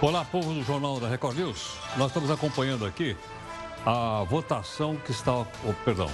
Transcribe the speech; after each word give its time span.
Olá, 0.00 0.24
povo 0.24 0.54
do 0.54 0.62
Jornal 0.62 1.00
da 1.00 1.08
Record 1.08 1.36
News. 1.36 1.74
Nós 1.96 2.06
estamos 2.06 2.30
acompanhando 2.30 2.86
aqui 2.86 3.16
a 3.84 4.24
votação 4.30 4.94
que 4.94 5.10
está, 5.10 5.32
oh, 5.40 5.46
perdão, 5.84 6.08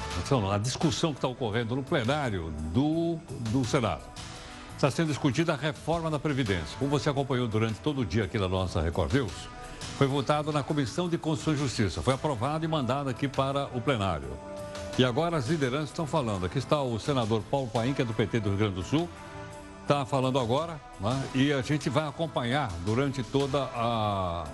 a 0.50 0.56
discussão 0.56 1.12
que 1.12 1.18
está 1.18 1.28
ocorrendo 1.28 1.76
no 1.76 1.82
plenário 1.82 2.50
do, 2.72 3.18
do 3.50 3.62
Senado. 3.62 4.00
Está 4.74 4.90
sendo 4.90 5.08
discutida 5.08 5.52
a 5.52 5.56
reforma 5.56 6.10
da 6.10 6.18
Previdência. 6.18 6.78
Como 6.78 6.90
você 6.90 7.10
acompanhou 7.10 7.46
durante 7.46 7.78
todo 7.80 8.00
o 8.00 8.06
dia 8.06 8.24
aqui 8.24 8.38
na 8.38 8.48
nossa 8.48 8.80
Record 8.80 9.12
News, 9.12 9.34
foi 9.98 10.06
votado 10.06 10.50
na 10.50 10.62
Comissão 10.62 11.06
de 11.06 11.18
Constituição 11.18 11.52
e 11.52 11.68
Justiça. 11.68 12.00
Foi 12.00 12.14
aprovado 12.14 12.64
e 12.64 12.68
mandado 12.68 13.10
aqui 13.10 13.28
para 13.28 13.66
o 13.76 13.82
plenário. 13.82 14.30
E 14.96 15.04
agora 15.04 15.36
as 15.36 15.48
lideranças 15.48 15.90
estão 15.90 16.06
falando. 16.06 16.46
Aqui 16.46 16.56
está 16.56 16.80
o 16.80 16.98
senador 16.98 17.42
Paulo 17.50 17.68
Paim, 17.68 17.92
que 17.92 18.00
é 18.00 18.04
do 18.06 18.14
PT 18.14 18.40
do 18.40 18.48
Rio 18.48 18.58
Grande 18.58 18.74
do 18.76 18.82
Sul, 18.82 19.06
está 19.84 20.06
falando 20.06 20.38
agora, 20.38 20.80
né? 20.98 21.22
e 21.34 21.52
a 21.52 21.60
gente 21.60 21.90
vai 21.90 22.08
acompanhar 22.08 22.72
durante 22.86 23.22
toda 23.22 23.64
a 23.74 24.46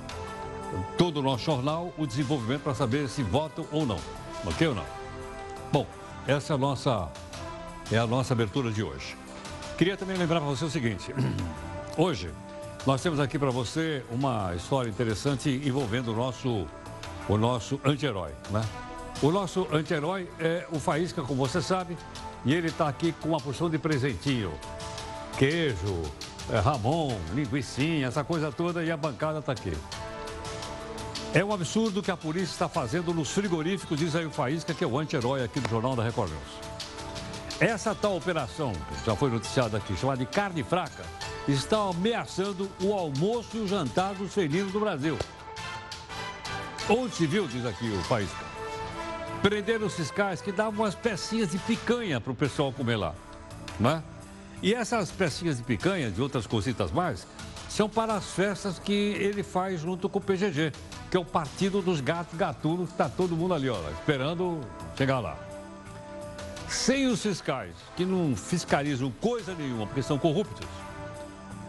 todo 0.99 1.19
o 1.19 1.23
nosso 1.23 1.45
jornal 1.45 1.95
o 1.97 2.05
desenvolvimento 2.05 2.63
para 2.63 2.75
saber 2.75 3.09
se 3.09 3.23
votam 3.23 3.65
ou 3.71 3.87
não. 3.87 3.99
Ok 4.45 4.67
ou 4.67 4.75
não? 4.75 4.85
Bom, 5.73 5.87
essa 6.27 6.53
é 6.53 6.57
a 6.57 6.59
nossa, 6.59 7.09
é 7.93 7.99
a 7.99 8.07
nossa 8.07 8.35
abertura 8.35 8.73
de 8.73 8.83
hoje. 8.83 9.17
Queria 9.79 9.97
também 9.97 10.17
lembrar 10.17 10.41
para 10.41 10.49
você 10.49 10.65
o 10.65 10.71
seguinte: 10.71 11.15
hoje 11.97 12.31
nós 12.85 13.01
temos 13.01 13.21
aqui 13.21 13.39
para 13.39 13.51
você 13.51 14.05
uma 14.11 14.53
história 14.57 14.91
interessante 14.91 15.49
envolvendo 15.65 16.13
o 16.13 16.17
nosso, 16.17 16.67
o 17.29 17.37
nosso 17.37 17.81
anti-herói. 17.85 18.33
Né? 18.51 18.63
O 19.23 19.31
nosso 19.31 19.69
anti-herói 19.73 20.29
é 20.41 20.67
o 20.73 20.81
Faísca, 20.81 21.23
como 21.23 21.47
você 21.47 21.63
sabe, 21.63 21.97
e 22.45 22.53
ele 22.53 22.69
está 22.69 22.89
aqui 22.89 23.13
com 23.13 23.29
uma 23.29 23.41
porção 23.41 23.71
de 23.71 23.79
presentinho. 23.79 24.53
Queijo, 25.41 26.03
é, 26.53 26.59
ramon, 26.59 27.19
linguiçinha, 27.33 28.09
essa 28.09 28.23
coisa 28.23 28.53
toda, 28.53 28.85
e 28.85 28.91
a 28.91 28.97
bancada 28.99 29.39
está 29.39 29.53
aqui. 29.53 29.73
É 31.33 31.43
um 31.43 31.51
absurdo 31.51 32.03
que 32.03 32.11
a 32.11 32.17
polícia 32.17 32.53
está 32.53 32.69
fazendo 32.69 33.15
nos 33.15 33.31
frigoríficos, 33.31 33.99
diz 33.99 34.15
aí 34.15 34.27
o 34.27 34.31
Faísca, 34.31 34.75
que 34.75 34.85
é 34.85 34.87
o 34.87 34.99
anti-herói 34.99 35.43
aqui 35.43 35.59
do 35.59 35.67
Jornal 35.71 35.97
da 35.97 36.05
Record 36.05 36.31
News. 36.31 36.43
Essa 37.59 37.95
tal 37.95 38.19
operação, 38.19 38.73
que 38.73 39.07
já 39.07 39.17
foi 39.17 39.31
noticiada 39.31 39.79
aqui, 39.79 39.97
chamada 39.97 40.19
de 40.19 40.27
carne 40.27 40.63
fraca, 40.63 41.05
está 41.49 41.89
ameaçando 41.89 42.71
o 42.79 42.93
almoço 42.93 43.57
e 43.57 43.61
o 43.61 43.67
jantar 43.67 44.13
dos 44.13 44.35
felinos 44.35 44.71
do 44.73 44.81
Brasil. 44.81 45.17
Onde 46.87 47.15
se 47.15 47.27
viu, 47.27 47.49
diz 47.49 47.65
aqui 47.65 47.89
o 47.89 48.03
Faísca, 48.03 48.45
prenderam 49.41 49.87
os 49.87 49.95
fiscais 49.95 50.43
que 50.43 50.53
davam 50.53 50.85
umas 50.85 50.95
pecinhas 50.95 51.51
de 51.51 51.57
picanha 51.57 52.21
para 52.21 52.31
o 52.31 52.37
pessoal 52.37 52.71
comer 52.71 52.97
lá. 52.97 53.15
Né? 53.79 54.03
E 54.63 54.75
essas 54.75 55.11
pecinhas 55.11 55.57
de 55.57 55.63
picanha, 55.63 56.11
de 56.11 56.21
outras 56.21 56.47
cositas 56.47 56.91
mais, 56.91 57.27
são 57.69 57.89
para 57.89 58.15
as 58.15 58.33
festas 58.33 58.79
que 58.79 58.93
ele 58.93 59.43
faz 59.43 59.81
junto 59.81 60.09
com 60.09 60.19
o 60.19 60.23
PGG, 60.23 60.73
que 61.11 61.17
é 61.17 61.21
o 61.21 61.25
Partido 61.25 61.81
dos 61.81 62.01
Gatos 62.01 62.39
Gatunos, 62.39 62.89
que 62.89 62.95
está 62.95 63.09
todo 63.09 63.37
mundo 63.37 63.55
ali, 63.55 63.71
ó, 63.71 63.79
esperando 63.91 64.61
chegar 64.97 65.21
lá. 65.21 65.39
Sem 66.69 67.07
os 67.07 67.23
fiscais, 67.23 67.75
que 67.97 68.05
não 68.05 68.37
fiscalizam 68.37 69.11
coisa 69.21 69.55
nenhuma, 69.55 69.87
porque 69.87 70.03
são 70.03 70.19
corruptos, 70.19 70.67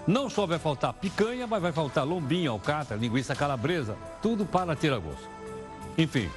não 0.06 0.30
só 0.30 0.46
vai 0.46 0.60
faltar 0.60 0.94
picanha, 0.94 1.48
mas 1.48 1.62
vai 1.62 1.72
faltar 1.72 2.06
lombinha, 2.06 2.50
alcatra, 2.50 2.98
linguiça 2.98 3.36
calabresa, 3.36 3.96
tudo 4.22 4.46
para 4.46 4.76
tirar 4.76 5.00
gosto. 5.00 5.30
Enfim, 5.98 6.30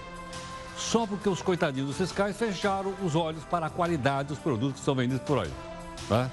só 0.77 1.07
porque 1.07 1.29
os 1.29 1.41
coitadinhos 1.41 1.89
dos 1.89 1.97
fiscais 1.97 2.37
fecharam 2.37 2.95
os 3.03 3.17
olhos 3.17 3.43
para 3.45 3.67
a 3.67 3.71
qualidade 3.71 4.29
dos 4.29 4.39
produtos 4.39 4.81
que 4.81 4.85
são 4.85 4.95
vendidos 4.95 5.23
por 5.27 5.39
aí. 5.39 5.51
Né? 6.11 6.31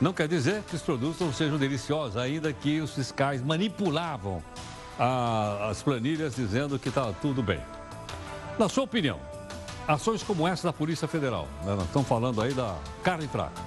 Não 0.00 0.12
quer 0.12 0.28
dizer 0.28 0.62
que 0.62 0.76
os 0.76 0.82
produtos 0.82 1.18
não 1.18 1.32
sejam 1.32 1.58
deliciosos, 1.58 2.16
ainda 2.16 2.52
que 2.52 2.80
os 2.80 2.94
fiscais 2.94 3.42
manipulavam 3.42 4.42
a, 4.98 5.68
as 5.70 5.82
planilhas 5.82 6.36
dizendo 6.36 6.78
que 6.78 6.88
está 6.88 7.12
tudo 7.20 7.42
bem. 7.42 7.60
Na 8.56 8.68
sua 8.68 8.84
opinião, 8.84 9.18
ações 9.88 10.22
como 10.22 10.46
essa 10.46 10.68
da 10.68 10.72
Polícia 10.72 11.08
Federal, 11.08 11.48
né? 11.64 11.74
nós 11.74 11.84
estamos 11.84 12.06
falando 12.06 12.40
aí 12.40 12.54
da 12.54 12.76
carne 13.02 13.26
fraca, 13.26 13.60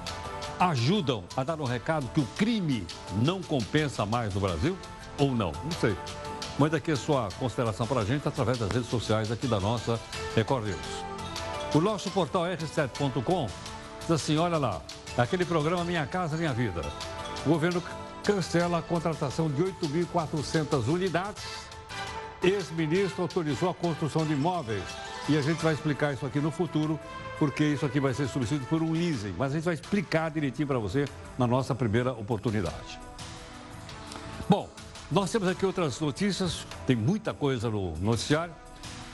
ajudam 0.58 1.24
a 1.36 1.44
dar 1.44 1.60
um 1.60 1.66
recado 1.66 2.08
que 2.14 2.22
o 2.22 2.28
crime 2.38 2.88
não 3.22 3.42
compensa 3.42 4.06
mais 4.06 4.34
no 4.34 4.40
Brasil 4.40 4.78
ou 5.18 5.32
não? 5.32 5.52
Não 5.64 5.72
sei. 5.82 5.98
Manda 6.58 6.78
aqui 6.78 6.92
a 6.92 6.96
sua 6.96 7.28
consideração 7.40 7.86
para 7.86 8.02
a 8.02 8.06
gente 8.06 8.26
através 8.26 8.58
das 8.58 8.72
redes 8.72 8.90
sociais 8.90 9.32
aqui 9.32 9.48
da 9.48 9.60
nossa 9.60 10.00
Record 10.36 10.66
News. 10.66 10.78
O 11.74 11.82
nosso 11.82 12.10
portal 12.12 12.44
r7.com 12.44 13.48
diz 14.02 14.12
assim, 14.12 14.38
olha 14.38 14.58
lá, 14.58 14.82
aquele 15.18 15.46
programa 15.46 15.84
Minha 15.84 16.06
Casa 16.06 16.38
Minha 16.38 16.54
Vida. 16.54 16.82
O 17.46 17.50
governo 17.50 17.84
cancela 18.24 18.80
a 18.80 18.82
contratação 18.82 19.50
de 19.50 19.64
8.400 19.64 20.88
unidades. 20.88 21.44
Ex-ministro 22.44 23.24
autorizou 23.24 23.70
a 23.70 23.74
construção 23.74 24.26
de 24.26 24.34
imóveis. 24.34 24.84
E 25.30 25.38
a 25.38 25.42
gente 25.42 25.62
vai 25.62 25.74
explicar 25.74 26.14
isso 26.14 26.26
aqui 26.26 26.40
no 26.40 26.52
futuro, 26.52 27.00
porque 27.38 27.64
isso 27.64 27.86
aqui 27.86 28.00
vai 28.00 28.14
ser 28.14 28.28
substituído 28.28 28.66
por 28.66 28.82
um 28.82 28.92
leasing. 28.92 29.36
Mas 29.38 29.52
a 29.52 29.56
gente 29.56 29.64
vai 29.64 29.74
explicar 29.74 30.32
direitinho 30.32 30.68
para 30.68 30.80
você 30.80 31.06
na 31.38 31.46
nossa 31.46 31.76
primeira 31.76 32.12
oportunidade. 32.12 33.00
Bom, 34.50 34.70
nós 35.12 35.32
temos 35.32 35.48
aqui 35.48 35.66
outras 35.66 36.00
notícias, 36.00 36.66
tem 36.88 36.96
muita 36.96 37.34
coisa 37.34 37.70
no 37.70 37.96
noticiário. 37.98 38.54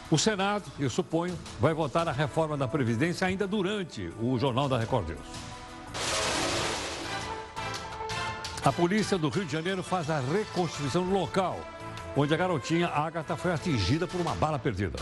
O 0.09 0.17
Senado, 0.17 0.71
eu 0.79 0.89
suponho, 0.89 1.37
vai 1.59 1.73
votar 1.73 2.07
a 2.07 2.13
reforma 2.13 2.55
da 2.55 2.67
Previdência 2.67 3.27
ainda 3.27 3.45
durante 3.45 4.09
o 4.21 4.39
Jornal 4.39 4.69
da 4.69 4.77
Record 4.77 5.09
News. 5.09 5.56
A 8.63 8.71
polícia 8.73 9.17
do 9.17 9.29
Rio 9.29 9.45
de 9.45 9.51
Janeiro 9.53 9.81
faz 9.81 10.09
a 10.09 10.19
reconstituição 10.19 11.05
do 11.05 11.13
local, 11.13 11.59
onde 12.17 12.33
a 12.33 12.37
garotinha 12.37 12.87
Agatha 12.87 13.37
foi 13.37 13.53
atingida 13.53 14.05
por 14.05 14.19
uma 14.19 14.35
bala 14.35 14.59
perdida. 14.59 14.99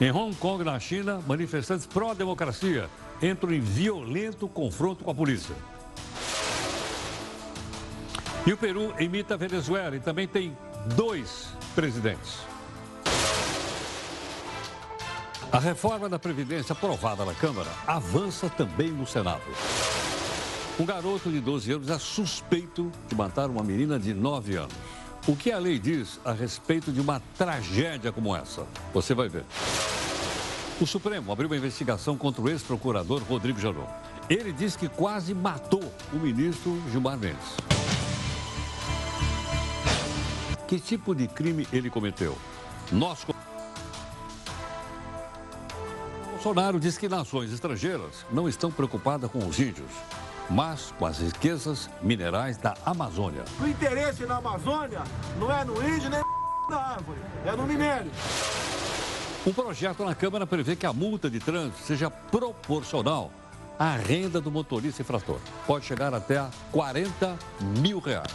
Em 0.00 0.10
Hong 0.10 0.34
Kong, 0.34 0.64
na 0.64 0.78
China, 0.80 1.22
manifestantes 1.26 1.86
pró-democracia 1.86 2.90
entram 3.22 3.52
em 3.52 3.60
violento 3.60 4.48
confronto 4.48 5.04
com 5.04 5.10
a 5.10 5.14
polícia. 5.14 5.54
E 8.46 8.52
o 8.52 8.56
Peru 8.56 8.92
imita 8.98 9.34
a 9.34 9.36
Venezuela 9.36 9.96
e 9.96 10.00
também 10.00 10.26
tem 10.26 10.56
dois 10.96 11.48
presidentes. 11.74 12.40
A 15.52 15.60
reforma 15.60 16.08
da 16.08 16.18
Previdência 16.18 16.72
aprovada 16.72 17.24
na 17.24 17.32
Câmara 17.32 17.70
avança 17.86 18.50
também 18.50 18.90
no 18.90 19.06
Senado. 19.06 19.42
Um 20.78 20.84
garoto 20.84 21.30
de 21.30 21.40
12 21.40 21.72
anos 21.72 21.88
é 21.88 21.98
suspeito 21.98 22.90
de 23.08 23.14
matar 23.14 23.48
uma 23.48 23.62
menina 23.62 23.98
de 23.98 24.12
9 24.12 24.56
anos. 24.56 24.74
O 25.26 25.36
que 25.36 25.52
a 25.52 25.58
lei 25.58 25.78
diz 25.78 26.20
a 26.24 26.32
respeito 26.32 26.92
de 26.92 27.00
uma 27.00 27.22
tragédia 27.38 28.12
como 28.12 28.34
essa? 28.34 28.66
Você 28.92 29.14
vai 29.14 29.28
ver. 29.28 29.44
O 30.80 30.86
Supremo 30.86 31.32
abriu 31.32 31.48
uma 31.48 31.56
investigação 31.56 32.16
contra 32.16 32.42
o 32.42 32.48
ex-procurador 32.48 33.22
Rodrigo 33.22 33.58
Janot. 33.58 33.88
Ele 34.28 34.52
diz 34.52 34.76
que 34.76 34.88
quase 34.88 35.32
matou 35.32 35.92
o 36.12 36.16
ministro 36.16 36.82
Gilmar 36.90 37.16
Mendes. 37.16 37.56
Que 40.66 40.80
tipo 40.80 41.14
de 41.14 41.28
crime 41.28 41.66
ele 41.72 41.88
cometeu? 41.88 42.36
Nós. 42.90 43.24
Bolsonaro 46.36 46.78
diz 46.78 46.98
que 46.98 47.08
nações 47.08 47.50
estrangeiras 47.50 48.26
não 48.30 48.46
estão 48.46 48.70
preocupadas 48.70 49.30
com 49.30 49.38
os 49.38 49.58
índios, 49.58 49.90
mas 50.50 50.92
com 50.98 51.06
as 51.06 51.18
riquezas 51.18 51.88
minerais 52.02 52.58
da 52.58 52.74
Amazônia. 52.84 53.42
O 53.58 53.66
interesse 53.66 54.26
na 54.26 54.36
Amazônia 54.36 55.02
não 55.40 55.50
é 55.50 55.64
no 55.64 55.82
índio 55.82 56.10
nem 56.10 56.20
na 56.68 56.76
árvore, 56.76 57.18
é 57.42 57.56
no 57.56 57.66
minério. 57.66 58.10
Um 59.46 59.52
projeto 59.52 60.04
na 60.04 60.14
Câmara 60.14 60.46
prevê 60.46 60.76
que 60.76 60.84
a 60.84 60.92
multa 60.92 61.30
de 61.30 61.40
trânsito 61.40 61.78
seja 61.78 62.10
proporcional 62.10 63.32
à 63.78 63.96
renda 63.96 64.38
do 64.38 64.50
motorista 64.50 65.00
infrator. 65.00 65.38
Pode 65.66 65.86
chegar 65.86 66.12
até 66.12 66.36
a 66.36 66.50
40 66.70 67.34
mil 67.80 67.98
reais. 67.98 68.34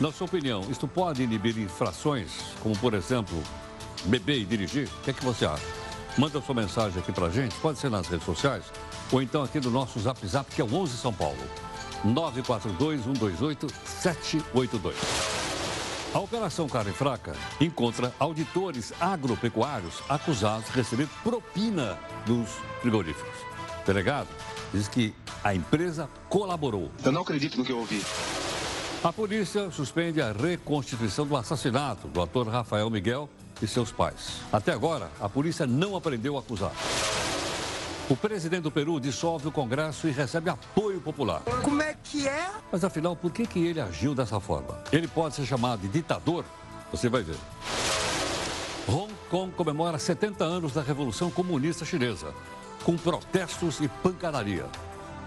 Na 0.00 0.10
sua 0.12 0.26
opinião, 0.26 0.62
isto 0.70 0.86
pode 0.86 1.24
inibir 1.24 1.58
infrações, 1.58 2.30
como 2.62 2.78
por 2.78 2.94
exemplo, 2.94 3.36
beber 4.04 4.38
e 4.38 4.44
dirigir? 4.44 4.86
O 4.86 5.02
que 5.02 5.10
é 5.10 5.12
que 5.12 5.24
você 5.24 5.44
acha? 5.44 5.64
Manda 6.16 6.40
sua 6.40 6.54
mensagem 6.54 7.00
aqui 7.00 7.10
pra 7.10 7.28
gente, 7.30 7.52
pode 7.56 7.80
ser 7.80 7.90
nas 7.90 8.06
redes 8.06 8.24
sociais, 8.24 8.62
ou 9.10 9.20
então 9.20 9.42
aqui 9.42 9.58
no 9.58 9.72
nosso 9.72 9.98
Zap 9.98 10.24
Zap, 10.24 10.54
que 10.54 10.60
é 10.60 10.64
o 10.64 10.72
11 10.72 10.96
São 10.96 11.12
Paulo, 11.12 11.36
942-128-782. 12.06 14.94
A 16.14 16.20
Operação 16.20 16.68
Carne 16.68 16.92
Fraca 16.92 17.34
encontra 17.60 18.14
auditores 18.20 18.92
agropecuários 19.00 19.94
acusados 20.08 20.66
de 20.66 20.72
receber 20.76 21.08
propina 21.24 21.98
dos 22.24 22.48
frigoríficos. 22.80 23.34
O 23.82 23.86
delegado 23.86 24.28
diz 24.72 24.86
que 24.86 25.12
a 25.42 25.56
empresa 25.56 26.08
colaborou. 26.28 26.88
Eu 27.04 27.10
não 27.10 27.22
acredito 27.22 27.58
no 27.58 27.64
que 27.64 27.72
eu 27.72 27.78
ouvi. 27.78 28.00
A 29.02 29.12
polícia 29.12 29.70
suspende 29.70 30.20
a 30.20 30.32
reconstituição 30.32 31.24
do 31.24 31.36
assassinato 31.36 32.08
do 32.08 32.20
ator 32.20 32.48
Rafael 32.48 32.90
Miguel 32.90 33.28
e 33.62 33.66
seus 33.66 33.92
pais. 33.92 34.40
Até 34.52 34.72
agora, 34.72 35.08
a 35.20 35.28
polícia 35.28 35.68
não 35.68 35.94
apreendeu 35.94 36.34
o 36.34 36.38
acusado. 36.38 36.74
O 38.10 38.16
presidente 38.16 38.62
do 38.62 38.72
Peru 38.72 38.98
dissolve 38.98 39.46
o 39.46 39.52
Congresso 39.52 40.08
e 40.08 40.10
recebe 40.10 40.50
apoio 40.50 41.00
popular. 41.00 41.42
Como 41.62 41.80
é 41.80 41.94
que 42.02 42.26
é? 42.26 42.50
Mas 42.72 42.82
afinal, 42.82 43.14
por 43.14 43.30
que, 43.30 43.46
que 43.46 43.60
ele 43.60 43.80
agiu 43.80 44.16
dessa 44.16 44.40
forma? 44.40 44.82
Ele 44.90 45.06
pode 45.06 45.36
ser 45.36 45.46
chamado 45.46 45.82
de 45.82 45.88
ditador? 45.88 46.44
Você 46.90 47.08
vai 47.08 47.22
ver. 47.22 47.36
Hong 48.88 49.14
Kong 49.30 49.52
comemora 49.52 49.98
70 49.98 50.42
anos 50.42 50.72
da 50.72 50.82
Revolução 50.82 51.30
Comunista 51.30 51.84
Chinesa, 51.84 52.34
com 52.82 52.96
protestos 52.96 53.78
e 53.80 53.86
pancadaria. 53.86 54.66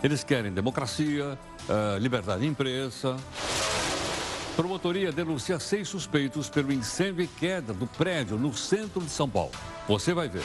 Eles 0.04 0.24
querem 0.24 0.52
democracia, 0.52 1.38
eh, 1.70 2.00
liberdade 2.00 2.42
de 2.42 2.48
imprensa. 2.48 3.16
Promotoria 4.56 5.12
denuncia 5.12 5.60
seis 5.60 5.88
suspeitos 5.88 6.50
pelo 6.50 6.74
incêndio 6.74 7.24
e 7.24 7.28
queda 7.28 7.72
do 7.72 7.86
prédio 7.86 8.38
no 8.38 8.54
centro 8.54 9.02
de 9.02 9.10
São 9.10 9.30
Paulo. 9.30 9.52
Você 9.88 10.14
vai 10.14 10.28
ver. 10.28 10.44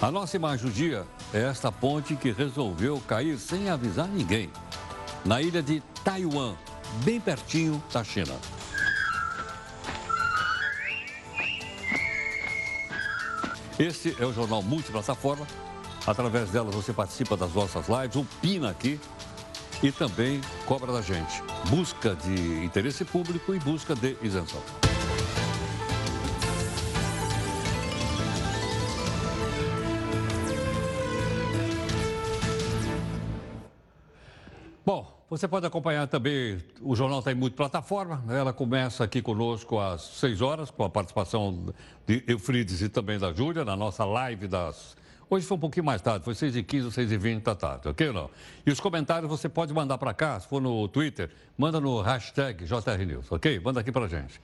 A 0.00 0.10
nossa 0.10 0.34
imagem 0.34 0.66
do 0.66 0.72
dia 0.72 1.06
é 1.32 1.42
esta 1.42 1.70
ponte 1.70 2.16
que 2.16 2.32
resolveu 2.32 3.00
cair 3.06 3.38
sem 3.38 3.70
avisar 3.70 4.08
ninguém, 4.08 4.50
na 5.24 5.40
ilha 5.40 5.62
de 5.62 5.80
Taiwan, 6.02 6.54
bem 7.04 7.20
pertinho 7.20 7.82
da 7.92 8.02
China. 8.02 8.34
Este 13.78 14.16
é 14.18 14.26
o 14.26 14.32
Jornal 14.32 14.62
Multiplataforma. 14.62 15.46
Através 16.06 16.50
dela 16.50 16.70
você 16.70 16.92
participa 16.92 17.36
das 17.36 17.52
nossas 17.52 17.86
lives, 17.88 18.16
opina 18.16 18.70
aqui 18.70 18.98
e 19.82 19.92
também 19.92 20.40
cobra 20.66 20.92
da 20.92 21.00
gente. 21.00 21.42
Busca 21.68 22.14
de 22.16 22.64
interesse 22.64 23.04
público 23.04 23.54
e 23.54 23.58
busca 23.60 23.94
de 23.94 24.16
isenção. 24.20 24.60
Bom, 34.84 35.24
você 35.30 35.46
pode 35.46 35.64
acompanhar 35.64 36.08
também, 36.08 36.58
o 36.80 36.96
jornal 36.96 37.20
está 37.20 37.30
em 37.30 37.36
multiplataforma, 37.36 38.22
né? 38.26 38.40
ela 38.40 38.52
começa 38.52 39.04
aqui 39.04 39.22
conosco 39.22 39.78
às 39.78 40.02
6 40.02 40.42
horas, 40.42 40.70
com 40.70 40.82
a 40.82 40.90
participação 40.90 41.72
de 42.04 42.24
Eufrides 42.26 42.82
e 42.82 42.88
também 42.88 43.18
da 43.18 43.32
Júlia, 43.32 43.64
na 43.64 43.76
nossa 43.76 44.04
live 44.04 44.48
das... 44.48 45.00
Hoje 45.32 45.46
foi 45.46 45.56
um 45.56 45.60
pouquinho 45.60 45.86
mais 45.86 46.02
tarde, 46.02 46.26
foi 46.26 46.34
6h15 46.34 46.84
ou 46.84 46.90
6h20 46.90 47.42
da 47.42 47.54
tarde, 47.54 47.88
ok 47.88 48.08
ou 48.08 48.12
não? 48.12 48.30
E 48.66 48.70
os 48.70 48.78
comentários 48.78 49.30
você 49.30 49.48
pode 49.48 49.72
mandar 49.72 49.96
para 49.96 50.12
cá, 50.12 50.38
se 50.38 50.46
for 50.46 50.60
no 50.60 50.86
Twitter, 50.88 51.30
manda 51.56 51.80
no 51.80 52.02
hashtag 52.02 52.66
JRNews, 52.66 53.32
ok? 53.32 53.58
Manda 53.58 53.80
aqui 53.80 53.90
para 53.90 54.06
gente. 54.06 54.38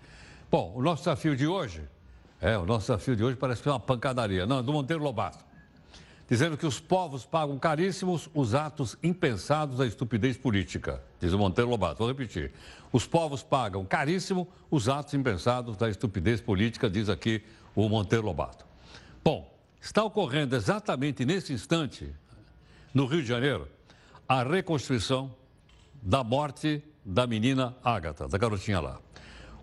Bom, 0.50 0.72
o 0.74 0.80
nosso 0.80 1.02
desafio 1.02 1.36
de 1.36 1.46
hoje, 1.46 1.82
é, 2.40 2.56
o 2.56 2.64
nosso 2.64 2.86
desafio 2.86 3.14
de 3.14 3.22
hoje 3.22 3.36
parece 3.36 3.62
que 3.62 3.68
é 3.68 3.72
uma 3.72 3.78
pancadaria, 3.78 4.46
não, 4.46 4.62
do 4.62 4.72
Monteiro 4.72 5.02
Lobato 5.02 5.44
dizendo 6.26 6.56
que 6.56 6.66
os 6.66 6.80
povos 6.80 7.26
pagam 7.26 7.58
caríssimos 7.58 8.30
os 8.34 8.54
atos 8.54 8.96
impensados 9.02 9.76
da 9.78 9.86
estupidez 9.86 10.38
política, 10.38 11.02
diz 11.20 11.34
o 11.34 11.38
Monteiro 11.38 11.70
Lobato. 11.70 11.98
Vou 11.98 12.08
repetir. 12.08 12.52
Os 12.92 13.06
povos 13.06 13.42
pagam 13.42 13.84
caríssimo 13.84 14.48
os 14.70 14.88
atos 14.90 15.12
impensados 15.12 15.76
da 15.76 15.88
estupidez 15.88 16.40
política, 16.40 16.88
diz 16.88 17.10
aqui 17.10 17.42
o 17.74 17.88
Monteiro 17.90 18.24
Lobato. 18.26 18.66
Bom, 19.24 19.57
está 19.88 20.04
ocorrendo 20.04 20.54
exatamente 20.54 21.24
nesse 21.24 21.50
instante, 21.50 22.14
no 22.92 23.06
Rio 23.06 23.22
de 23.22 23.28
Janeiro, 23.28 23.66
a 24.28 24.42
reconstrução 24.42 25.34
da 26.02 26.22
morte 26.22 26.82
da 27.02 27.26
menina 27.26 27.74
Ágata, 27.82 28.28
da 28.28 28.36
garotinha 28.36 28.80
lá. 28.80 29.00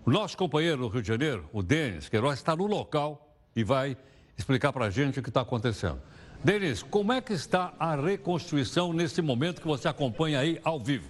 O 0.04 0.10
nosso 0.10 0.36
companheiro 0.36 0.78
no 0.78 0.88
Rio 0.88 1.00
de 1.00 1.06
Janeiro, 1.06 1.48
o 1.52 1.62
Denis 1.62 2.08
Queiroz, 2.08 2.40
está 2.40 2.56
no 2.56 2.66
local 2.66 3.36
e 3.54 3.62
vai 3.62 3.96
explicar 4.36 4.72
para 4.72 4.86
a 4.86 4.90
gente 4.90 5.20
o 5.20 5.22
que 5.22 5.28
está 5.28 5.42
acontecendo. 5.42 6.02
Denis, 6.42 6.82
como 6.82 7.12
é 7.12 7.20
que 7.20 7.32
está 7.32 7.72
a 7.78 7.94
reconstrução 7.94 8.92
nesse 8.92 9.22
momento 9.22 9.60
que 9.60 9.68
você 9.68 9.86
acompanha 9.86 10.40
aí 10.40 10.60
ao 10.64 10.80
vivo? 10.80 11.08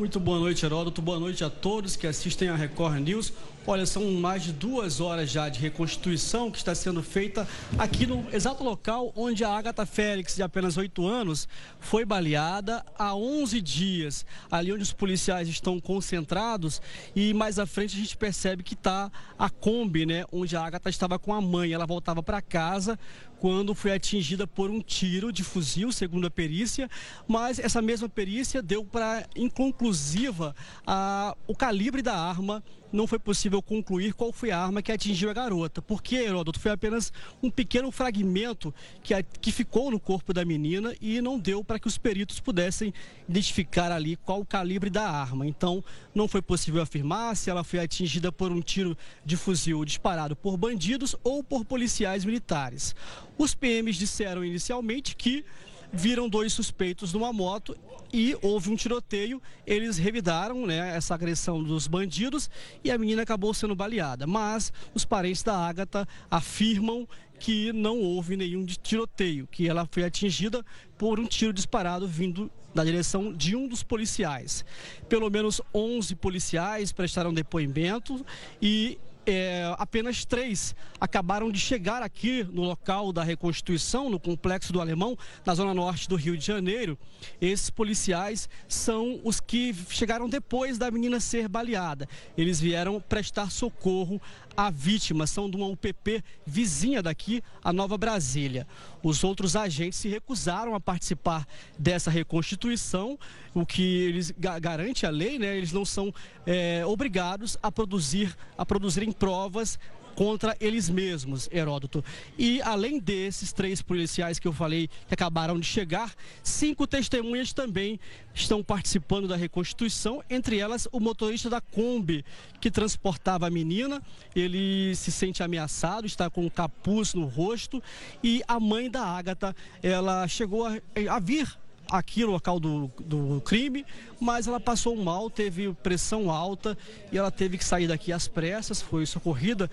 Muito 0.00 0.18
boa 0.18 0.38
noite, 0.38 0.64
Heródoto. 0.64 1.02
Boa 1.02 1.20
noite 1.20 1.44
a 1.44 1.50
todos 1.50 1.94
que 1.94 2.06
assistem 2.06 2.48
a 2.48 2.56
Record 2.56 3.00
News. 3.00 3.34
Olha, 3.66 3.84
são 3.84 4.10
mais 4.12 4.42
de 4.42 4.50
duas 4.50 4.98
horas 4.98 5.30
já 5.30 5.50
de 5.50 5.60
reconstituição 5.60 6.50
que 6.50 6.56
está 6.56 6.74
sendo 6.74 7.02
feita 7.02 7.46
aqui 7.78 8.06
no 8.06 8.26
exato 8.32 8.64
local 8.64 9.12
onde 9.14 9.44
a 9.44 9.50
Agatha 9.50 9.84
Félix, 9.84 10.34
de 10.36 10.42
apenas 10.42 10.78
oito 10.78 11.06
anos, 11.06 11.46
foi 11.78 12.06
baleada 12.06 12.82
há 12.98 13.14
11 13.14 13.60
dias. 13.60 14.24
Ali 14.50 14.72
onde 14.72 14.82
os 14.82 14.92
policiais 14.94 15.46
estão 15.46 15.78
concentrados 15.78 16.80
e 17.14 17.34
mais 17.34 17.58
à 17.58 17.66
frente 17.66 17.94
a 17.94 18.00
gente 18.00 18.16
percebe 18.16 18.62
que 18.62 18.72
está 18.72 19.12
a 19.38 19.50
Kombi, 19.50 20.06
né? 20.06 20.24
Onde 20.32 20.56
a 20.56 20.64
Agatha 20.64 20.88
estava 20.88 21.18
com 21.18 21.34
a 21.34 21.42
mãe. 21.42 21.74
Ela 21.74 21.84
voltava 21.84 22.22
para 22.22 22.40
casa 22.40 22.98
quando 23.40 23.74
foi 23.74 23.92
atingida 23.92 24.46
por 24.46 24.70
um 24.70 24.82
tiro 24.82 25.32
de 25.32 25.42
fuzil, 25.42 25.90
segundo 25.90 26.26
a 26.26 26.30
perícia, 26.30 26.88
mas 27.26 27.58
essa 27.58 27.80
mesma 27.80 28.06
perícia 28.06 28.60
deu 28.60 28.84
para 28.84 29.26
inconclusiva 29.34 30.54
a, 30.86 31.34
o 31.46 31.56
calibre 31.56 32.02
da 32.02 32.14
arma 32.14 32.62
não 32.92 33.06
foi 33.06 33.18
possível 33.18 33.62
concluir 33.62 34.14
qual 34.14 34.32
foi 34.32 34.50
a 34.50 34.58
arma 34.58 34.82
que 34.82 34.90
atingiu 34.90 35.30
a 35.30 35.32
garota. 35.32 35.80
Porque, 35.80 36.16
Heródoto, 36.16 36.58
foi 36.58 36.70
apenas 36.72 37.12
um 37.42 37.50
pequeno 37.50 37.90
fragmento 37.90 38.74
que, 39.02 39.14
a, 39.14 39.22
que 39.22 39.52
ficou 39.52 39.90
no 39.90 40.00
corpo 40.00 40.32
da 40.32 40.44
menina 40.44 40.94
e 41.00 41.20
não 41.20 41.38
deu 41.38 41.62
para 41.62 41.78
que 41.78 41.86
os 41.86 41.98
peritos 41.98 42.40
pudessem 42.40 42.92
identificar 43.28 43.92
ali 43.92 44.16
qual 44.16 44.40
o 44.40 44.46
calibre 44.46 44.90
da 44.90 45.08
arma. 45.08 45.46
Então, 45.46 45.84
não 46.14 46.26
foi 46.26 46.42
possível 46.42 46.82
afirmar 46.82 47.36
se 47.36 47.50
ela 47.50 47.64
foi 47.64 47.78
atingida 47.78 48.32
por 48.32 48.50
um 48.50 48.60
tiro 48.60 48.96
de 49.24 49.36
fuzil 49.36 49.84
disparado 49.84 50.34
por 50.34 50.56
bandidos 50.56 51.14
ou 51.22 51.42
por 51.44 51.64
policiais 51.64 52.24
militares. 52.24 52.94
Os 53.40 53.54
PMs 53.54 53.96
disseram 53.96 54.44
inicialmente 54.44 55.16
que 55.16 55.46
viram 55.90 56.28
dois 56.28 56.52
suspeitos 56.52 57.14
numa 57.14 57.32
moto 57.32 57.74
e 58.12 58.36
houve 58.42 58.68
um 58.68 58.76
tiroteio. 58.76 59.40
Eles 59.66 59.96
revidaram 59.96 60.66
né, 60.66 60.94
essa 60.94 61.14
agressão 61.14 61.62
dos 61.62 61.86
bandidos 61.86 62.50
e 62.84 62.90
a 62.90 62.98
menina 62.98 63.22
acabou 63.22 63.54
sendo 63.54 63.74
baleada. 63.74 64.26
Mas 64.26 64.70
os 64.92 65.06
parentes 65.06 65.42
da 65.42 65.56
Ágata 65.56 66.06
afirmam 66.30 67.08
que 67.38 67.72
não 67.72 67.98
houve 68.00 68.36
nenhum 68.36 68.66
tiroteio, 68.66 69.48
que 69.50 69.66
ela 69.66 69.88
foi 69.90 70.04
atingida 70.04 70.62
por 70.98 71.18
um 71.18 71.24
tiro 71.24 71.54
disparado 71.54 72.06
vindo 72.06 72.50
da 72.74 72.84
direção 72.84 73.32
de 73.32 73.56
um 73.56 73.66
dos 73.66 73.82
policiais. 73.82 74.66
Pelo 75.08 75.30
menos 75.30 75.62
11 75.74 76.14
policiais 76.16 76.92
prestaram 76.92 77.32
depoimento 77.32 78.22
e 78.60 78.98
é, 79.26 79.74
apenas 79.78 80.24
três 80.24 80.74
acabaram 81.00 81.50
de 81.50 81.58
chegar 81.58 82.02
aqui 82.02 82.44
no 82.44 82.62
local 82.62 83.12
da 83.12 83.22
reconstituição, 83.22 84.10
no 84.10 84.18
complexo 84.18 84.72
do 84.72 84.80
Alemão, 84.80 85.16
na 85.44 85.54
zona 85.54 85.74
norte 85.74 86.08
do 86.08 86.16
Rio 86.16 86.36
de 86.36 86.44
Janeiro. 86.44 86.98
Esses 87.40 87.70
policiais 87.70 88.48
são 88.68 89.20
os 89.24 89.40
que 89.40 89.74
chegaram 89.88 90.28
depois 90.28 90.78
da 90.78 90.90
menina 90.90 91.20
ser 91.20 91.48
baleada. 91.48 92.08
Eles 92.36 92.60
vieram 92.60 93.00
prestar 93.00 93.50
socorro 93.50 94.20
à 94.56 94.70
vítima, 94.70 95.26
são 95.26 95.48
de 95.48 95.56
uma 95.56 95.66
UPP 95.66 96.22
vizinha 96.46 97.02
daqui, 97.02 97.42
a 97.62 97.72
Nova 97.72 97.96
Brasília. 97.96 98.66
Os 99.02 99.24
outros 99.24 99.56
agentes 99.56 99.98
se 99.98 100.08
recusaram 100.08 100.74
a 100.74 100.80
participar 100.80 101.46
dessa 101.78 102.10
reconstituição, 102.10 103.18
o 103.54 103.64
que 103.64 103.82
eles 103.82 104.32
garante 104.36 105.06
a 105.06 105.10
lei, 105.10 105.38
né? 105.38 105.56
Eles 105.56 105.72
não 105.72 105.84
são 105.84 106.12
é, 106.46 106.84
obrigados 106.86 107.56
a 107.62 107.72
produzir, 107.72 108.36
a 108.56 108.64
produzirem 108.64 109.12
provas 109.12 109.78
contra 110.20 110.54
eles 110.60 110.90
mesmos, 110.90 111.48
Heródoto. 111.50 112.04
E 112.36 112.60
além 112.60 112.98
desses 112.98 113.54
três 113.54 113.80
policiais 113.80 114.38
que 114.38 114.46
eu 114.46 114.52
falei 114.52 114.86
que 115.08 115.14
acabaram 115.14 115.58
de 115.58 115.64
chegar, 115.64 116.14
cinco 116.42 116.86
testemunhas 116.86 117.54
também 117.54 117.98
estão 118.34 118.62
participando 118.62 119.26
da 119.26 119.34
reconstituição, 119.34 120.22
entre 120.28 120.58
elas 120.58 120.86
o 120.92 121.00
motorista 121.00 121.48
da 121.48 121.58
Kombi 121.58 122.22
que 122.60 122.70
transportava 122.70 123.46
a 123.46 123.50
menina. 123.50 124.02
Ele 124.36 124.94
se 124.94 125.10
sente 125.10 125.42
ameaçado, 125.42 126.06
está 126.06 126.28
com 126.28 126.44
um 126.44 126.50
capuz 126.50 127.14
no 127.14 127.24
rosto 127.24 127.82
e 128.22 128.42
a 128.46 128.60
mãe 128.60 128.90
da 128.90 129.02
Ágata, 129.02 129.56
ela 129.82 130.28
chegou 130.28 130.66
a, 130.66 130.78
a 131.08 131.18
vir 131.18 131.48
aqui 131.90 132.24
no 132.24 132.32
local 132.32 132.60
do, 132.60 132.90
do 133.00 133.40
crime, 133.40 133.86
mas 134.20 134.46
ela 134.46 134.60
passou 134.60 134.94
mal, 134.94 135.30
teve 135.30 135.72
pressão 135.82 136.30
alta 136.30 136.76
e 137.10 137.16
ela 137.16 137.30
teve 137.30 137.56
que 137.58 137.64
sair 137.64 137.88
daqui 137.88 138.12
às 138.12 138.28
pressas, 138.28 138.80
foi 138.82 139.06
socorrida 139.06 139.68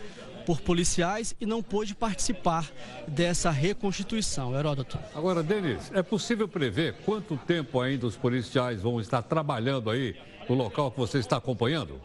por 0.48 0.62
policiais 0.62 1.36
e 1.42 1.46
não 1.46 1.62
pôde 1.62 1.94
participar 1.94 2.72
dessa 3.06 3.52
reconstituição. 3.52 4.58
Heródoto. 4.58 4.98
Agora, 5.14 5.44
Denis, 5.44 5.92
é 5.94 6.02
possível 6.02 6.48
prever 6.48 6.96
quanto 7.06 7.36
tempo 7.36 7.82
ainda 7.82 8.08
os 8.08 8.16
policiais 8.16 8.82
vão 8.82 9.02
estar 9.02 9.22
trabalhando 9.22 9.90
aí 9.90 10.16
no 10.48 10.56
local 10.56 10.90
que 10.90 10.98
você 10.98 11.18
está 11.18 11.36
acompanhando? 11.36 12.00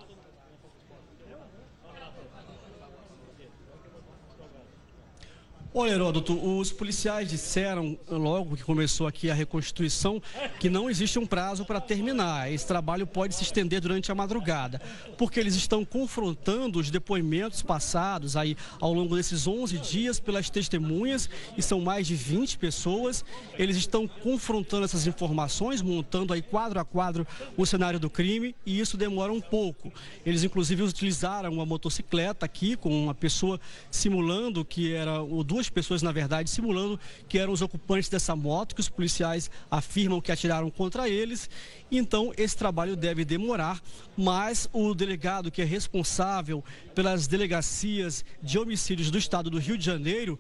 Olha, 5.75 5.93
Heródoto, 5.93 6.35
os 6.35 6.71
policiais 6.71 7.31
disseram, 7.31 7.99
logo 8.07 8.59
que 8.59 8.63
começou 8.63 9.07
aqui 9.07 9.31
a 9.31 9.35
reconstituição, 9.35 10.21
que 10.61 10.69
não 10.69 10.91
existe 10.91 11.19
um 11.19 11.25
prazo 11.25 11.65
para 11.65 11.81
terminar. 11.81 12.53
Esse 12.53 12.67
trabalho 12.67 13.07
pode 13.07 13.35
se 13.35 13.43
estender 13.43 13.81
durante 13.81 14.13
a 14.13 14.15
madrugada, 14.15 14.83
porque 15.17 15.41
eles 15.41 15.55
estão 15.55 15.83
confrontando 15.83 16.79
os 16.79 16.91
depoimentos 16.91 17.63
passados 17.63 18.37
aí 18.37 18.55
ao 18.83 18.93
longo 18.93 19.17
desses 19.17 19.47
11 19.47 19.79
dias 19.79 20.21
pelas 20.21 20.51
testemunhas, 20.51 21.31
e 21.57 21.63
são 21.63 21.81
mais 21.81 22.07
de 22.07 22.17
20 22.17 22.59
pessoas. 22.59 23.25
Eles 23.59 23.79
estão 23.79 24.07
confrontando 24.07 24.85
essas 24.85 25.07
informações, 25.07 25.81
montando 25.81 26.35
aí 26.35 26.43
quadro 26.43 26.81
a 26.81 26.85
quadro 26.85 27.27
o 27.57 27.65
cenário 27.65 27.99
do 27.99 28.11
crime, 28.11 28.55
e 28.67 28.79
isso 28.79 28.99
demora 28.99 29.33
um 29.33 29.41
pouco. 29.41 29.91
Eles, 30.27 30.45
inclusive, 30.45 30.83
utilizaram 30.83 31.51
uma 31.51 31.65
motocicleta 31.65 32.45
aqui 32.45 32.77
com 32.77 33.05
uma 33.05 33.15
pessoa 33.15 33.59
simulando 33.91 34.67
que 34.67 34.93
era 34.93 35.23
o 35.23 35.43
duas 35.43 35.62
duas 35.63 35.71
pessoas, 35.71 36.03
na 36.03 36.11
verdade, 36.11 36.51
simulando 36.51 36.99
que 37.29 37.39
eram 37.39 37.53
os 37.53 37.63
ocupantes 37.63 38.09
dessa 38.09 38.35
moto, 38.35 38.75
que 38.75 38.81
os 38.81 38.89
policiais 38.89 39.49
afirmam 39.71 40.21
que 40.21 40.33
atiraram 40.33 40.69
contra 40.71 41.09
eles. 41.09 41.49
Então, 41.91 42.33
esse 42.37 42.57
trabalho 42.57 42.97
deve 42.97 43.25
demorar, 43.25 43.81
mas 44.17 44.69
o 44.73 44.93
delegado 44.93 45.51
que 45.51 45.63
é 45.63 45.65
responsável 45.65 46.65
pelas 46.95 47.29
delegacias 47.29 48.25
de 48.43 48.59
homicídios 48.59 49.11
do 49.11 49.19
estado 49.19 49.49
do 49.49 49.59
Rio 49.59 49.79
de 49.79 49.85
Janeiro, 49.85 50.39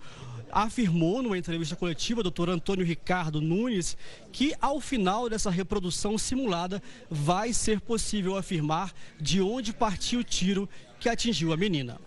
afirmou 0.50 1.22
numa 1.22 1.38
entrevista 1.38 1.76
coletiva, 1.76 2.22
doutor 2.22 2.50
Antônio 2.50 2.84
Ricardo 2.84 3.40
Nunes, 3.40 3.96
que 4.32 4.52
ao 4.60 4.80
final 4.80 5.30
dessa 5.30 5.50
reprodução 5.50 6.18
simulada 6.18 6.82
vai 7.08 7.52
ser 7.52 7.80
possível 7.80 8.36
afirmar 8.36 8.92
de 9.20 9.40
onde 9.40 9.72
partiu 9.72 10.20
o 10.20 10.24
tiro 10.24 10.68
que 11.00 11.08
atingiu 11.08 11.52
a 11.52 11.56
menina. 11.56 11.98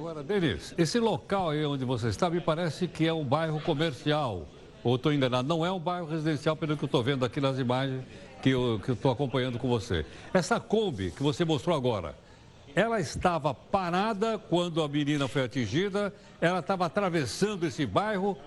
Agora, 0.00 0.22
Denis, 0.22 0.74
esse 0.78 0.98
local 0.98 1.50
aí 1.50 1.62
onde 1.62 1.84
você 1.84 2.08
está 2.08 2.30
me 2.30 2.40
parece 2.40 2.88
que 2.88 3.06
é 3.06 3.12
um 3.12 3.22
bairro 3.22 3.60
comercial. 3.60 4.48
Ou 4.82 4.96
estou 4.96 5.12
enganado? 5.12 5.46
Não 5.46 5.64
é 5.64 5.70
um 5.70 5.78
bairro 5.78 6.06
residencial, 6.06 6.56
pelo 6.56 6.74
que 6.74 6.82
eu 6.82 6.86
estou 6.86 7.02
vendo 7.02 7.22
aqui 7.22 7.38
nas 7.38 7.58
imagens 7.58 8.02
que 8.42 8.48
eu 8.48 8.80
estou 8.88 9.12
acompanhando 9.12 9.58
com 9.58 9.68
você. 9.68 10.06
Essa 10.32 10.58
Kombi 10.58 11.10
que 11.10 11.22
você 11.22 11.44
mostrou 11.44 11.76
agora, 11.76 12.14
ela 12.74 12.98
estava 12.98 13.52
parada 13.52 14.38
quando 14.38 14.82
a 14.82 14.88
menina 14.88 15.28
foi 15.28 15.44
atingida, 15.44 16.14
ela 16.40 16.60
estava 16.60 16.86
atravessando 16.86 17.66
esse 17.66 17.84
bairro. 17.84 18.38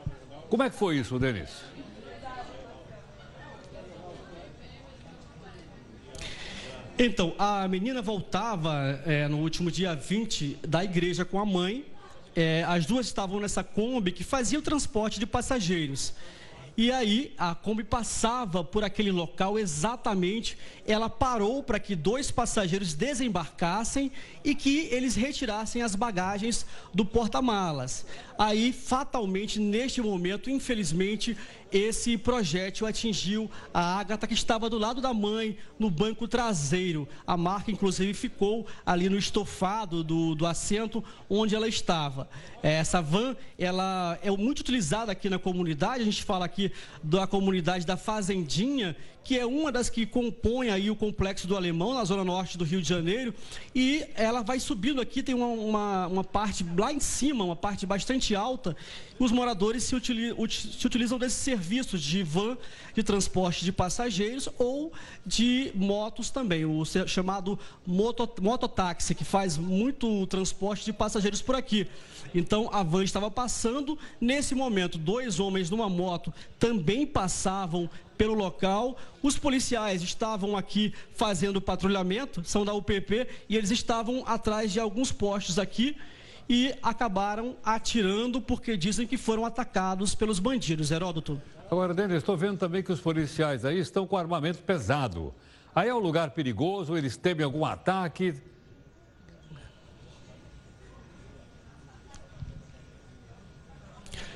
Como 0.49 0.63
é 0.63 0.71
que 0.71 0.75
foi 0.75 0.97
isso, 0.97 1.19
Denis? 1.19 1.51
Então, 6.97 7.33
a 7.39 7.67
menina 7.67 8.03
voltava 8.03 9.01
é, 9.05 9.27
no 9.27 9.39
último 9.39 9.71
dia 9.71 9.95
20 9.95 10.59
da 10.67 10.83
igreja 10.83 11.25
com 11.25 11.39
a 11.39 11.45
mãe. 11.45 11.83
É, 12.35 12.63
as 12.67 12.85
duas 12.85 13.07
estavam 13.07 13.39
nessa 13.39 13.63
Kombi 13.63 14.11
que 14.11 14.23
fazia 14.23 14.59
o 14.59 14.61
transporte 14.61 15.19
de 15.19 15.25
passageiros. 15.25 16.13
E 16.75 16.91
aí 16.91 17.33
a 17.37 17.53
Kombi 17.53 17.83
passava 17.83 18.63
por 18.63 18.83
aquele 18.83 19.11
local 19.11 19.57
exatamente. 19.57 20.55
Ela 20.87 21.09
parou 21.09 21.63
para 21.63 21.79
que 21.79 21.95
dois 21.95 22.29
passageiros 22.29 22.93
desembarcassem 22.93 24.11
e 24.43 24.53
que 24.53 24.87
eles 24.91 25.15
retirassem 25.15 25.81
as 25.81 25.95
bagagens 25.95 26.63
do 26.93 27.05
porta-malas. 27.05 28.05
Aí, 28.37 28.73
fatalmente, 28.73 29.59
neste 29.59 30.01
momento, 30.01 30.49
infelizmente, 30.49 31.37
esse 31.73 32.17
projétil 32.17 32.85
atingiu 32.85 33.49
a 33.73 33.97
Ágata, 33.99 34.27
que 34.27 34.33
estava 34.35 34.69
do 34.69 34.77
lado 34.77 35.01
da 35.01 35.11
mãe, 35.11 35.57
no 35.79 35.89
banco 35.89 36.27
traseiro. 36.27 37.07
A 37.25 37.35
marca, 37.35 37.71
inclusive, 37.71 38.13
ficou 38.13 38.67
ali 38.85 39.09
no 39.09 39.17
estofado 39.17 40.03
do, 40.03 40.35
do 40.35 40.45
assento 40.45 41.03
onde 41.27 41.55
ela 41.55 41.67
estava. 41.67 42.29
É, 42.61 42.73
essa 42.73 43.01
van, 43.01 43.35
ela 43.57 44.19
é 44.21 44.29
muito 44.29 44.59
utilizada 44.59 45.11
aqui 45.11 45.29
na 45.29 45.39
comunidade. 45.39 46.03
A 46.03 46.05
gente 46.05 46.23
fala 46.23 46.45
aqui 46.45 46.71
da 47.01 47.25
comunidade 47.25 47.87
da 47.87 47.97
Fazendinha, 47.97 48.95
que 49.23 49.39
é 49.39 49.45
uma 49.45 49.71
das 49.71 49.89
que 49.89 50.05
compõe 50.05 50.69
aí 50.69 50.91
o 50.91 50.95
complexo 50.95 51.47
do 51.47 51.55
Alemão, 51.55 51.93
na 51.93 52.03
zona 52.03 52.23
norte 52.23 52.57
do 52.57 52.63
Rio 52.63 52.81
de 52.81 52.87
Janeiro. 52.87 53.33
E 53.73 54.05
ela 54.15 54.43
vai 54.43 54.59
subindo 54.59 55.01
aqui, 55.01 55.23
tem 55.23 55.33
uma, 55.33 55.47
uma, 55.47 56.07
uma 56.07 56.23
parte 56.23 56.63
lá 56.77 56.93
em 56.93 56.99
cima, 56.99 57.43
uma 57.43 57.55
parte 57.55 57.85
bastante 57.85 58.22
alta. 58.31 58.75
Os 59.19 59.31
moradores 59.31 59.83
se, 59.83 59.95
utilizam, 59.95 60.37
se 60.49 60.85
utilizam 60.85 61.17
desses 61.17 61.37
serviços 61.37 62.01
de 62.01 62.23
van 62.23 62.57
de 62.95 63.03
transporte 63.03 63.63
de 63.63 63.71
passageiros 63.71 64.49
ou 64.57 64.91
de 65.25 65.71
motos 65.75 66.29
também, 66.29 66.65
o 66.65 66.83
chamado 67.07 67.57
moto, 67.85 68.29
mototáxi, 68.41 69.15
que 69.15 69.23
faz 69.23 69.57
muito 69.57 70.27
transporte 70.27 70.85
de 70.85 70.93
passageiros 70.93 71.41
por 71.41 71.55
aqui. 71.55 71.87
Então 72.33 72.69
a 72.71 72.83
van 72.83 73.03
estava 73.03 73.29
passando. 73.29 73.97
Nesse 74.19 74.55
momento, 74.55 74.97
dois 74.97 75.39
homens 75.39 75.69
numa 75.69 75.89
moto 75.89 76.33
também 76.59 77.05
passavam 77.05 77.89
pelo 78.17 78.33
local. 78.33 78.97
Os 79.21 79.37
policiais 79.37 80.01
estavam 80.01 80.57
aqui 80.57 80.93
fazendo 81.15 81.61
patrulhamento, 81.61 82.43
são 82.43 82.65
da 82.65 82.73
UPP, 82.73 83.27
e 83.47 83.55
eles 83.55 83.71
estavam 83.71 84.23
atrás 84.25 84.71
de 84.71 84.79
alguns 84.79 85.11
postes 85.11 85.59
aqui 85.59 85.95
e 86.47 86.73
acabaram 86.81 87.55
atirando 87.63 88.41
porque 88.41 88.75
dizem 88.77 89.07
que 89.07 89.17
foram 89.17 89.45
atacados 89.45 90.13
pelos 90.15 90.39
bandidos. 90.39 90.91
Heródoto. 90.91 91.41
Agora, 91.71 91.93
Denis, 91.93 92.17
estou 92.17 92.37
vendo 92.37 92.57
também 92.57 92.83
que 92.83 92.91
os 92.91 92.99
policiais 92.99 93.65
aí 93.65 93.79
estão 93.79 94.05
com 94.05 94.17
armamento 94.17 94.59
pesado. 94.59 95.33
Aí 95.73 95.89
é 95.89 95.95
um 95.95 95.99
lugar 95.99 96.31
perigoso, 96.31 96.95
eles 96.95 97.17
temem 97.17 97.43
algum 97.43 97.65
ataque. 97.65 98.35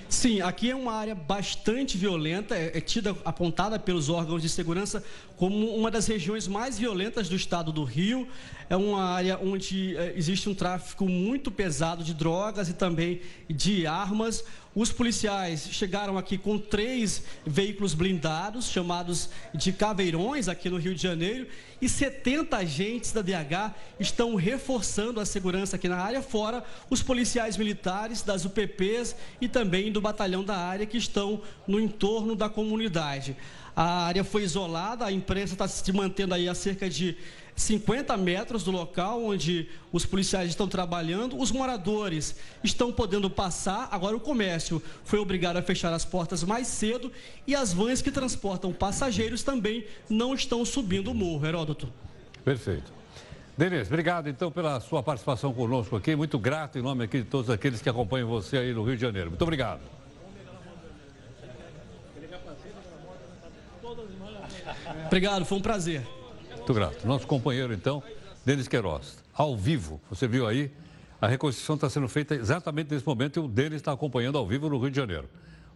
Sim, 0.09 0.39
aqui 0.39 0.71
é 0.71 0.75
uma 0.75 0.93
área 0.93 1.13
bastante 1.13 1.97
violenta, 1.97 2.55
é, 2.55 2.77
é, 2.77 2.79
tida, 2.79 3.13
apontada 3.25 3.77
pelos 3.77 4.07
órgãos 4.07 4.41
de 4.41 4.47
segurança 4.47 5.03
como 5.35 5.75
uma 5.75 5.91
das 5.91 6.07
regiões 6.07 6.47
mais 6.47 6.79
violentas 6.79 7.27
do 7.27 7.35
estado 7.35 7.73
do 7.73 7.83
Rio. 7.83 8.25
É 8.69 8.77
uma 8.77 9.03
área 9.03 9.37
onde 9.37 9.97
é, 9.97 10.13
existe 10.15 10.47
um 10.47 10.55
tráfico 10.55 11.05
muito 11.09 11.51
pesado 11.51 12.05
de 12.05 12.13
drogas 12.13 12.69
e 12.69 12.73
também 12.73 13.19
de 13.49 13.85
armas. 13.85 14.45
Os 14.79 14.91
policiais 14.91 15.69
chegaram 15.72 16.19
aqui 16.19 16.38
com 16.38 16.60
três 16.60 17.24
veículos 17.43 17.96
blindados, 17.96 18.69
chamados 18.69 19.27
de 19.51 19.74
caveirões, 19.74 20.48
aqui 20.48 20.69
no 20.69 20.77
Rio 20.77 20.93
de 20.93 21.01
Janeiro, 21.01 21.48
e 21.81 21.89
70 21.89 22.55
agentes 22.55 23.12
da 23.12 23.24
DH 23.24 23.74
estão 24.00 24.36
reforçando 24.36 25.19
a 25.19 25.25
segurança 25.25 25.77
aqui 25.77 25.89
na 25.89 25.98
área, 25.98 26.22
fora 26.22 26.63
os 26.91 27.01
policiais 27.01 27.57
militares 27.57 28.22
das 28.22 28.46
UPPs 28.46 29.15
e 29.41 29.50
também 29.50 29.91
do 29.91 30.00
batalhão 30.00 30.43
da 30.43 30.55
área 30.55 30.86
que 30.86 30.98
estão 30.98 31.41
no 31.67 31.79
entorno 31.79 32.36
da 32.36 32.48
comunidade. 32.48 33.36
A 33.75 34.05
área 34.05 34.24
foi 34.24 34.43
isolada, 34.43 35.05
a 35.05 35.12
imprensa 35.12 35.53
está 35.53 35.67
se 35.67 35.91
mantendo 35.91 36.36
aí 36.36 36.48
a 36.48 36.53
cerca 36.53 36.88
de 36.88 37.17
50 37.57 38.15
metros 38.17 38.63
do 38.63 38.69
local 38.69 39.25
onde 39.25 39.67
os 39.91 40.05
policiais 40.05 40.49
estão 40.49 40.67
trabalhando. 40.67 41.37
Os 41.37 41.51
moradores 41.51 42.35
estão 42.63 42.93
podendo 42.93 43.31
passar. 43.31 43.89
Agora, 43.91 44.15
o 44.15 44.19
comércio 44.19 44.81
foi 45.03 45.17
obrigado 45.17 45.57
a 45.57 45.61
fechar 45.63 45.91
as 45.91 46.05
portas 46.05 46.43
mais 46.43 46.67
cedo 46.67 47.11
e 47.47 47.55
as 47.55 47.73
vans 47.73 47.99
que 47.99 48.11
transportam 48.11 48.71
passageiros 48.71 49.41
também 49.41 49.85
não 50.07 50.35
estão 50.35 50.63
subindo 50.63 51.09
o 51.09 51.15
morro. 51.15 51.45
Heródoto. 51.47 51.91
Perfeito. 52.45 52.93
Denise, 53.57 53.89
obrigado 53.89 54.29
então 54.29 54.51
pela 54.51 54.79
sua 54.79 55.01
participação 55.01 55.51
conosco 55.51 55.95
aqui. 55.95 56.15
Muito 56.15 56.37
grato 56.37 56.77
em 56.77 56.81
nome 56.83 57.05
aqui 57.05 57.23
de 57.23 57.25
todos 57.25 57.49
aqueles 57.49 57.81
que 57.81 57.89
acompanham 57.89 58.29
você 58.29 58.57
aí 58.57 58.71
no 58.71 58.83
Rio 58.83 58.95
de 58.95 59.01
Janeiro. 59.01 59.31
Muito 59.31 59.41
obrigado. 59.41 59.81
Obrigado, 65.07 65.43
foi 65.43 65.57
um 65.57 65.61
prazer. 65.61 66.16
Muito 66.67 66.81
grato. 66.81 67.07
Nosso 67.07 67.25
companheiro, 67.25 67.74
então, 67.74 68.03
Denis 68.45 68.67
Queiroz, 68.67 69.24
ao 69.33 69.55
vivo. 69.55 70.01
Você 70.09 70.27
viu 70.27 70.45
aí, 70.45 70.69
a 71.21 71.25
reconstrução 71.25 71.75
está 71.75 71.89
sendo 71.89 72.09
feita 72.09 72.36
exatamente 72.36 72.93
nesse 72.93 73.07
momento 73.07 73.39
e 73.39 73.41
o 73.41 73.47
Denis 73.47 73.75
está 73.75 73.93
acompanhando 73.93 74.38
ao 74.38 74.45
vivo 74.45 74.67
no 74.67 74.77
Rio 74.77 74.91
de 74.91 74.97
Janeiro. 74.97 75.29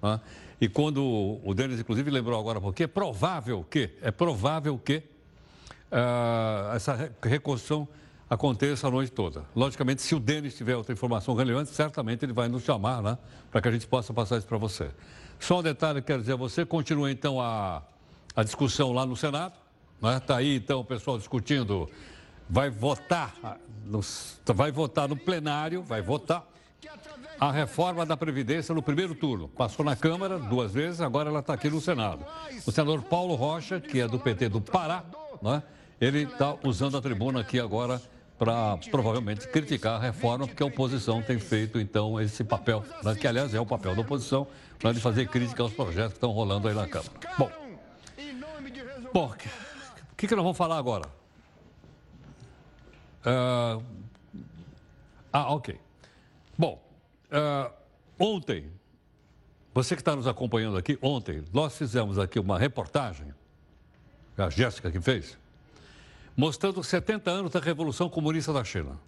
Né? 0.03 0.19
E 0.60 0.67
quando 0.67 1.39
o 1.45 1.53
Denis, 1.53 1.79
inclusive, 1.79 2.12
lembrou 2.12 2.38
agora 2.38 2.60
porque 2.60 2.83
é 2.83 2.88
provável 2.88 3.65
que, 3.69 3.89
é 4.01 4.12
provável 4.12 4.77
que 4.77 4.98
uh, 4.98 6.75
essa 6.75 7.10
reconstrução 7.24 7.88
aconteça 8.29 8.86
a 8.89 8.91
noite 8.91 9.13
toda. 9.13 9.45
Logicamente, 9.55 10.01
se 10.01 10.13
o 10.13 10.19
Denis 10.19 10.57
tiver 10.57 10.75
outra 10.75 10.91
informação 10.91 11.33
relevante, 11.36 11.69
certamente 11.69 12.25
ele 12.25 12.33
vai 12.33 12.50
nos 12.50 12.63
chamar, 12.63 13.01
né? 13.01 13.17
Para 13.50 13.62
que 13.62 13.67
a 13.69 13.71
gente 13.71 13.88
possa 13.88 14.13
passar 14.13 14.39
isso 14.39 14.48
para 14.48 14.57
você. 14.57 14.91
Só 15.39 15.60
um 15.60 15.63
detalhe 15.63 16.01
que 16.01 16.07
quero 16.07 16.19
dizer 16.19 16.33
a 16.33 16.36
você, 16.36 16.65
continua 16.65 17.10
então 17.10 17.39
a, 17.39 17.81
a 18.36 18.43
discussão 18.43 18.91
lá 18.91 19.05
no 19.05 19.15
Senado. 19.15 19.61
Está 20.01 20.36
né? 20.36 20.39
Aí, 20.39 20.55
então, 20.55 20.79
o 20.79 20.86
pessoal 20.86 21.17
discutindo. 21.17 21.88
Vai 22.50 22.70
votar, 22.70 23.34
no, 23.86 24.01
vai 24.48 24.72
votar 24.72 25.08
no 25.08 25.15
plenário, 25.15 25.81
vai 25.81 26.01
votar 26.01 26.46
a 27.39 27.50
reforma 27.50 28.05
da 28.05 28.17
Previdência 28.17 28.75
no 28.75 28.81
primeiro 28.81 29.15
turno. 29.15 29.48
Passou 29.48 29.86
na 29.86 29.96
Câmara 29.96 30.38
duas 30.38 30.74
vezes, 30.74 31.00
agora 31.00 31.29
ela 31.29 31.39
está 31.39 31.53
aqui 31.53 31.70
no 31.70 31.79
Senado. 31.79 32.25
O 32.65 32.72
senador 32.72 33.01
Paulo 33.03 33.36
Rocha, 33.36 33.79
que 33.79 34.01
é 34.01 34.08
do 34.08 34.20
PT 34.20 34.50
do 34.50 34.60
Pará, 34.60 35.05
né? 35.41 35.63
ele 36.01 36.24
está 36.24 36.58
usando 36.63 36.98
a 36.98 37.01
tribuna 37.01 37.39
aqui 37.39 37.60
agora 37.60 38.01
para 38.38 38.75
provavelmente 38.89 39.48
criticar 39.48 39.98
a 39.98 40.00
reforma, 40.00 40.48
porque 40.48 40.63
a 40.63 40.65
oposição 40.65 41.22
tem 41.22 41.39
feito 41.39 41.79
então 41.79 42.20
esse 42.20 42.43
papel, 42.43 42.84
né, 43.03 43.13
que 43.13 43.27
aliás 43.27 43.53
é 43.53 43.60
o 43.60 43.65
papel 43.67 43.96
da 43.96 44.01
oposição, 44.01 44.48
para 44.79 44.91
de 44.91 45.00
fazer 45.00 45.27
crítica 45.27 45.62
aos 45.62 45.72
projetos 45.72 46.13
que 46.13 46.17
estão 46.17 46.31
rolando 46.31 46.67
aí 46.67 46.74
na 46.74 46.88
Câmara. 46.88 47.12
Bom, 47.38 47.51
bom 49.13 49.31
que, 50.22 50.28
que 50.28 50.36
nós 50.36 50.44
vamos 50.44 50.58
falar 50.58 50.78
agora? 50.78 51.08
Uh, 53.25 53.84
ah, 55.34 55.51
ok. 55.51 55.80
Bom, 56.56 56.80
uh, 57.32 57.74
ontem, 58.20 58.72
você 59.74 59.96
que 59.96 60.01
está 60.01 60.16
nos 60.16 60.28
acompanhando 60.28 60.78
aqui, 60.78 60.96
ontem 61.01 61.44
nós 61.51 61.75
fizemos 61.75 62.20
aqui 62.20 62.40
uma 62.40 62.60
reportagem, 62.60 63.34
a 64.38 64.48
Jéssica 64.51 64.92
que 64.92 65.01
fez, 65.01 65.40
mostrando 66.38 66.84
70 66.84 67.32
anos 67.32 67.51
da 67.51 67.60
Revolução 67.60 68.08
Comunista 68.08 68.54
da 68.54 68.63
China. 68.63 69.00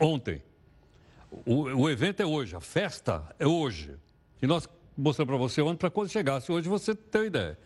Ontem. 0.00 0.42
O, 1.44 1.64
o 1.64 1.90
evento 1.90 2.22
é 2.22 2.26
hoje, 2.26 2.56
a 2.56 2.60
festa 2.62 3.22
é 3.38 3.46
hoje. 3.46 3.94
E 4.40 4.46
nós 4.46 4.66
mostramos 4.96 5.30
para 5.30 5.38
você 5.38 5.60
ontem, 5.60 5.76
para 5.76 5.90
quando 5.90 6.08
chegasse 6.08 6.50
hoje 6.50 6.66
você 6.66 6.94
ter 6.94 7.18
uma 7.18 7.26
ideia. 7.26 7.58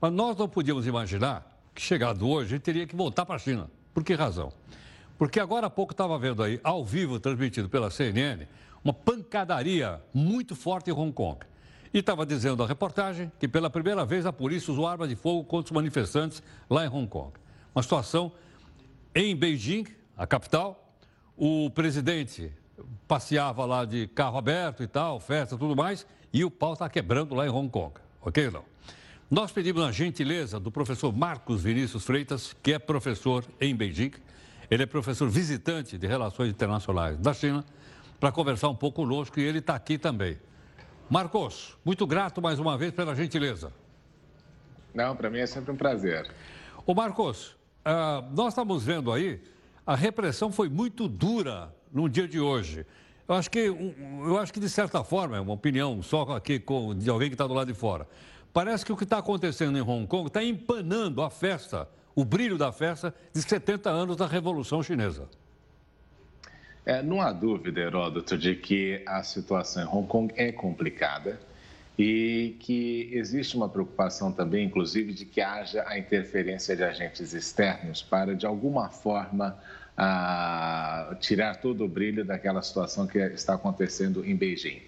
Mas 0.00 0.12
nós 0.12 0.34
não 0.34 0.48
podíamos 0.48 0.86
imaginar 0.86 1.53
que 1.74 1.82
chegado 1.82 2.28
hoje 2.28 2.50
gente 2.50 2.62
teria 2.62 2.86
que 2.86 2.94
voltar 2.94 3.26
para 3.26 3.34
a 3.34 3.38
China. 3.38 3.68
Por 3.92 4.04
que 4.04 4.14
razão? 4.14 4.52
Porque 5.18 5.40
agora 5.40 5.66
há 5.66 5.70
pouco 5.70 5.92
estava 5.92 6.18
vendo 6.18 6.42
aí, 6.42 6.60
ao 6.62 6.84
vivo, 6.84 7.18
transmitido 7.18 7.68
pela 7.68 7.90
CNN, 7.90 8.46
uma 8.82 8.92
pancadaria 8.92 10.00
muito 10.12 10.54
forte 10.54 10.90
em 10.90 10.92
Hong 10.92 11.12
Kong. 11.12 11.38
E 11.92 11.98
estava 11.98 12.26
dizendo 12.26 12.62
a 12.62 12.66
reportagem 12.66 13.30
que 13.38 13.46
pela 13.46 13.70
primeira 13.70 14.04
vez 14.04 14.26
a 14.26 14.32
polícia 14.32 14.72
usou 14.72 14.86
arma 14.86 15.06
de 15.06 15.14
fogo 15.14 15.44
contra 15.44 15.72
os 15.72 15.74
manifestantes 15.74 16.42
lá 16.68 16.84
em 16.84 16.88
Hong 16.88 17.06
Kong. 17.06 17.32
Uma 17.74 17.82
situação 17.82 18.32
em 19.14 19.34
Beijing, 19.34 19.86
a 20.16 20.26
capital, 20.26 20.96
o 21.36 21.70
presidente 21.70 22.52
passeava 23.06 23.64
lá 23.64 23.84
de 23.84 24.08
carro 24.08 24.38
aberto 24.38 24.82
e 24.82 24.86
tal, 24.86 25.20
festa 25.20 25.54
e 25.54 25.58
tudo 25.58 25.76
mais, 25.76 26.06
e 26.32 26.44
o 26.44 26.50
pau 26.50 26.72
está 26.72 26.88
quebrando 26.88 27.34
lá 27.34 27.46
em 27.46 27.50
Hong 27.50 27.68
Kong. 27.68 27.94
Ok, 28.20 28.50
não? 28.50 28.64
Nós 29.30 29.50
pedimos 29.50 29.82
a 29.82 29.90
gentileza 29.90 30.60
do 30.60 30.70
professor 30.70 31.10
Marcos 31.10 31.62
Vinícius 31.62 32.04
Freitas, 32.04 32.54
que 32.62 32.74
é 32.74 32.78
professor 32.78 33.42
em 33.58 33.74
Beijing. 33.74 34.12
Ele 34.70 34.82
é 34.82 34.86
professor 34.86 35.28
visitante 35.30 35.96
de 35.96 36.06
Relações 36.06 36.50
Internacionais 36.50 37.18
da 37.18 37.32
China, 37.32 37.64
para 38.20 38.30
conversar 38.30 38.68
um 38.68 38.74
pouco 38.74 39.02
conosco 39.02 39.40
e 39.40 39.42
ele 39.42 39.60
está 39.60 39.74
aqui 39.74 39.96
também. 39.96 40.38
Marcos, 41.08 41.74
muito 41.82 42.06
grato 42.06 42.42
mais 42.42 42.58
uma 42.58 42.76
vez 42.76 42.92
pela 42.92 43.14
gentileza. 43.14 43.72
Não, 44.94 45.16
para 45.16 45.30
mim 45.30 45.38
é 45.38 45.46
sempre 45.46 45.72
um 45.72 45.76
prazer. 45.76 46.30
Ô 46.84 46.94
Marcos, 46.94 47.56
ah, 47.82 48.22
nós 48.30 48.48
estamos 48.48 48.84
vendo 48.84 49.10
aí, 49.10 49.42
a 49.86 49.96
repressão 49.96 50.52
foi 50.52 50.68
muito 50.68 51.08
dura 51.08 51.74
no 51.90 52.10
dia 52.10 52.28
de 52.28 52.38
hoje. 52.38 52.86
Eu 53.26 53.34
acho 53.34 53.50
que, 53.50 53.58
eu 53.58 54.38
acho 54.38 54.52
que 54.52 54.60
de 54.60 54.68
certa 54.68 55.02
forma, 55.02 55.38
é 55.38 55.40
uma 55.40 55.54
opinião 55.54 56.02
só 56.02 56.22
aqui 56.24 56.58
com, 56.58 56.94
de 56.94 57.08
alguém 57.08 57.30
que 57.30 57.34
está 57.34 57.46
do 57.46 57.54
lado 57.54 57.72
de 57.72 57.78
fora. 57.78 58.06
Parece 58.54 58.86
que 58.86 58.92
o 58.92 58.96
que 58.96 59.02
está 59.02 59.18
acontecendo 59.18 59.76
em 59.76 59.80
Hong 59.80 60.06
Kong 60.06 60.28
está 60.28 60.40
empanando 60.40 61.20
a 61.22 61.28
festa, 61.28 61.88
o 62.14 62.24
brilho 62.24 62.56
da 62.56 62.70
festa 62.70 63.12
de 63.32 63.42
70 63.42 63.90
anos 63.90 64.16
da 64.16 64.28
Revolução 64.28 64.80
Chinesa. 64.80 65.28
É, 66.86 67.02
não 67.02 67.20
há 67.20 67.32
dúvida, 67.32 67.80
Heródoto, 67.80 68.38
de 68.38 68.54
que 68.54 69.02
a 69.06 69.24
situação 69.24 69.82
em 69.82 69.86
Hong 69.86 70.06
Kong 70.06 70.32
é 70.36 70.52
complicada 70.52 71.40
e 71.98 72.56
que 72.60 73.10
existe 73.12 73.56
uma 73.56 73.68
preocupação 73.68 74.30
também, 74.30 74.66
inclusive, 74.66 75.12
de 75.12 75.24
que 75.24 75.40
haja 75.40 75.82
a 75.88 75.98
interferência 75.98 76.76
de 76.76 76.84
agentes 76.84 77.34
externos 77.34 78.02
para, 78.02 78.36
de 78.36 78.46
alguma 78.46 78.88
forma, 78.88 79.58
a, 79.96 81.16
tirar 81.18 81.56
todo 81.56 81.84
o 81.84 81.88
brilho 81.88 82.24
daquela 82.24 82.62
situação 82.62 83.04
que 83.04 83.18
está 83.18 83.54
acontecendo 83.54 84.24
em 84.24 84.36
Beijing. 84.36 84.80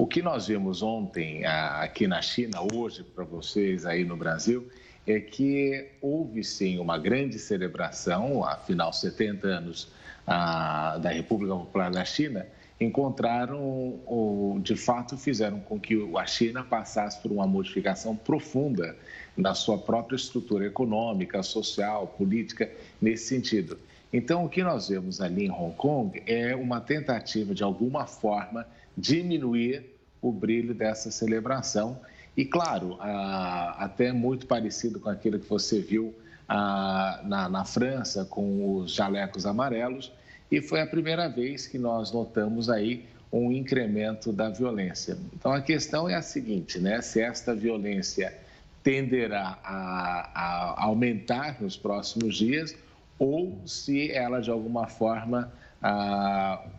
O 0.00 0.06
que 0.06 0.22
nós 0.22 0.46
vimos 0.46 0.82
ontem 0.82 1.44
aqui 1.44 2.06
na 2.06 2.22
China, 2.22 2.60
hoje 2.74 3.04
para 3.04 3.22
vocês 3.22 3.84
aí 3.84 4.02
no 4.02 4.16
Brasil, 4.16 4.66
é 5.06 5.20
que 5.20 5.90
houve 6.00 6.42
sim 6.42 6.78
uma 6.78 6.96
grande 6.96 7.38
celebração, 7.38 8.42
afinal 8.42 8.94
70 8.94 9.46
anos 9.46 9.92
da 10.26 11.10
República 11.10 11.54
Popular 11.54 11.90
da 11.90 12.02
China, 12.02 12.46
encontraram, 12.80 14.00
ou, 14.06 14.58
de 14.60 14.74
fato, 14.74 15.18
fizeram 15.18 15.60
com 15.60 15.78
que 15.78 15.94
a 16.16 16.24
China 16.24 16.64
passasse 16.64 17.20
por 17.20 17.30
uma 17.30 17.46
modificação 17.46 18.16
profunda 18.16 18.96
na 19.36 19.52
sua 19.52 19.76
própria 19.76 20.16
estrutura 20.16 20.64
econômica, 20.64 21.42
social, 21.42 22.06
política, 22.06 22.70
nesse 23.02 23.26
sentido. 23.26 23.78
Então, 24.10 24.46
o 24.46 24.48
que 24.48 24.62
nós 24.62 24.88
vemos 24.88 25.20
ali 25.20 25.44
em 25.44 25.50
Hong 25.50 25.76
Kong 25.76 26.22
é 26.26 26.56
uma 26.56 26.80
tentativa, 26.80 27.54
de 27.54 27.62
alguma 27.62 28.06
forma, 28.06 28.66
diminuir 28.96 29.99
o 30.20 30.32
brilho 30.32 30.74
dessa 30.74 31.10
celebração. 31.10 31.98
E, 32.36 32.44
claro, 32.44 32.96
até 33.00 34.12
muito 34.12 34.46
parecido 34.46 35.00
com 35.00 35.08
aquilo 35.08 35.38
que 35.38 35.48
você 35.48 35.80
viu 35.80 36.14
na, 36.48 37.64
França, 37.64 38.24
com 38.24 38.76
os 38.76 38.92
jalecos 38.92 39.46
amarelos, 39.46 40.12
e 40.50 40.60
foi 40.60 40.80
a 40.80 40.86
primeira 40.86 41.28
vez 41.28 41.66
que 41.66 41.78
nós 41.78 42.12
notamos 42.12 42.68
aí 42.68 43.06
um 43.32 43.52
incremento 43.52 44.32
da 44.32 44.48
violência. 44.48 45.16
Então 45.32 45.52
a 45.52 45.60
questão 45.60 46.08
é 46.08 46.14
a 46.14 46.22
seguinte, 46.22 46.80
né? 46.80 47.00
Se 47.00 47.20
esta 47.20 47.54
violência 47.54 48.36
tenderá 48.82 49.58
a, 49.62 50.84
aumentar 50.84 51.60
nos 51.62 51.76
próximos 51.76 52.36
dias 52.36 52.74
ou 53.18 53.60
se 53.66 54.10
ela 54.10 54.40
de 54.40 54.50
alguma 54.50 54.86
forma 54.88 55.52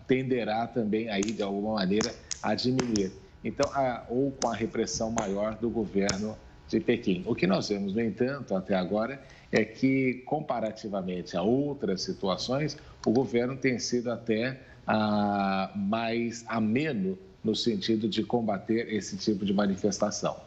tenderá 0.08 0.67
também 0.67 1.10
aí 1.10 1.21
de 1.21 1.41
alguma 1.41 1.75
maneira 1.75 2.13
a 2.43 2.54
diminuir. 2.54 3.12
Então, 3.43 3.69
a, 3.73 4.04
ou 4.10 4.32
com 4.32 4.49
a 4.49 4.56
repressão 4.56 5.12
maior 5.12 5.56
do 5.56 5.69
governo 5.69 6.38
de 6.67 6.80
Pequim. 6.80 7.23
O 7.25 7.36
que 7.36 7.45
nós 7.45 7.69
vemos, 7.69 7.93
no 7.93 8.01
entanto, 8.01 8.56
até 8.56 8.75
agora, 8.75 9.21
é 9.51 9.65
que, 9.65 10.23
comparativamente 10.25 11.36
a 11.36 11.41
outras 11.41 12.01
situações, 12.01 12.77
o 13.06 13.12
governo 13.12 13.58
tem 13.58 13.77
sido 13.77 14.12
até 14.12 14.62
ah, 14.88 15.71
mais 15.75 16.45
ameno 16.47 17.17
no 17.43 17.56
sentido 17.56 18.08
de 18.08 18.23
combater 18.23 18.93
esse 18.93 19.17
tipo 19.17 19.43
de 19.43 19.54
manifestação. 19.54 20.38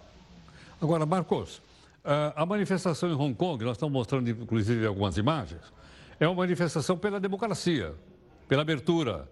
Agora, 0.80 1.04
Marcos, 1.04 1.61
ah, 2.04 2.33
a 2.37 2.46
manifestação 2.46 3.11
em 3.11 3.14
Hong 3.14 3.35
Kong, 3.35 3.62
nós 3.64 3.76
estamos 3.76 3.92
mostrando 3.92 4.28
inclusive 4.30 4.87
algumas 4.87 5.18
imagens, 5.18 5.61
é 6.18 6.26
uma 6.26 6.37
manifestação 6.37 6.96
pela 6.96 7.20
democracia, 7.20 7.94
pela 8.48 8.62
abertura, 8.62 9.28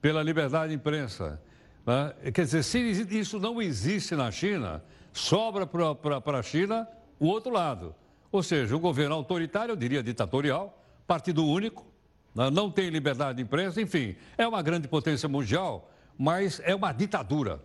pela 0.00 0.22
liberdade 0.22 0.68
de 0.68 0.76
imprensa. 0.76 1.40
Né? 1.86 2.12
Quer 2.32 2.44
dizer, 2.44 2.64
se 2.64 2.78
isso 3.16 3.38
não 3.38 3.62
existe 3.62 4.16
na 4.16 4.30
China, 4.30 4.82
sobra 5.12 5.66
para 5.66 6.38
a 6.38 6.42
China 6.42 6.88
o 7.20 7.26
outro 7.26 7.52
lado. 7.52 7.94
Ou 8.32 8.42
seja, 8.42 8.74
o 8.74 8.80
governo 8.80 9.14
autoritário, 9.14 9.72
eu 9.72 9.76
diria 9.76 10.02
ditatorial, 10.02 10.82
partido 11.06 11.46
único, 11.46 11.86
né, 12.34 12.50
não 12.50 12.70
tem 12.70 12.90
liberdade 12.90 13.36
de 13.36 13.42
imprensa, 13.44 13.80
enfim, 13.80 14.16
é 14.36 14.46
uma 14.46 14.60
grande 14.60 14.88
potência 14.88 15.28
mundial, 15.28 15.90
mas 16.18 16.60
é 16.64 16.74
uma 16.74 16.92
ditadura. 16.92 17.60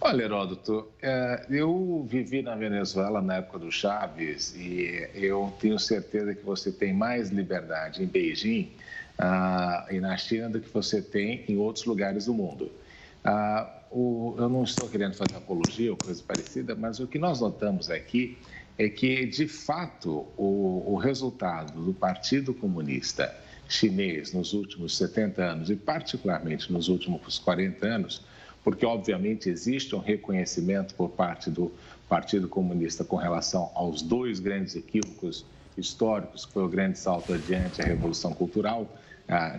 Olha, 0.00 0.22
Heródoto, 0.22 0.88
é, 1.02 1.46
eu 1.50 2.06
vivi 2.08 2.42
na 2.42 2.54
Venezuela 2.54 3.20
na 3.20 3.36
época 3.36 3.58
do 3.58 3.72
Chaves 3.72 4.54
e 4.54 5.08
eu 5.14 5.52
tenho 5.58 5.78
certeza 5.78 6.34
que 6.34 6.44
você 6.44 6.70
tem 6.70 6.92
mais 6.92 7.30
liberdade 7.30 8.02
em 8.02 8.06
Beijing 8.06 8.70
ah, 9.18 9.86
e 9.90 10.00
na 10.00 10.16
China 10.16 10.48
do 10.48 10.60
que 10.60 10.68
você 10.68 11.00
tem 11.00 11.44
em 11.48 11.56
outros 11.56 11.84
lugares 11.84 12.26
do 12.26 12.34
mundo. 12.34 12.70
Ah, 13.24 13.72
eu 13.90 14.48
não 14.48 14.64
estou 14.64 14.88
querendo 14.88 15.14
fazer 15.14 15.36
apologia 15.36 15.90
ou 15.90 15.96
coisa 15.96 16.22
parecida, 16.22 16.74
mas 16.74 17.00
o 17.00 17.06
que 17.06 17.18
nós 17.18 17.40
notamos 17.40 17.88
aqui 17.88 18.36
é 18.78 18.88
que, 18.88 19.24
de 19.26 19.48
fato, 19.48 20.26
o, 20.36 20.84
o 20.86 20.96
resultado 20.96 21.80
do 21.82 21.94
Partido 21.94 22.52
Comunista 22.52 23.34
Chinês 23.68 24.32
nos 24.32 24.52
últimos 24.52 24.96
70 24.96 25.42
anos, 25.42 25.70
e 25.70 25.76
particularmente 25.76 26.72
nos 26.72 26.88
últimos 26.88 27.38
40 27.38 27.86
anos, 27.86 28.22
porque, 28.62 28.84
obviamente, 28.84 29.48
existe 29.48 29.94
um 29.94 30.00
reconhecimento 30.00 30.94
por 30.94 31.10
parte 31.10 31.50
do 31.50 31.72
Partido 32.08 32.48
Comunista 32.48 33.04
com 33.04 33.16
relação 33.16 33.70
aos 33.74 34.02
dois 34.02 34.38
grandes 34.40 34.76
equívocos 34.76 35.44
históricos, 35.76 36.44
que 36.44 36.52
foi 36.52 36.64
o 36.64 36.68
grande 36.68 36.98
salto 36.98 37.32
adiante, 37.32 37.80
a 37.80 37.84
Revolução 37.84 38.32
Cultural, 38.32 38.88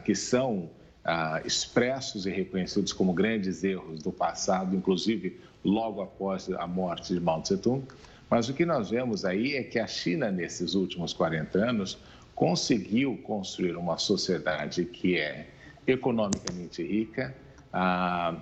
que 0.06 0.16
são 0.16 0.70
ah, 1.04 1.42
expressos 1.46 2.26
e 2.26 2.30
reconhecidos 2.30 2.92
como 2.92 3.14
grandes 3.14 3.64
erros 3.64 4.04
do 4.04 4.12
passado, 4.12 4.76
inclusive 4.76 5.40
logo 5.64 6.02
após 6.02 6.50
a 6.50 6.68
morte 6.68 7.14
de 7.14 7.20
Mao 7.20 7.42
Tse-tung. 7.42 7.84
Mas 8.30 8.50
o 8.50 8.54
que 8.54 8.66
nós 8.66 8.90
vemos 8.90 9.24
aí 9.24 9.56
é 9.56 9.64
que 9.64 9.80
a 9.80 9.88
China, 9.88 10.30
nesses 10.30 10.74
últimos 10.74 11.14
40 11.14 11.58
anos, 11.58 11.98
conseguiu 12.36 13.18
construir 13.24 13.76
uma 13.78 13.98
sociedade 13.98 14.84
que 14.86 15.18
é 15.18 15.48
economicamente 15.88 16.84
rica. 16.84 17.34
Ah, 17.72 18.36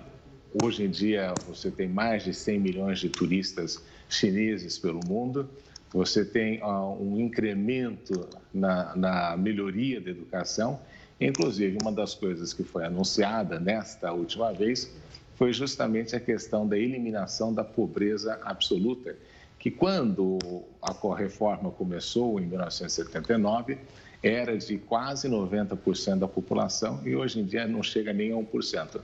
hoje 0.62 0.84
em 0.84 0.90
dia, 0.90 1.32
você 1.46 1.70
tem 1.70 1.88
mais 1.88 2.24
de 2.24 2.34
100 2.34 2.58
milhões 2.58 2.98
de 2.98 3.08
turistas 3.08 3.82
chineses 4.08 4.78
pelo 4.78 5.00
mundo. 5.06 5.48
você 5.92 6.24
tem 6.24 6.62
um 6.62 7.18
incremento 7.18 8.28
na, 8.52 8.94
na 8.96 9.36
melhoria 9.36 10.00
da 10.00 10.10
educação. 10.10 10.80
Inclusive, 11.20 11.78
uma 11.80 11.92
das 11.92 12.14
coisas 12.14 12.52
que 12.52 12.62
foi 12.62 12.84
anunciada 12.84 13.58
nesta 13.58 14.12
última 14.12 14.52
vez 14.52 14.92
foi 15.34 15.52
justamente 15.52 16.14
a 16.14 16.20
questão 16.20 16.66
da 16.66 16.78
eliminação 16.78 17.52
da 17.52 17.64
pobreza 17.64 18.38
absoluta, 18.42 19.16
que 19.58 19.70
quando 19.70 20.38
a 20.82 21.16
reforma 21.16 21.70
começou 21.70 22.38
em 22.40 22.46
1979, 22.46 23.78
era 24.22 24.56
de 24.56 24.78
quase 24.78 25.28
90% 25.28 26.18
da 26.18 26.28
população 26.28 27.00
e 27.04 27.14
hoje 27.14 27.40
em 27.40 27.44
dia 27.44 27.66
não 27.66 27.82
chega 27.82 28.12
nem 28.12 28.32
a 28.32 28.36
1%. 28.36 29.00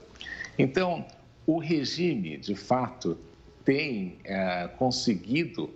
Então, 0.57 1.05
o 1.45 1.57
regime, 1.57 2.37
de 2.37 2.55
fato, 2.55 3.17
tem 3.65 4.17
é, 4.23 4.67
conseguido 4.77 5.69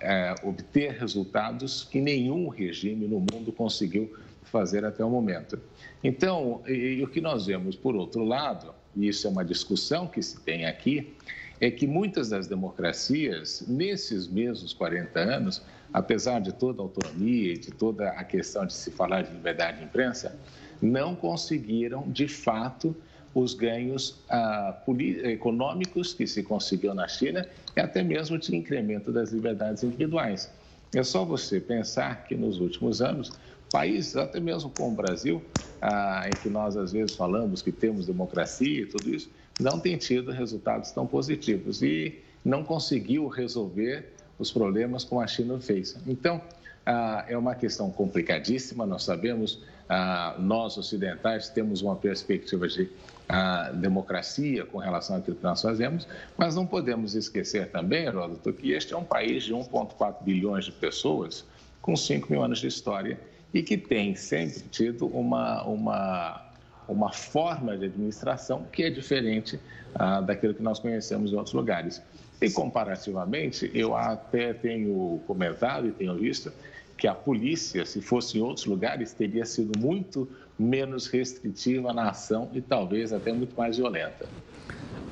é, 0.00 0.34
obter 0.42 0.92
resultados 0.92 1.84
que 1.84 2.00
nenhum 2.00 2.48
regime 2.48 3.06
no 3.06 3.20
mundo 3.20 3.52
conseguiu 3.52 4.14
fazer 4.44 4.84
até 4.84 5.04
o 5.04 5.10
momento. 5.10 5.58
Então, 6.02 6.62
e, 6.66 6.98
e 6.98 7.04
o 7.04 7.08
que 7.08 7.20
nós 7.20 7.46
vemos, 7.46 7.76
por 7.76 7.94
outro 7.96 8.24
lado, 8.24 8.74
e 8.96 9.08
isso 9.08 9.26
é 9.26 9.30
uma 9.30 9.44
discussão 9.44 10.06
que 10.06 10.22
se 10.22 10.40
tem 10.40 10.66
aqui, 10.66 11.14
é 11.60 11.70
que 11.70 11.86
muitas 11.86 12.28
das 12.28 12.46
democracias, 12.46 13.64
nesses 13.68 14.26
mesmos 14.26 14.72
40 14.72 15.18
anos, 15.20 15.62
apesar 15.92 16.40
de 16.40 16.52
toda 16.52 16.82
a 16.82 16.84
autonomia 16.84 17.52
e 17.52 17.58
de 17.58 17.70
toda 17.70 18.08
a 18.10 18.24
questão 18.24 18.66
de 18.66 18.72
se 18.72 18.90
falar 18.90 19.22
de 19.22 19.32
liberdade 19.32 19.78
de 19.78 19.84
imprensa, 19.84 20.36
não 20.80 21.14
conseguiram, 21.14 22.10
de 22.10 22.26
fato, 22.26 22.96
os 23.34 23.54
ganhos 23.54 24.20
ah, 24.28 24.76
econômicos 25.24 26.12
que 26.12 26.26
se 26.26 26.42
conseguiu 26.42 26.94
na 26.94 27.08
China 27.08 27.46
e 27.76 27.80
até 27.80 28.02
mesmo 28.02 28.36
de 28.38 28.54
incremento 28.54 29.12
das 29.12 29.30
liberdades 29.30 29.82
individuais. 29.82 30.50
É 30.94 31.02
só 31.02 31.24
você 31.24 31.58
pensar 31.58 32.24
que 32.24 32.34
nos 32.34 32.60
últimos 32.60 33.00
anos, 33.00 33.32
países, 33.72 34.16
até 34.16 34.38
mesmo 34.38 34.70
como 34.70 34.92
o 34.92 34.94
Brasil, 34.94 35.42
ah, 35.80 36.28
em 36.28 36.30
que 36.30 36.48
nós 36.48 36.76
às 36.76 36.92
vezes 36.92 37.16
falamos 37.16 37.62
que 37.62 37.72
temos 37.72 38.06
democracia 38.06 38.82
e 38.82 38.86
tudo 38.86 39.08
isso, 39.14 39.30
não 39.58 39.80
tem 39.80 39.96
tido 39.96 40.30
resultados 40.30 40.90
tão 40.90 41.06
positivos 41.06 41.82
e 41.82 42.20
não 42.44 42.62
conseguiu 42.62 43.26
resolver 43.28 44.12
os 44.38 44.52
problemas 44.52 45.04
como 45.04 45.20
a 45.20 45.26
China 45.26 45.58
fez. 45.58 45.96
Então, 46.06 46.40
ah, 46.84 47.24
é 47.26 47.36
uma 47.36 47.54
questão 47.54 47.90
complicadíssima, 47.90 48.84
nós 48.84 49.04
sabemos, 49.04 49.62
ah, 49.88 50.36
nós 50.38 50.76
ocidentais 50.76 51.48
temos 51.48 51.80
uma 51.80 51.96
perspectiva 51.96 52.68
de 52.68 52.90
a 53.28 53.70
democracia 53.70 54.66
com 54.66 54.76
relação 54.76 55.16
àquilo 55.16 55.36
que 55.36 55.42
nós 55.42 55.62
fazemos, 55.62 56.06
mas 56.36 56.54
não 56.54 56.66
podemos 56.66 57.14
esquecer 57.14 57.70
também, 57.70 58.04
Heródoto, 58.04 58.52
que 58.52 58.72
este 58.72 58.92
é 58.92 58.96
um 58.96 59.04
país 59.04 59.44
de 59.44 59.54
1,4 59.54 60.22
bilhões 60.22 60.66
de 60.66 60.72
pessoas, 60.72 61.44
com 61.80 61.96
5 61.96 62.30
mil 62.30 62.42
anos 62.42 62.58
de 62.58 62.66
história, 62.66 63.18
e 63.52 63.62
que 63.62 63.76
tem 63.76 64.14
sempre 64.14 64.60
tido 64.70 65.06
uma, 65.06 65.62
uma, 65.64 66.42
uma 66.88 67.12
forma 67.12 67.76
de 67.76 67.86
administração 67.86 68.66
que 68.72 68.84
é 68.84 68.90
diferente 68.90 69.58
ah, 69.94 70.20
daquilo 70.20 70.54
que 70.54 70.62
nós 70.62 70.78
conhecemos 70.78 71.32
em 71.32 71.36
outros 71.36 71.54
lugares. 71.54 72.02
E 72.40 72.50
comparativamente, 72.50 73.70
eu 73.74 73.94
até 73.94 74.52
tenho 74.52 75.20
comentado 75.26 75.86
e 75.86 75.92
tenho 75.92 76.14
visto 76.16 76.52
que 76.96 77.06
a 77.06 77.14
polícia, 77.14 77.84
se 77.84 78.00
fosse 78.00 78.38
em 78.38 78.40
outros 78.40 78.66
lugares, 78.66 79.12
teria 79.12 79.44
sido 79.44 79.78
muito 79.78 80.28
menos 80.58 81.06
restritiva 81.06 81.92
na 81.92 82.10
ação 82.10 82.50
e 82.52 82.60
talvez 82.60 83.12
até 83.12 83.32
muito 83.32 83.56
mais 83.56 83.76
violenta. 83.76 84.28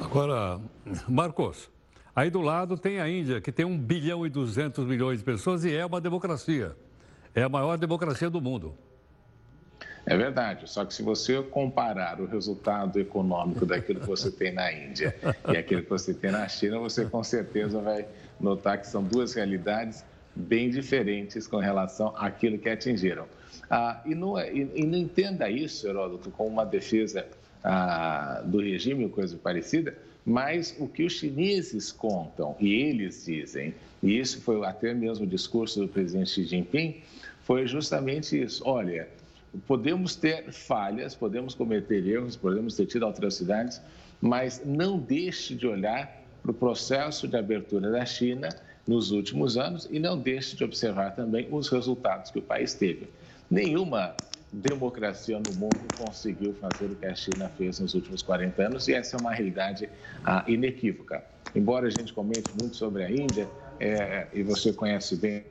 Agora, 0.00 0.60
Marcos, 1.08 1.68
aí 2.14 2.30
do 2.30 2.40
lado 2.40 2.76
tem 2.76 3.00
a 3.00 3.08
Índia, 3.08 3.40
que 3.40 3.52
tem 3.52 3.64
1 3.64 3.78
bilhão 3.78 4.26
e 4.26 4.30
200 4.30 4.84
milhões 4.86 5.18
de 5.18 5.24
pessoas 5.24 5.64
e 5.64 5.74
é 5.74 5.84
uma 5.84 6.00
democracia. 6.00 6.74
É 7.34 7.42
a 7.42 7.48
maior 7.48 7.78
democracia 7.78 8.28
do 8.28 8.40
mundo. 8.40 8.74
É 10.06 10.16
verdade, 10.16 10.68
só 10.68 10.84
que 10.84 10.94
se 10.94 11.02
você 11.02 11.40
comparar 11.42 12.20
o 12.20 12.26
resultado 12.26 12.98
econômico 12.98 13.66
daquilo 13.66 14.00
que 14.00 14.06
você 14.06 14.30
tem 14.32 14.52
na 14.52 14.72
Índia 14.72 15.14
e 15.52 15.56
aquilo 15.56 15.82
que 15.82 15.90
você 15.90 16.14
tem 16.14 16.32
na 16.32 16.48
China, 16.48 16.78
você 16.78 17.04
com 17.04 17.22
certeza 17.22 17.80
vai 17.80 18.06
notar 18.40 18.78
que 18.78 18.86
são 18.86 19.02
duas 19.02 19.34
realidades 19.34 20.04
bem 20.34 20.70
diferentes 20.70 21.46
com 21.46 21.58
relação 21.58 22.14
àquilo 22.16 22.58
que 22.58 22.68
atingiram. 22.68 23.26
Ah, 23.70 24.00
e, 24.04 24.14
não, 24.14 24.38
é, 24.38 24.52
e, 24.52 24.68
e, 24.74 24.86
não 24.86 24.98
entenda 24.98 25.48
isso, 25.50 25.86
Heródoto, 25.86 26.30
como 26.30 26.48
uma 26.48 26.64
defesa 26.64 27.26
ah, 27.62 28.42
do 28.44 28.60
regime 28.60 29.04
ou 29.04 29.10
coisa 29.10 29.36
parecida, 29.36 29.96
mas 30.24 30.74
o 30.78 30.88
que 30.88 31.04
os 31.04 31.12
chineses 31.12 31.92
contam 31.92 32.56
e 32.58 32.72
eles 32.74 33.24
dizem, 33.26 33.74
e 34.02 34.18
isso 34.18 34.40
foi 34.40 34.64
até 34.64 34.94
mesmo 34.94 35.24
o 35.24 35.28
discurso 35.28 35.80
do 35.80 35.88
presidente 35.88 36.30
Xi 36.30 36.44
Jinping, 36.44 37.02
foi 37.42 37.66
justamente 37.66 38.40
isso. 38.40 38.62
Olha, 38.66 39.08
podemos 39.66 40.14
ter 40.16 40.52
falhas, 40.52 41.14
podemos 41.14 41.54
cometer 41.54 42.06
erros, 42.06 42.36
podemos 42.36 42.76
ter 42.76 42.86
tido 42.86 43.06
atrocidades, 43.06 43.80
mas 44.20 44.62
não 44.64 44.98
deixe 44.98 45.54
de 45.54 45.66
olhar 45.66 46.20
para 46.42 46.50
o 46.50 46.54
processo 46.54 47.28
de 47.28 47.36
abertura 47.36 47.90
da 47.90 48.04
China 48.04 48.48
nos 48.86 49.10
últimos 49.10 49.56
anos 49.56 49.86
e 49.90 49.98
não 49.98 50.18
deixe 50.18 50.56
de 50.56 50.64
observar 50.64 51.14
também 51.14 51.46
os 51.50 51.68
resultados 51.68 52.30
que 52.30 52.38
o 52.38 52.42
país 52.42 52.74
teve. 52.74 53.08
Nenhuma 53.50 54.14
democracia 54.52 55.38
no 55.38 55.54
mundo 55.54 55.78
conseguiu 55.96 56.54
fazer 56.54 56.86
o 56.86 56.96
que 56.96 57.06
a 57.06 57.14
China 57.14 57.48
fez 57.56 57.78
nos 57.78 57.94
últimos 57.94 58.22
40 58.22 58.62
anos 58.62 58.88
e 58.88 58.94
essa 58.94 59.16
é 59.16 59.20
uma 59.20 59.32
realidade 59.32 59.88
ah, 60.24 60.44
inequívoca. 60.48 61.24
Embora 61.54 61.86
a 61.86 61.90
gente 61.90 62.12
comente 62.12 62.50
muito 62.60 62.76
sobre 62.76 63.04
a 63.04 63.10
Índia, 63.10 63.48
é, 63.80 64.28
e 64.32 64.42
você 64.42 64.72
conhece 64.72 65.16
bem 65.16 65.42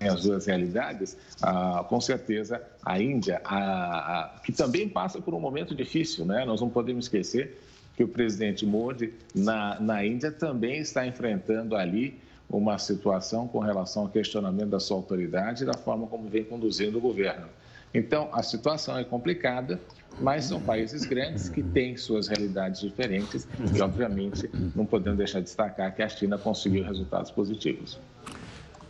as 0.00 0.22
duas 0.22 0.46
realidades, 0.46 1.16
ah, 1.40 1.84
com 1.88 2.00
certeza 2.00 2.60
a 2.84 3.00
Índia, 3.00 3.40
ah, 3.44 4.40
que 4.44 4.52
também 4.52 4.88
passa 4.88 5.20
por 5.20 5.32
um 5.32 5.40
momento 5.40 5.74
difícil, 5.74 6.24
né? 6.24 6.44
nós 6.44 6.60
não 6.60 6.68
podemos 6.68 7.06
esquecer 7.06 7.58
que 7.96 8.02
o 8.02 8.08
presidente 8.08 8.66
Modi, 8.66 9.12
na, 9.34 9.78
na 9.80 10.04
Índia, 10.04 10.30
também 10.32 10.78
está 10.78 11.06
enfrentando 11.06 11.76
ali 11.76 12.20
uma 12.48 12.78
situação 12.78 13.46
com 13.46 13.60
relação 13.60 14.02
ao 14.02 14.08
questionamento 14.08 14.70
da 14.70 14.80
sua 14.80 14.96
autoridade 14.96 15.62
e 15.62 15.66
da 15.66 15.74
forma 15.74 16.06
como 16.06 16.28
vem 16.28 16.44
conduzindo 16.44 16.98
o 16.98 17.00
governo. 17.00 17.46
Então, 17.94 18.28
a 18.32 18.42
situação 18.42 18.96
é 18.96 19.04
complicada, 19.04 19.80
mas 20.20 20.44
são 20.44 20.60
países 20.60 21.04
grandes 21.04 21.48
que 21.48 21.62
têm 21.62 21.96
suas 21.96 22.28
realidades 22.28 22.80
diferentes 22.80 23.46
e, 23.74 23.80
obviamente, 23.80 24.50
não 24.74 24.86
podemos 24.86 25.18
deixar 25.18 25.38
de 25.40 25.44
destacar 25.46 25.94
que 25.94 26.02
a 26.02 26.08
China 26.08 26.38
conseguiu 26.38 26.84
resultados 26.84 27.30
positivos. 27.30 27.98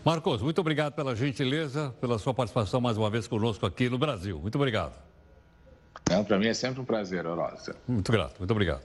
Marcos, 0.04 0.42
muito 0.42 0.60
obrigado 0.60 0.94
pela 0.94 1.14
gentileza, 1.14 1.94
pela 2.00 2.18
sua 2.18 2.34
participação 2.34 2.80
mais 2.80 2.98
uma 2.98 3.08
vez 3.08 3.28
conosco 3.28 3.64
aqui 3.64 3.88
no 3.88 3.98
Brasil. 3.98 4.38
Muito 4.40 4.56
obrigado. 4.56 4.94
Para 6.26 6.38
mim 6.38 6.48
é 6.48 6.54
sempre 6.54 6.80
um 6.80 6.84
prazer, 6.84 7.24
Horócio. 7.26 7.74
Muito 7.86 8.10
grato, 8.10 8.34
muito 8.38 8.50
obrigado. 8.50 8.82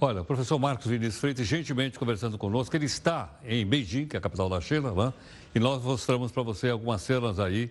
Olha, 0.00 0.22
o 0.22 0.24
professor 0.24 0.58
Marcos 0.58 0.86
Vinícius 0.86 1.20
Freitas, 1.20 1.46
gentilmente 1.46 1.98
conversando 1.98 2.38
conosco, 2.38 2.74
ele 2.74 2.86
está 2.86 3.38
em 3.44 3.66
Beijing, 3.66 4.06
que 4.06 4.16
é 4.16 4.18
a 4.18 4.20
capital 4.20 4.48
da 4.48 4.58
China, 4.58 4.92
né? 4.92 5.12
e 5.54 5.60
nós 5.60 5.82
mostramos 5.82 6.32
para 6.32 6.42
você 6.42 6.70
algumas 6.70 7.02
cenas 7.02 7.38
aí 7.38 7.70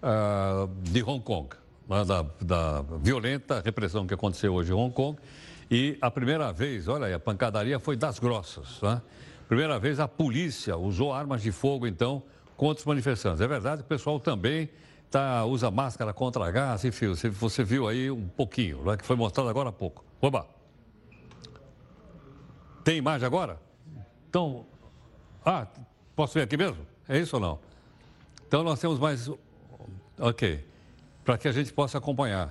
uh, 0.00 0.68
de 0.88 1.02
Hong 1.02 1.20
Kong? 1.20 1.48
Da, 1.88 2.24
da, 2.40 2.82
violenta 3.00 3.60
repressão 3.64 4.06
que 4.06 4.14
aconteceu 4.14 4.54
hoje 4.54 4.72
em 4.72 4.74
Hong 4.74 4.92
Kong. 4.94 5.18
E 5.70 5.98
a 6.00 6.10
primeira 6.10 6.52
vez, 6.52 6.88
olha 6.88 7.06
aí, 7.06 7.14
a 7.14 7.18
pancadaria 7.18 7.78
foi 7.78 7.96
das 7.96 8.18
grossas. 8.18 8.80
Né? 8.82 9.00
Primeira 9.48 9.78
vez 9.78 10.00
a 10.00 10.08
polícia 10.08 10.76
usou 10.76 11.12
armas 11.12 11.42
de 11.42 11.52
fogo, 11.52 11.86
então, 11.86 12.22
contra 12.56 12.80
os 12.80 12.86
manifestantes. 12.86 13.40
É 13.40 13.46
verdade 13.46 13.82
que 13.82 13.86
o 13.86 13.88
pessoal 13.88 14.18
também 14.18 14.70
tá, 15.10 15.44
usa 15.44 15.70
máscara 15.70 16.12
contra 16.12 16.50
gás, 16.50 16.84
enfim, 16.84 17.08
você, 17.30 17.64
viu 17.64 17.86
aí 17.88 18.10
um 18.10 18.28
pouquinho, 18.28 18.82
né? 18.84 18.96
que 18.96 19.04
foi 19.04 19.16
mostrado 19.16 19.48
agora 19.48 19.68
há 19.68 19.72
pouco. 19.72 20.04
Oba! 20.20 20.46
Tem 22.82 22.98
imagem 22.98 23.26
agora? 23.26 23.58
Então, 24.28 24.66
ah, 25.44 25.66
posso 26.14 26.34
ver 26.34 26.42
aqui 26.42 26.56
mesmo? 26.56 26.86
É 27.08 27.18
isso 27.18 27.36
ou 27.36 27.42
não? 27.42 27.58
Então 28.46 28.62
nós 28.62 28.78
temos 28.78 28.98
mais. 28.98 29.30
Ok. 30.18 30.73
Para 31.24 31.38
que 31.38 31.48
a 31.48 31.52
gente 31.52 31.72
possa 31.72 31.98
acompanhar. 31.98 32.50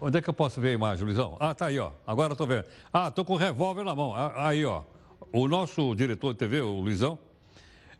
Onde 0.00 0.18
é 0.18 0.22
que 0.22 0.28
eu 0.28 0.34
posso 0.34 0.60
ver 0.60 0.68
a 0.68 0.72
imagem, 0.72 1.04
Luizão? 1.04 1.36
Ah, 1.40 1.54
tá 1.54 1.66
aí, 1.66 1.78
ó. 1.78 1.90
Agora 2.06 2.32
estou 2.32 2.46
vendo. 2.46 2.64
Ah, 2.92 3.08
estou 3.08 3.24
com 3.24 3.32
o 3.32 3.36
revólver 3.36 3.84
na 3.84 3.94
mão. 3.94 4.14
Ah, 4.14 4.48
aí, 4.48 4.64
ó. 4.64 4.82
O 5.32 5.48
nosso 5.48 5.94
diretor 5.94 6.32
de 6.32 6.38
TV, 6.38 6.60
o 6.60 6.80
Luizão, 6.80 7.18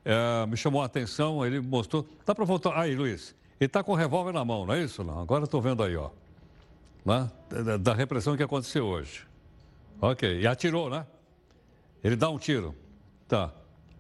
é, 0.05 0.47
me 0.47 0.57
chamou 0.57 0.83
a 0.83 0.85
atenção, 0.85 1.45
ele 1.45 1.61
mostrou. 1.61 2.07
Dá 2.25 2.35
para 2.35 2.45
voltar. 2.45 2.79
Aí, 2.79 2.95
Luiz. 2.95 3.35
Ele 3.59 3.66
está 3.66 3.83
com 3.83 3.92
o 3.92 3.95
revólver 3.95 4.33
na 4.33 4.45
mão, 4.45 4.66
não 4.66 4.75
é 4.75 4.83
isso? 4.83 5.03
Não? 5.03 5.19
Agora 5.19 5.45
estou 5.45 5.61
vendo 5.61 5.83
aí, 5.83 5.97
ó. 5.97 6.11
Né? 7.05 7.31
Da, 7.49 7.77
da 7.79 7.95
repressão 7.95 8.37
que 8.37 8.42
aconteceu 8.42 8.85
hoje. 8.85 9.27
Ok. 10.01 10.40
E 10.40 10.47
atirou, 10.47 10.90
né? 10.90 11.07
Ele 12.05 12.14
dá 12.14 12.29
um 12.29 12.38
tiro. 12.38 12.75
Tá. 13.27 13.51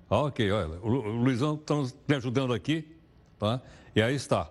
Ok, 0.08 0.52
olha. 0.52 0.78
O 0.80 0.88
Luizão 0.88 1.54
está 1.54 1.74
me 2.06 2.14
ajudando 2.14 2.52
aqui. 2.52 2.86
Tá? 3.38 3.60
E 3.94 4.02
aí 4.02 4.14
está. 4.14 4.48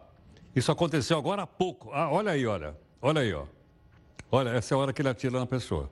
Isso 0.56 0.72
aconteceu 0.72 1.18
agora 1.18 1.44
há 1.44 1.48
pouco. 1.48 1.92
Ah, 1.92 2.10
olha 2.10 2.32
aí, 2.32 2.48
olha. 2.48 2.76
Olha 3.02 3.22
aí, 3.22 3.34
ó. 3.34 3.46
Olha, 4.32 4.50
essa 4.50 4.74
é 4.74 4.76
a 4.76 4.80
hora 4.80 4.94
que 4.94 5.02
ele 5.02 5.10
atira 5.10 5.40
na 5.40 5.46
pessoa. 5.46 5.90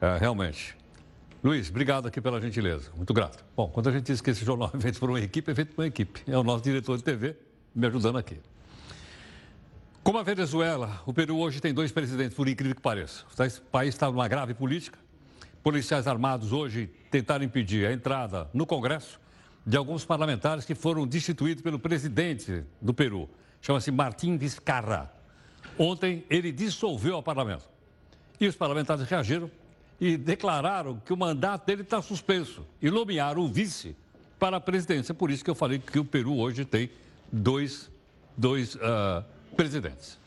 É, 0.00 0.16
realmente. 0.16 0.76
Luiz, 1.42 1.68
obrigado 1.68 2.08
aqui 2.08 2.20
pela 2.20 2.40
gentileza. 2.40 2.90
Muito 2.96 3.12
grato. 3.12 3.44
Bom, 3.54 3.68
quando 3.68 3.90
a 3.90 3.92
gente 3.92 4.06
diz 4.06 4.22
que 4.22 4.30
esse 4.30 4.42
jornal 4.44 4.70
é 4.72 4.80
feito 4.80 4.98
por 4.98 5.10
uma 5.10 5.20
equipe, 5.20 5.50
é 5.52 5.54
feito 5.54 5.74
por 5.74 5.82
uma 5.82 5.86
equipe. 5.86 6.22
É 6.26 6.38
o 6.38 6.42
nosso 6.42 6.64
diretor 6.64 6.96
de 6.96 7.04
TV 7.04 7.36
me 7.74 7.86
ajudando 7.86 8.16
aqui. 8.16 8.40
Como 10.02 10.18
a 10.18 10.22
Venezuela, 10.22 11.02
o 11.04 11.12
Peru 11.12 11.38
hoje 11.38 11.60
tem 11.60 11.74
dois 11.74 11.92
presidentes, 11.92 12.34
por 12.34 12.48
incrível 12.48 12.74
que 12.74 12.82
pareça. 12.82 13.24
O 13.24 13.70
país 13.70 13.94
está 13.94 14.10
numa 14.10 14.26
grave 14.28 14.54
política. 14.54 14.98
Policiais 15.62 16.06
armados 16.06 16.52
hoje 16.52 16.90
tentaram 17.10 17.44
impedir 17.44 17.86
a 17.86 17.92
entrada 17.92 18.48
no 18.52 18.66
Congresso 18.66 19.20
de 19.66 19.76
alguns 19.76 20.04
parlamentares 20.04 20.64
que 20.64 20.74
foram 20.74 21.06
destituídos 21.06 21.62
pelo 21.62 21.78
presidente 21.78 22.64
do 22.80 22.92
Peru. 22.92 23.28
Chama-se 23.64 23.90
Martim 23.90 24.36
Vizcarra. 24.36 25.10
Ontem 25.78 26.22
ele 26.28 26.52
dissolveu 26.52 27.16
o 27.16 27.22
parlamento. 27.22 27.64
E 28.38 28.46
os 28.46 28.54
parlamentares 28.54 29.08
reagiram 29.08 29.50
e 29.98 30.18
declararam 30.18 31.00
que 31.02 31.14
o 31.14 31.16
mandato 31.16 31.64
dele 31.64 31.80
está 31.80 32.02
suspenso 32.02 32.66
e 32.82 32.90
nomearam 32.90 33.40
o 33.40 33.48
vice 33.48 33.96
para 34.38 34.58
a 34.58 34.60
presidência. 34.60 35.14
Por 35.14 35.30
isso 35.30 35.42
que 35.42 35.48
eu 35.48 35.54
falei 35.54 35.78
que 35.78 35.98
o 35.98 36.04
Peru 36.04 36.36
hoje 36.38 36.66
tem 36.66 36.90
dois, 37.32 37.90
dois 38.36 38.74
uh, 38.74 39.24
presidentes. 39.56 40.18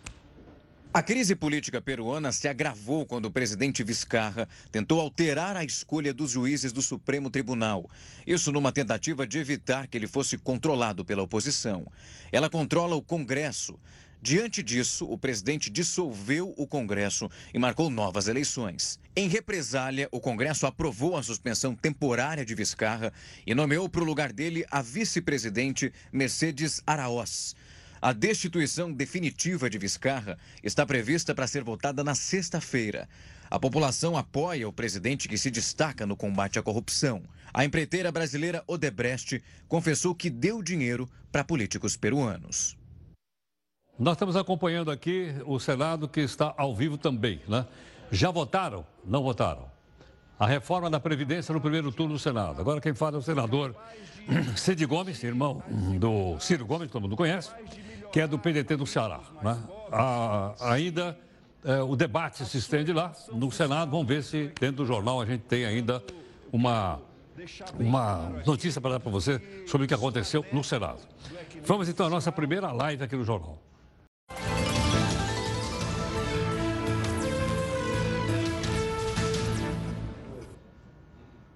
A 0.97 1.03
crise 1.03 1.35
política 1.35 1.79
peruana 1.79 2.31
se 2.31 2.47
agravou 2.47 3.05
quando 3.05 3.25
o 3.25 3.31
presidente 3.31 3.83
Vizcarra 3.83 4.49
tentou 4.71 4.99
alterar 4.99 5.55
a 5.55 5.63
escolha 5.63 6.11
dos 6.11 6.31
juízes 6.31 6.73
do 6.73 6.81
Supremo 6.81 7.29
Tribunal. 7.29 7.87
Isso 8.25 8.51
numa 8.51 8.71
tentativa 8.71 9.27
de 9.27 9.37
evitar 9.37 9.85
que 9.85 9.95
ele 9.95 10.07
fosse 10.07 10.39
controlado 10.39 11.05
pela 11.05 11.21
oposição. 11.21 11.85
Ela 12.31 12.49
controla 12.49 12.95
o 12.95 13.01
Congresso. 13.03 13.79
Diante 14.19 14.63
disso, 14.63 15.05
o 15.05 15.19
presidente 15.19 15.69
dissolveu 15.69 16.51
o 16.57 16.65
Congresso 16.65 17.29
e 17.53 17.59
marcou 17.59 17.91
novas 17.91 18.27
eleições. 18.27 18.99
Em 19.15 19.27
represália, 19.27 20.09
o 20.11 20.19
Congresso 20.19 20.65
aprovou 20.65 21.15
a 21.15 21.21
suspensão 21.21 21.75
temporária 21.75 22.43
de 22.43 22.55
Vizcarra 22.55 23.13
e 23.45 23.53
nomeou 23.53 23.87
para 23.87 24.01
o 24.01 24.05
lugar 24.05 24.33
dele 24.33 24.65
a 24.71 24.81
vice-presidente 24.81 25.93
Mercedes 26.11 26.81
Araoz. 26.87 27.55
A 28.01 28.13
destituição 28.13 28.91
definitiva 28.91 29.69
de 29.69 29.77
Vizcarra 29.77 30.37
está 30.63 30.85
prevista 30.85 31.33
para 31.33 31.47
ser 31.47 31.63
votada 31.63 32.03
na 32.03 32.13
sexta-feira. 32.13 33.09
A 33.49 33.59
população 33.59 34.15
apoia 34.15 34.67
o 34.67 34.73
presidente 34.73 35.27
que 35.27 35.37
se 35.37 35.49
destaca 35.49 36.05
no 36.05 36.15
combate 36.15 36.59
à 36.59 36.63
corrupção. 36.63 37.23
A 37.53 37.65
empreiteira 37.65 38.11
brasileira 38.11 38.63
Odebrecht 38.67 39.41
confessou 39.67 40.13
que 40.13 40.29
deu 40.29 40.61
dinheiro 40.61 41.09
para 41.31 41.43
políticos 41.43 41.97
peruanos. 41.97 42.77
Nós 43.97 44.13
estamos 44.13 44.35
acompanhando 44.35 44.91
aqui 44.91 45.33
o 45.45 45.59
Senado 45.59 46.07
que 46.07 46.19
está 46.19 46.53
ao 46.55 46.75
vivo 46.75 46.97
também, 46.97 47.41
né? 47.47 47.65
Já 48.11 48.29
votaram? 48.29 48.85
Não 49.03 49.23
votaram. 49.23 49.65
A 50.39 50.45
reforma 50.45 50.87
da 50.87 50.99
Previdência 50.99 51.51
no 51.51 51.59
primeiro 51.59 51.91
turno 51.91 52.13
do 52.13 52.19
Senado. 52.19 52.61
Agora 52.61 52.79
quem 52.79 52.93
fala 52.93 53.15
é 53.15 53.19
o 53.19 53.23
senador 53.23 53.75
Cid 54.55 54.85
Gomes, 54.85 55.23
irmão 55.23 55.63
do 55.99 56.37
Ciro 56.39 56.65
Gomes, 56.65 56.91
todo 56.91 57.01
mundo 57.01 57.15
conhece, 57.15 57.49
que 58.11 58.19
é 58.19 58.27
do 58.27 58.39
PDT 58.39 58.75
do 58.75 58.85
Ceará. 58.85 59.19
Né? 59.41 59.57
Ah, 59.91 60.53
ainda 60.59 61.17
é, 61.63 61.81
o 61.81 61.95
debate 61.95 62.45
se 62.45 62.57
estende 62.57 62.93
lá 62.93 63.11
no 63.31 63.51
Senado. 63.51 63.91
Vamos 63.91 64.07
ver 64.07 64.23
se 64.23 64.51
dentro 64.59 64.77
do 64.77 64.85
jornal 64.85 65.21
a 65.21 65.25
gente 65.25 65.41
tem 65.41 65.65
ainda 65.65 66.03
uma, 66.51 66.99
uma 67.79 68.41
notícia 68.45 68.79
para 68.79 68.91
dar 68.91 68.99
para 68.99 69.11
você 69.11 69.41
sobre 69.67 69.85
o 69.85 69.87
que 69.87 69.93
aconteceu 69.93 70.45
no 70.51 70.63
Senado. 70.63 70.99
Vamos 71.63 71.89
então 71.89 72.05
à 72.05 72.09
nossa 72.09 72.31
primeira 72.31 72.71
live 72.71 73.03
aqui 73.03 73.15
no 73.15 73.23
jornal. 73.23 73.61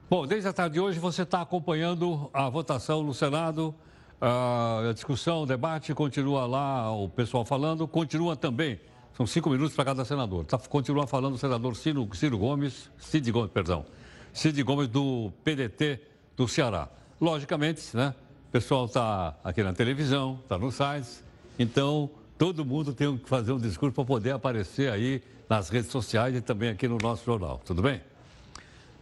Bom, 0.10 0.28
desde 0.28 0.50
a 0.50 0.52
tarde 0.52 0.74
de 0.74 0.80
hoje 0.82 1.00
você 1.00 1.22
está 1.22 1.40
acompanhando 1.40 2.30
a 2.34 2.50
votação 2.50 3.02
no 3.02 3.14
Senado, 3.14 3.74
a 4.22 4.94
discussão, 4.94 5.42
o 5.42 5.46
debate, 5.48 5.94
continua 5.96 6.46
lá 6.46 6.92
o 6.96 7.10
pessoal 7.10 7.44
falando, 7.44 7.88
continua 7.88 8.36
também, 8.36 8.80
são 9.18 9.26
cinco 9.26 9.50
minutos 9.50 9.76
para 9.76 9.84
cada 9.84 10.06
senador, 10.06 10.46
tá, 10.46 10.60
continua 10.60 11.08
falando 11.08 11.34
o 11.34 11.38
senador 11.40 11.76
Ciro, 11.76 12.08
Ciro 12.14 12.38
Gomes, 12.38 12.92
Cid 13.00 13.32
Gomes, 13.32 13.52
perdão, 13.52 13.84
Cid 14.32 14.62
Gomes 14.62 14.88
do 14.88 15.34
PDT 15.44 16.00
do 16.38 16.48
Ceará. 16.48 16.88
Logicamente, 17.20 17.82
né, 17.98 18.14
o 18.48 18.52
pessoal 18.52 18.86
está 18.86 19.36
aqui 19.44 19.64
na 19.64 19.74
televisão, 19.74 20.40
está 20.44 20.56
nos 20.58 20.76
sites, 20.76 21.24
então 21.58 22.10
todo 22.38 22.64
mundo 22.64 22.94
tem 22.94 23.18
que 23.18 23.28
fazer 23.28 23.52
um 23.54 23.60
discurso 23.60 23.96
para 23.96 24.06
poder 24.06 24.32
aparecer 24.32 24.92
aí 24.92 25.24
nas 25.50 25.70
redes 25.70 25.90
sociais 25.90 26.36
e 26.36 26.42
também 26.42 26.70
aqui 26.70 26.88
no 26.88 26.98
nosso 27.02 27.26
jornal, 27.26 27.60
tudo 27.66 27.82
bem? 27.82 28.02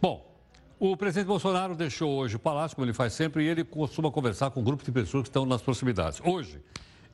Bom, 0.00 0.29
o 0.80 0.96
presidente 0.96 1.26
Bolsonaro 1.26 1.76
deixou 1.76 2.10
hoje 2.10 2.36
o 2.36 2.38
palácio, 2.38 2.74
como 2.74 2.86
ele 2.86 2.94
faz 2.94 3.12
sempre, 3.12 3.44
e 3.44 3.48
ele 3.48 3.62
costuma 3.62 4.10
conversar 4.10 4.50
com 4.50 4.64
grupos 4.64 4.86
de 4.86 4.90
pessoas 4.90 5.24
que 5.24 5.28
estão 5.28 5.44
nas 5.44 5.60
proximidades. 5.60 6.22
Hoje, 6.24 6.58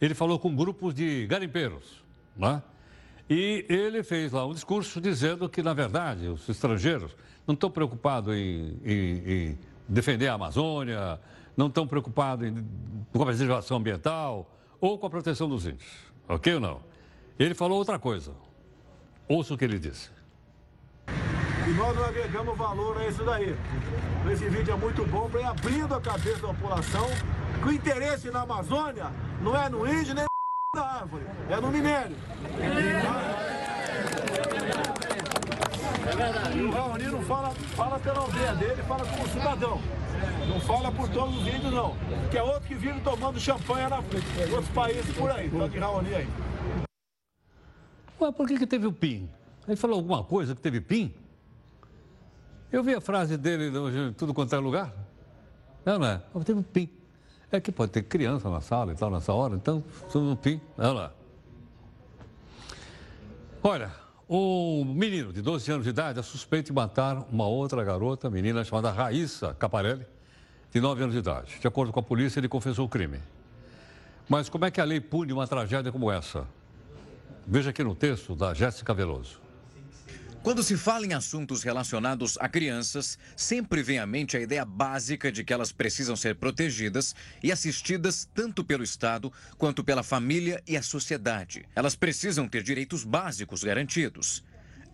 ele 0.01 0.15
falou 0.15 0.39
com 0.39 0.55
grupos 0.55 0.95
de 0.95 1.27
garimpeiros, 1.27 2.05
né? 2.37 2.63
E 3.29 3.67
ele 3.69 4.05
fez 4.05 4.31
lá 4.31 4.47
um 4.47 4.55
discurso 4.55 5.01
dizendo 5.01 5.49
que, 5.49 5.65
na 5.65 5.75
verdade, 5.75 6.29
os 6.29 6.49
estrangeiros 6.49 7.17
não 7.45 7.55
estão 7.55 7.69
preocupados 7.69 8.33
em, 8.37 8.79
em, 8.85 9.33
em 9.33 9.59
defender 9.89 10.29
a 10.29 10.35
Amazônia, 10.35 11.19
não 11.57 11.67
estão 11.67 11.89
preocupados 11.89 12.49
com 13.13 13.23
a 13.23 13.27
preservação 13.27 13.79
ambiental 13.79 14.49
ou 14.81 14.97
com 14.97 15.09
a 15.09 15.11
proteção 15.11 15.49
dos 15.49 15.67
índios. 15.67 15.91
Ok 16.29 16.55
ou 16.55 16.61
não? 16.61 16.81
Ele 17.37 17.53
falou 17.53 17.79
outra 17.79 17.99
coisa. 17.99 18.33
Ouça 19.29 19.55
o 19.55 19.59
que 19.59 19.65
ele 19.65 19.81
disse. 19.81 20.16
E 21.67 21.71
nós 21.71 21.97
não 21.97 22.05
agregamos 22.05 22.57
valor 22.57 22.97
a 22.97 23.09
isso 23.09 23.25
daí. 23.25 23.57
Esse 24.31 24.49
vídeo 24.49 24.73
é 24.73 24.77
muito 24.77 25.05
bom 25.07 25.29
ir 25.35 25.45
abrindo 25.45 25.95
a 25.95 26.01
cabeça 26.01 26.39
da 26.39 26.49
população 26.49 27.07
que 27.61 27.69
o 27.69 27.73
interesse 27.73 28.31
na 28.31 28.43
Amazônia 28.43 29.11
não 29.41 29.61
é 29.61 29.69
no 29.69 29.85
índio 29.85 30.15
nem 30.15 30.25
na 30.77 30.83
árvore, 30.83 31.25
é 31.51 31.61
no 31.61 31.69
minério. 31.69 32.17
E 36.55 36.63
o 36.63 36.71
Raoni 36.71 37.05
não 37.07 37.23
fala, 37.23 37.51
fala 37.51 37.99
pela 37.99 38.21
aldeia 38.21 38.55
dele, 38.55 38.83
fala 38.85 39.05
como 39.05 39.29
cidadão. 39.29 39.81
Não 40.49 40.61
fala 40.61 40.93
por 40.93 41.09
todos 41.09 41.37
os 41.37 41.49
índios, 41.49 41.73
não. 41.73 41.97
Que 42.31 42.39
é 42.39 42.43
outro 42.45 42.69
que 42.69 42.77
vive 42.77 43.01
tomando 43.01 43.41
champanhe 43.41 43.89
na 43.89 44.01
frente. 44.03 44.27
Outros 44.53 44.69
países 44.69 45.17
por 45.17 45.31
aí, 45.33 45.51
tá 45.51 45.67
de 45.67 45.79
Raoni 45.79 46.15
aí. 46.15 46.29
Ué, 48.21 48.31
por 48.31 48.47
que, 48.47 48.57
que 48.57 48.67
teve 48.67 48.87
o 48.87 48.93
PIN? 48.93 49.29
Ele 49.67 49.77
falou 49.77 49.97
alguma 49.97 50.23
coisa 50.23 50.55
que 50.55 50.61
teve 50.61 50.81
PIN? 50.81 51.13
Eu 52.77 52.83
vi 52.83 52.95
a 52.95 53.01
frase 53.01 53.39
dele 53.39 53.73
em 54.07 54.13
tudo 54.13 54.35
quanto 54.35 54.55
é 54.55 54.59
lugar. 54.59 54.93
Não, 55.83 55.99
não 55.99 56.07
é? 56.09 56.21
Teve 56.45 56.59
um 56.59 56.63
PIN. 56.63 56.91
É 57.51 57.59
que 57.59 57.73
pode 57.73 57.91
ter 57.91 58.03
criança 58.03 58.51
na 58.51 58.61
sala 58.61 58.93
e 58.93 58.95
tal 58.95 59.11
nessa 59.11 59.33
hora, 59.33 59.55
então 59.55 59.83
tudo 60.13 60.27
no 60.27 60.37
PIN. 60.37 60.61
Olha 60.77 60.93
lá. 60.93 61.13
Olha, 63.63 63.91
um 64.29 64.85
menino 64.85 65.33
de 65.33 65.41
12 65.41 65.73
anos 65.73 65.85
de 65.85 65.89
idade 65.89 66.19
é 66.19 66.23
suspeito 66.23 66.67
de 66.67 66.75
matar 66.75 67.27
uma 67.33 67.47
outra 67.47 67.83
garota, 67.83 68.29
menina 68.29 68.63
chamada 68.63 68.91
Raíssa 68.91 69.55
Caparelli, 69.55 70.07
de 70.71 70.79
9 70.79 71.05
anos 71.05 71.15
de 71.15 71.21
idade. 71.21 71.59
De 71.59 71.67
acordo 71.67 71.95
com 71.95 72.01
a 72.01 72.03
polícia, 72.03 72.39
ele 72.39 72.49
confessou 72.49 72.85
o 72.85 72.89
crime. 72.91 73.21
Mas 74.29 74.51
como 74.51 74.67
é 74.67 74.71
que 74.71 74.83
a 74.83 74.85
lei 74.85 75.01
pune 75.01 75.33
uma 75.33 75.47
tragédia 75.47 75.91
como 75.91 76.11
essa? 76.11 76.47
Veja 77.47 77.71
aqui 77.71 77.83
no 77.83 77.95
texto 77.95 78.37
da 78.37 78.53
Jéssica 78.53 78.93
Veloso. 78.93 79.46
Quando 80.47 80.63
se 80.63 80.77
fala 80.77 81.05
em 81.05 81.13
assuntos 81.13 81.65
relacionados 81.65 82.39
a 82.39 82.49
crianças, 82.49 83.19
sempre 83.35 83.83
vem 83.83 83.99
à 83.99 84.07
mente 84.07 84.37
a 84.37 84.41
ideia 84.41 84.65
básica 84.65 85.33
de 85.33 85.43
que 85.43 85.53
elas 85.53 85.73
precisam 85.73 86.15
ser 86.15 86.37
protegidas 86.37 87.17
e 87.43 87.51
assistidas 87.51 88.29
tanto 88.33 88.63
pelo 88.63 88.85
Estado 88.85 89.33
quanto 89.59 89.83
pela 89.83 90.05
família 90.05 90.63
e 90.65 90.77
a 90.77 90.83
sociedade. 90.85 91.69
Elas 91.75 91.97
precisam 91.97 92.47
ter 92.47 92.63
direitos 92.63 93.03
básicos 93.03 93.65
garantidos. 93.65 94.45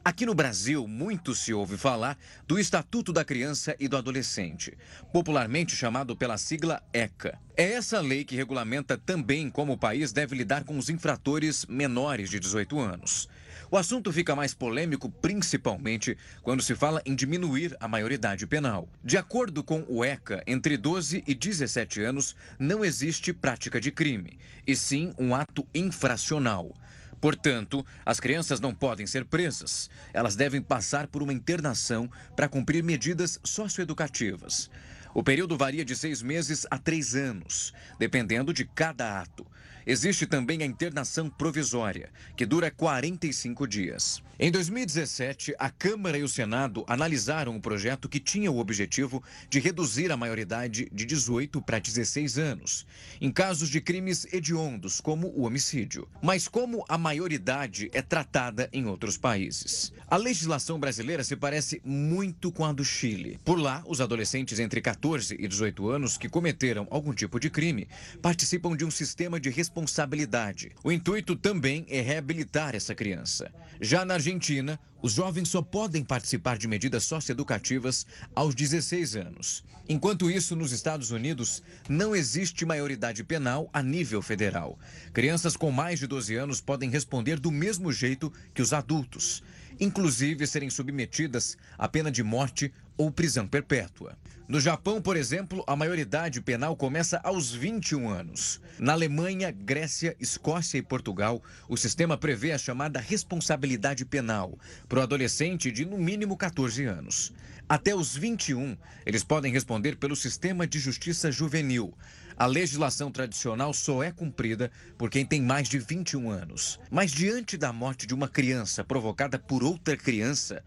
Aqui 0.04 0.26
no 0.26 0.34
Brasil, 0.34 0.88
muito 0.88 1.32
se 1.32 1.54
ouve 1.54 1.76
falar 1.76 2.18
do 2.44 2.58
Estatuto 2.58 3.12
da 3.12 3.24
Criança 3.24 3.76
e 3.78 3.86
do 3.86 3.96
Adolescente, 3.96 4.76
popularmente 5.12 5.76
chamado 5.76 6.16
pela 6.16 6.36
sigla 6.36 6.82
ECA. 6.92 7.38
É 7.56 7.74
essa 7.74 8.00
lei 8.00 8.24
que 8.24 8.34
regulamenta 8.34 8.98
também 8.98 9.48
como 9.48 9.74
o 9.74 9.78
país 9.78 10.12
deve 10.12 10.34
lidar 10.34 10.64
com 10.64 10.76
os 10.76 10.88
infratores 10.88 11.64
menores 11.66 12.30
de 12.30 12.40
18 12.40 12.80
anos. 12.80 13.28
O 13.70 13.76
assunto 13.76 14.12
fica 14.12 14.34
mais 14.34 14.52
polêmico 14.52 15.08
principalmente 15.08 16.18
quando 16.42 16.64
se 16.64 16.74
fala 16.74 17.00
em 17.06 17.14
diminuir 17.14 17.76
a 17.78 17.86
maioridade 17.86 18.44
penal. 18.44 18.88
De 19.04 19.16
acordo 19.16 19.62
com 19.62 19.84
o 19.88 20.04
ECA, 20.04 20.42
entre 20.48 20.76
12 20.76 21.22
e 21.28 21.32
17 21.32 22.02
anos 22.02 22.34
não 22.58 22.84
existe 22.84 23.32
prática 23.32 23.80
de 23.80 23.92
crime, 23.92 24.36
e 24.66 24.74
sim 24.74 25.14
um 25.16 25.32
ato 25.32 25.64
infracional. 25.72 26.74
Portanto, 27.22 27.86
as 28.04 28.18
crianças 28.18 28.58
não 28.58 28.74
podem 28.74 29.06
ser 29.06 29.24
presas. 29.24 29.88
Elas 30.12 30.34
devem 30.34 30.60
passar 30.60 31.06
por 31.06 31.22
uma 31.22 31.32
internação 31.32 32.10
para 32.34 32.48
cumprir 32.48 32.82
medidas 32.82 33.38
socioeducativas. 33.44 34.68
O 35.14 35.22
período 35.22 35.56
varia 35.56 35.84
de 35.84 35.94
seis 35.94 36.20
meses 36.20 36.66
a 36.68 36.78
três 36.78 37.14
anos, 37.14 37.72
dependendo 37.96 38.52
de 38.52 38.64
cada 38.64 39.20
ato. 39.20 39.46
Existe 39.86 40.26
também 40.26 40.64
a 40.64 40.66
internação 40.66 41.30
provisória, 41.30 42.10
que 42.36 42.44
dura 42.44 42.72
45 42.72 43.68
dias. 43.68 44.20
Em 44.38 44.50
2017, 44.50 45.54
a 45.58 45.68
Câmara 45.68 46.16
e 46.16 46.22
o 46.22 46.28
Senado 46.28 46.84
analisaram 46.88 47.52
um 47.52 47.60
projeto 47.60 48.08
que 48.08 48.18
tinha 48.18 48.50
o 48.50 48.58
objetivo 48.58 49.22
de 49.48 49.60
reduzir 49.60 50.10
a 50.10 50.16
maioridade 50.16 50.88
de 50.90 51.04
18 51.04 51.60
para 51.60 51.78
16 51.78 52.38
anos, 52.38 52.86
em 53.20 53.30
casos 53.30 53.68
de 53.68 53.80
crimes 53.80 54.26
hediondos, 54.32 55.02
como 55.02 55.28
o 55.28 55.42
homicídio. 55.42 56.08
Mas 56.22 56.48
como 56.48 56.82
a 56.88 56.96
maioridade 56.96 57.90
é 57.92 58.00
tratada 58.00 58.70
em 58.72 58.86
outros 58.86 59.18
países? 59.18 59.92
A 60.08 60.16
legislação 60.16 60.80
brasileira 60.80 61.22
se 61.22 61.36
parece 61.36 61.80
muito 61.84 62.50
com 62.50 62.64
a 62.64 62.72
do 62.72 62.84
Chile. 62.84 63.38
Por 63.44 63.58
lá, 63.58 63.84
os 63.86 64.00
adolescentes 64.00 64.58
entre 64.58 64.80
14 64.80 65.36
e 65.38 65.46
18 65.46 65.88
anos 65.90 66.16
que 66.16 66.28
cometeram 66.28 66.88
algum 66.90 67.12
tipo 67.12 67.38
de 67.38 67.50
crime 67.50 67.86
participam 68.22 68.74
de 68.76 68.84
um 68.84 68.90
sistema 68.90 69.38
de 69.38 69.50
responsabilidade. 69.50 70.72
O 70.82 70.90
intuito 70.90 71.36
também 71.36 71.84
é 71.88 72.00
reabilitar 72.00 72.74
essa 72.74 72.94
criança. 72.94 73.52
Já 73.80 74.04
na 74.04 74.14
Argentina, 74.14 74.31
Argentina 74.32 74.78
os 75.02 75.12
jovens 75.12 75.48
só 75.48 75.60
podem 75.60 76.04
participar 76.04 76.56
de 76.56 76.68
medidas 76.68 77.02
socioeducativas 77.04 78.06
aos 78.34 78.54
16 78.54 79.16
anos. 79.16 79.64
Enquanto 79.88 80.30
isso, 80.30 80.54
nos 80.54 80.70
Estados 80.70 81.10
Unidos, 81.10 81.60
não 81.88 82.14
existe 82.14 82.64
maioridade 82.64 83.24
penal 83.24 83.68
a 83.72 83.82
nível 83.82 84.22
federal. 84.22 84.78
Crianças 85.12 85.56
com 85.56 85.72
mais 85.72 85.98
de 85.98 86.06
12 86.06 86.36
anos 86.36 86.60
podem 86.60 86.88
responder 86.88 87.40
do 87.40 87.50
mesmo 87.50 87.92
jeito 87.92 88.32
que 88.54 88.62
os 88.62 88.72
adultos, 88.72 89.42
inclusive 89.80 90.46
serem 90.46 90.70
submetidas 90.70 91.58
à 91.76 91.88
pena 91.88 92.12
de 92.12 92.22
morte 92.22 92.72
ou 92.96 93.10
prisão 93.10 93.48
perpétua. 93.48 94.16
No 94.48 94.60
Japão, 94.60 95.00
por 95.00 95.16
exemplo, 95.16 95.64
a 95.66 95.74
maioridade 95.74 96.40
penal 96.40 96.76
começa 96.76 97.18
aos 97.24 97.52
21 97.52 98.10
anos. 98.10 98.60
Na 98.78 98.92
Alemanha, 98.92 99.50
Grécia, 99.50 100.14
Escócia 100.20 100.76
e 100.76 100.82
Portugal, 100.82 101.42
o 101.68 101.76
sistema 101.76 102.18
prevê 102.18 102.52
a 102.52 102.58
chamada 102.58 103.00
responsabilidade 103.00 104.04
penal 104.04 104.58
para 104.92 105.00
o 105.00 105.02
adolescente 105.04 105.72
de 105.72 105.86
no 105.86 105.96
mínimo 105.96 106.36
14 106.36 106.84
anos. 106.84 107.32
Até 107.66 107.94
os 107.94 108.14
21, 108.14 108.76
eles 109.06 109.24
podem 109.24 109.50
responder 109.50 109.96
pelo 109.96 110.14
sistema 110.14 110.66
de 110.66 110.78
justiça 110.78 111.32
juvenil. 111.32 111.94
A 112.36 112.44
legislação 112.44 113.10
tradicional 113.10 113.72
só 113.72 114.02
é 114.02 114.12
cumprida 114.12 114.70
por 114.98 115.08
quem 115.08 115.24
tem 115.24 115.40
mais 115.40 115.66
de 115.66 115.78
21 115.78 116.30
anos. 116.30 116.78
Mas 116.90 117.10
diante 117.10 117.56
da 117.56 117.72
morte 117.72 118.06
de 118.06 118.12
uma 118.12 118.28
criança 118.28 118.84
provocada 118.84 119.38
por 119.38 119.64
outra 119.64 119.96
criança, 119.96 120.62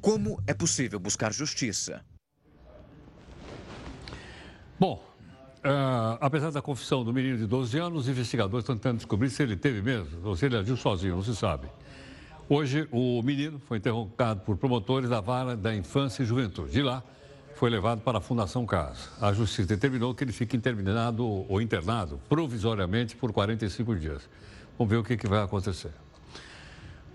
como 0.00 0.40
é 0.46 0.54
possível 0.54 1.00
buscar 1.00 1.32
justiça? 1.32 2.00
Bom, 4.78 5.04
uh, 5.64 6.16
apesar 6.20 6.52
da 6.52 6.62
confissão 6.62 7.02
do 7.02 7.12
menino 7.12 7.38
de 7.38 7.46
12 7.48 7.76
anos, 7.76 8.02
os 8.02 8.08
investigadores 8.08 8.62
estão 8.62 8.76
tentando 8.76 8.98
descobrir 8.98 9.30
se 9.30 9.42
ele 9.42 9.56
teve 9.56 9.82
mesmo 9.82 10.24
ou 10.28 10.36
se 10.36 10.46
ele 10.46 10.56
agiu 10.56 10.76
sozinho, 10.76 11.16
não 11.16 11.24
se 11.24 11.34
sabe. 11.34 11.66
Hoje, 12.46 12.86
o 12.92 13.22
menino 13.22 13.58
foi 13.58 13.78
interrogado 13.78 14.40
por 14.40 14.58
promotores 14.58 15.08
da 15.08 15.18
vara 15.18 15.56
da 15.56 15.74
infância 15.74 16.22
e 16.22 16.26
juventude. 16.26 16.72
De 16.72 16.82
lá, 16.82 17.02
foi 17.54 17.70
levado 17.70 18.02
para 18.02 18.18
a 18.18 18.20
Fundação 18.20 18.66
Casa. 18.66 19.08
A 19.18 19.32
justiça 19.32 19.66
determinou 19.66 20.14
que 20.14 20.24
ele 20.24 20.32
fique 20.32 20.54
internado 20.54 21.26
ou 21.26 21.62
internado 21.62 22.20
provisoriamente 22.28 23.16
por 23.16 23.32
45 23.32 23.96
dias. 23.96 24.28
Vamos 24.76 24.90
ver 24.90 24.98
o 24.98 25.04
que, 25.04 25.16
que 25.16 25.26
vai 25.26 25.42
acontecer. 25.42 25.90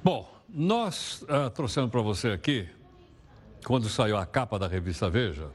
Bom, 0.04 0.28
nós 0.50 1.22
uh, 1.24 1.52
trouxemos 1.52 1.92
para 1.92 2.02
você 2.02 2.30
aqui, 2.30 2.68
quando 3.64 3.88
saiu 3.88 4.18
a 4.18 4.26
capa 4.26 4.58
da 4.58 4.68
revista 4.68 5.12
Veja, 5.12 5.50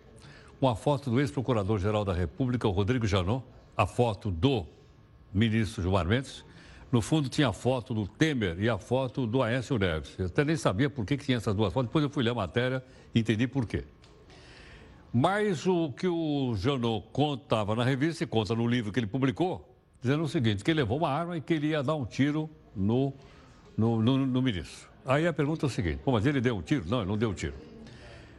uma 0.60 0.76
foto 0.76 1.10
do 1.10 1.18
ex-procurador-geral 1.18 2.04
da 2.04 2.12
República, 2.12 2.68
o 2.68 2.70
Rodrigo 2.70 3.08
Janot, 3.08 3.44
a 3.76 3.86
foto 3.86 4.30
do 4.30 4.66
ministro 5.32 5.82
Gilmar 5.82 6.06
Mendes. 6.06 6.44
No 6.94 7.02
fundo 7.02 7.28
tinha 7.28 7.48
a 7.48 7.52
foto 7.52 7.92
do 7.92 8.06
Temer 8.06 8.56
e 8.60 8.68
a 8.68 8.78
foto 8.78 9.26
do 9.26 9.42
Aécio 9.42 9.76
Neves. 9.76 10.14
Eu 10.16 10.26
até 10.26 10.44
nem 10.44 10.54
sabia 10.54 10.88
por 10.88 11.04
que, 11.04 11.16
que 11.16 11.24
tinha 11.24 11.38
essas 11.38 11.52
duas 11.52 11.72
fotos, 11.72 11.88
depois 11.88 12.04
eu 12.04 12.08
fui 12.08 12.22
ler 12.22 12.30
a 12.30 12.34
matéria 12.34 12.84
e 13.12 13.18
entendi 13.18 13.48
por 13.48 13.66
quê. 13.66 13.82
Mas 15.12 15.66
o 15.66 15.90
que 15.90 16.06
o 16.06 16.54
Janot 16.54 17.04
contava 17.12 17.74
na 17.74 17.82
revista 17.82 18.22
e 18.22 18.28
conta 18.28 18.54
no 18.54 18.64
livro 18.64 18.92
que 18.92 19.00
ele 19.00 19.08
publicou, 19.08 19.76
dizendo 20.00 20.22
o 20.22 20.28
seguinte, 20.28 20.62
que 20.62 20.70
ele 20.70 20.82
levou 20.82 20.98
uma 20.98 21.08
arma 21.08 21.36
e 21.36 21.40
que 21.40 21.54
ele 21.54 21.66
ia 21.66 21.82
dar 21.82 21.96
um 21.96 22.04
tiro 22.04 22.48
no, 22.76 23.12
no, 23.76 24.00
no, 24.00 24.24
no 24.24 24.40
ministro. 24.40 24.88
Aí 25.04 25.26
a 25.26 25.32
pergunta 25.32 25.66
é 25.66 25.68
o 25.68 25.70
seguinte, 25.70 26.00
mas 26.06 26.24
ele 26.24 26.40
deu 26.40 26.56
um 26.56 26.62
tiro? 26.62 26.84
Não, 26.86 27.00
ele 27.00 27.08
não 27.08 27.18
deu 27.18 27.30
um 27.30 27.34
tiro. 27.34 27.54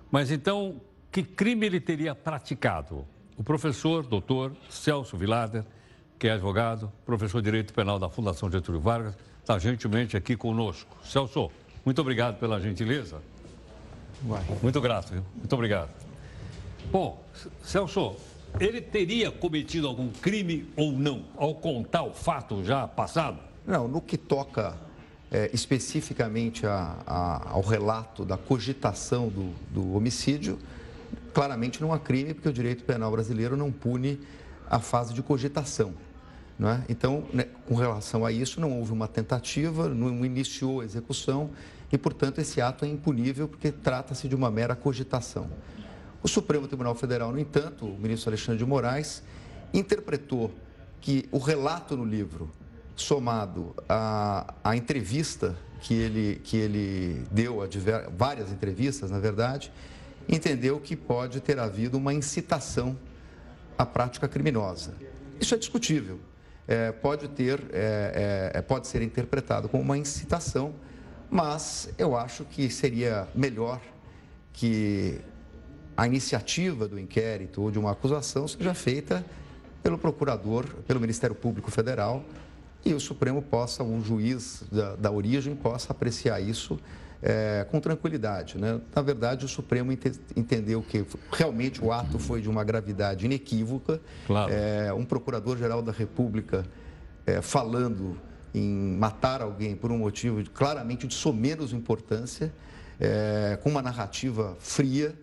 Mas 0.10 0.32
então, 0.32 0.80
que 1.12 1.24
crime 1.24 1.66
ele 1.66 1.82
teria 1.82 2.16
praticado? 2.16 3.06
O 3.36 3.44
professor, 3.44 4.08
doutor 4.08 4.56
Celso 4.70 5.18
Vilader, 5.18 5.66
que 6.18 6.28
é 6.28 6.32
advogado, 6.32 6.92
professor 7.06 7.42
de 7.42 7.46
Direito 7.46 7.74
Penal 7.74 8.00
da 8.00 8.10
Fundação 8.10 8.50
Getúlio 8.50 8.80
Vargas, 8.80 9.16
está 9.42 9.60
gentilmente 9.60 10.16
aqui 10.16 10.36
conosco. 10.36 10.98
Celso, 11.04 11.52
muito 11.86 12.00
obrigado 12.02 12.40
pela 12.40 12.60
gentileza. 12.60 13.22
Vai. 14.22 14.44
Muito 14.62 14.80
grato, 14.80 15.14
viu? 15.14 15.24
Muito 15.36 15.54
obrigado. 15.54 15.90
Bom, 16.92 17.24
Celso, 17.64 18.16
ele 18.60 18.80
teria 18.80 19.32
cometido 19.32 19.88
algum 19.88 20.10
crime 20.10 20.68
ou 20.76 20.92
não, 20.92 21.26
ao 21.36 21.54
contar 21.56 22.04
o 22.04 22.14
fato 22.14 22.64
já 22.64 22.88
passado? 22.88 23.40
Não, 23.68 23.88
no 23.88 24.02
que 24.02 24.18
toca 24.18 24.78
é, 25.32 25.50
especificamente 25.54 26.66
a, 26.66 26.96
a, 27.06 27.50
ao 27.52 27.62
relato 27.62 28.24
da 28.24 28.38
cogitação 28.38 29.28
do, 29.28 29.52
do 29.72 29.96
homicídio, 29.96 30.58
claramente 31.34 31.82
não 31.82 31.92
há 31.92 32.00
crime, 32.00 32.34
porque 32.34 32.48
o 32.48 32.54
direito 32.54 32.84
penal 32.84 33.12
brasileiro 33.12 33.58
não 33.58 33.72
pune 33.72 34.20
a 34.70 34.80
fase 34.80 35.14
de 35.14 35.22
cogitação. 35.22 35.94
É? 36.58 36.86
Então, 36.88 37.26
né, 37.34 37.48
com 37.68 37.76
relação 37.76 38.26
a 38.26 38.32
isso, 38.32 38.62
não 38.62 38.80
houve 38.80 38.94
uma 38.94 39.10
tentativa, 39.10 39.90
não 39.90 40.26
iniciou 40.26 40.80
a 40.80 40.86
execução 40.86 41.50
e, 41.92 41.98
portanto, 41.98 42.40
esse 42.40 42.62
ato 42.62 42.86
é 42.86 42.88
impunível 42.88 43.48
porque 43.48 43.72
trata-se 43.72 44.28
de 44.28 44.36
uma 44.36 44.50
mera 44.50 44.74
cogitação. 44.74 45.50
O 46.24 46.30
Supremo 46.30 46.66
Tribunal 46.66 46.96
Federal, 46.96 47.32
no 47.32 47.40
entanto, 47.40 47.86
o 47.86 48.00
ministro 48.00 48.30
Alexandre 48.30 48.58
de 48.58 48.66
Moraes, 48.66 49.22
interpretou 49.74 50.50
que 51.02 51.28
o 51.30 51.38
relato 51.38 51.98
no 51.98 52.06
livro, 52.06 52.50
somado 52.96 53.76
à, 53.90 54.54
à 54.64 54.78
entrevista 54.78 55.58
que 55.82 55.94
ele, 55.94 56.42
que 56.44 56.56
ele 56.56 57.22
deu, 57.30 57.62
a 57.62 57.68
diver, 57.68 58.10
várias 58.18 58.50
entrevistas, 58.50 59.12
na 59.12 59.20
verdade, 59.20 59.72
entendeu 60.28 60.80
que 60.80 60.96
pode 60.96 61.42
ter 61.42 61.60
havido 61.60 61.98
uma 61.98 62.14
incitação 62.14 62.98
à 63.78 63.86
prática 63.86 64.28
criminosa. 64.28 64.96
Isso 65.40 65.54
é 65.54 65.58
discutível. 65.58 66.18
É, 66.68 66.92
pode 66.92 67.28
ter, 67.28 67.62
é, 67.72 68.52
é, 68.54 68.60
é, 68.60 68.62
pode 68.62 68.88
ser 68.88 69.02
interpretado 69.02 69.70
como 69.70 69.84
uma 69.84 69.98
incitação, 69.98 70.74
mas 71.30 71.90
eu 71.98 72.18
acho 72.18 72.44
que 72.46 72.70
seria 72.70 73.28
melhor 73.36 73.80
que 74.52 75.20
a 75.96 76.08
iniciativa 76.08 76.88
do 76.88 77.00
inquérito 77.00 77.62
ou 77.62 77.72
de 77.72 77.78
uma 77.78 77.92
acusação 77.92 78.48
seja 78.48 78.74
feita 78.74 79.24
pelo 79.84 79.98
procurador, 79.98 80.66
pelo 80.88 81.00
Ministério 81.00 81.36
Público 81.36 81.70
Federal 81.70 82.24
e 82.86 82.94
o 82.94 83.00
Supremo 83.00 83.42
possa, 83.42 83.84
o 83.84 84.02
juiz 84.02 84.64
da, 84.72 84.96
da 84.96 85.12
origem, 85.12 85.56
possa 85.56 85.92
apreciar 85.92 86.40
isso 86.40 86.80
é, 87.28 87.66
com 87.72 87.80
tranquilidade. 87.80 88.56
Né? 88.60 88.80
Na 88.96 89.02
verdade, 89.02 89.46
o 89.46 89.48
Supremo 89.48 89.92
ente 89.92 90.12
entendeu 90.36 90.84
que 90.84 91.04
realmente 91.32 91.84
o 91.84 91.92
ato 91.92 92.20
foi 92.20 92.40
de 92.40 92.48
uma 92.48 92.64
gravidade 92.64 93.26
inequívoca. 93.26 94.00
Claro. 94.28 94.54
É, 94.54 94.94
um 94.94 95.04
procurador-geral 95.04 95.82
da 95.82 95.92
República 95.92 96.64
é, 97.26 97.42
falando 97.42 98.16
em 98.54 98.96
matar 98.96 99.42
alguém 99.42 99.76
por 99.76 99.92
um 99.92 99.98
motivo 99.98 100.44
de, 100.44 100.52
claramente 100.52 101.08
de 101.08 101.16
somenos 101.16 101.74
importância, 101.74 102.54
é, 103.00 103.58
com 103.62 103.72
uma 103.72 103.82
narrativa 103.82 104.56
fria, 104.60 105.16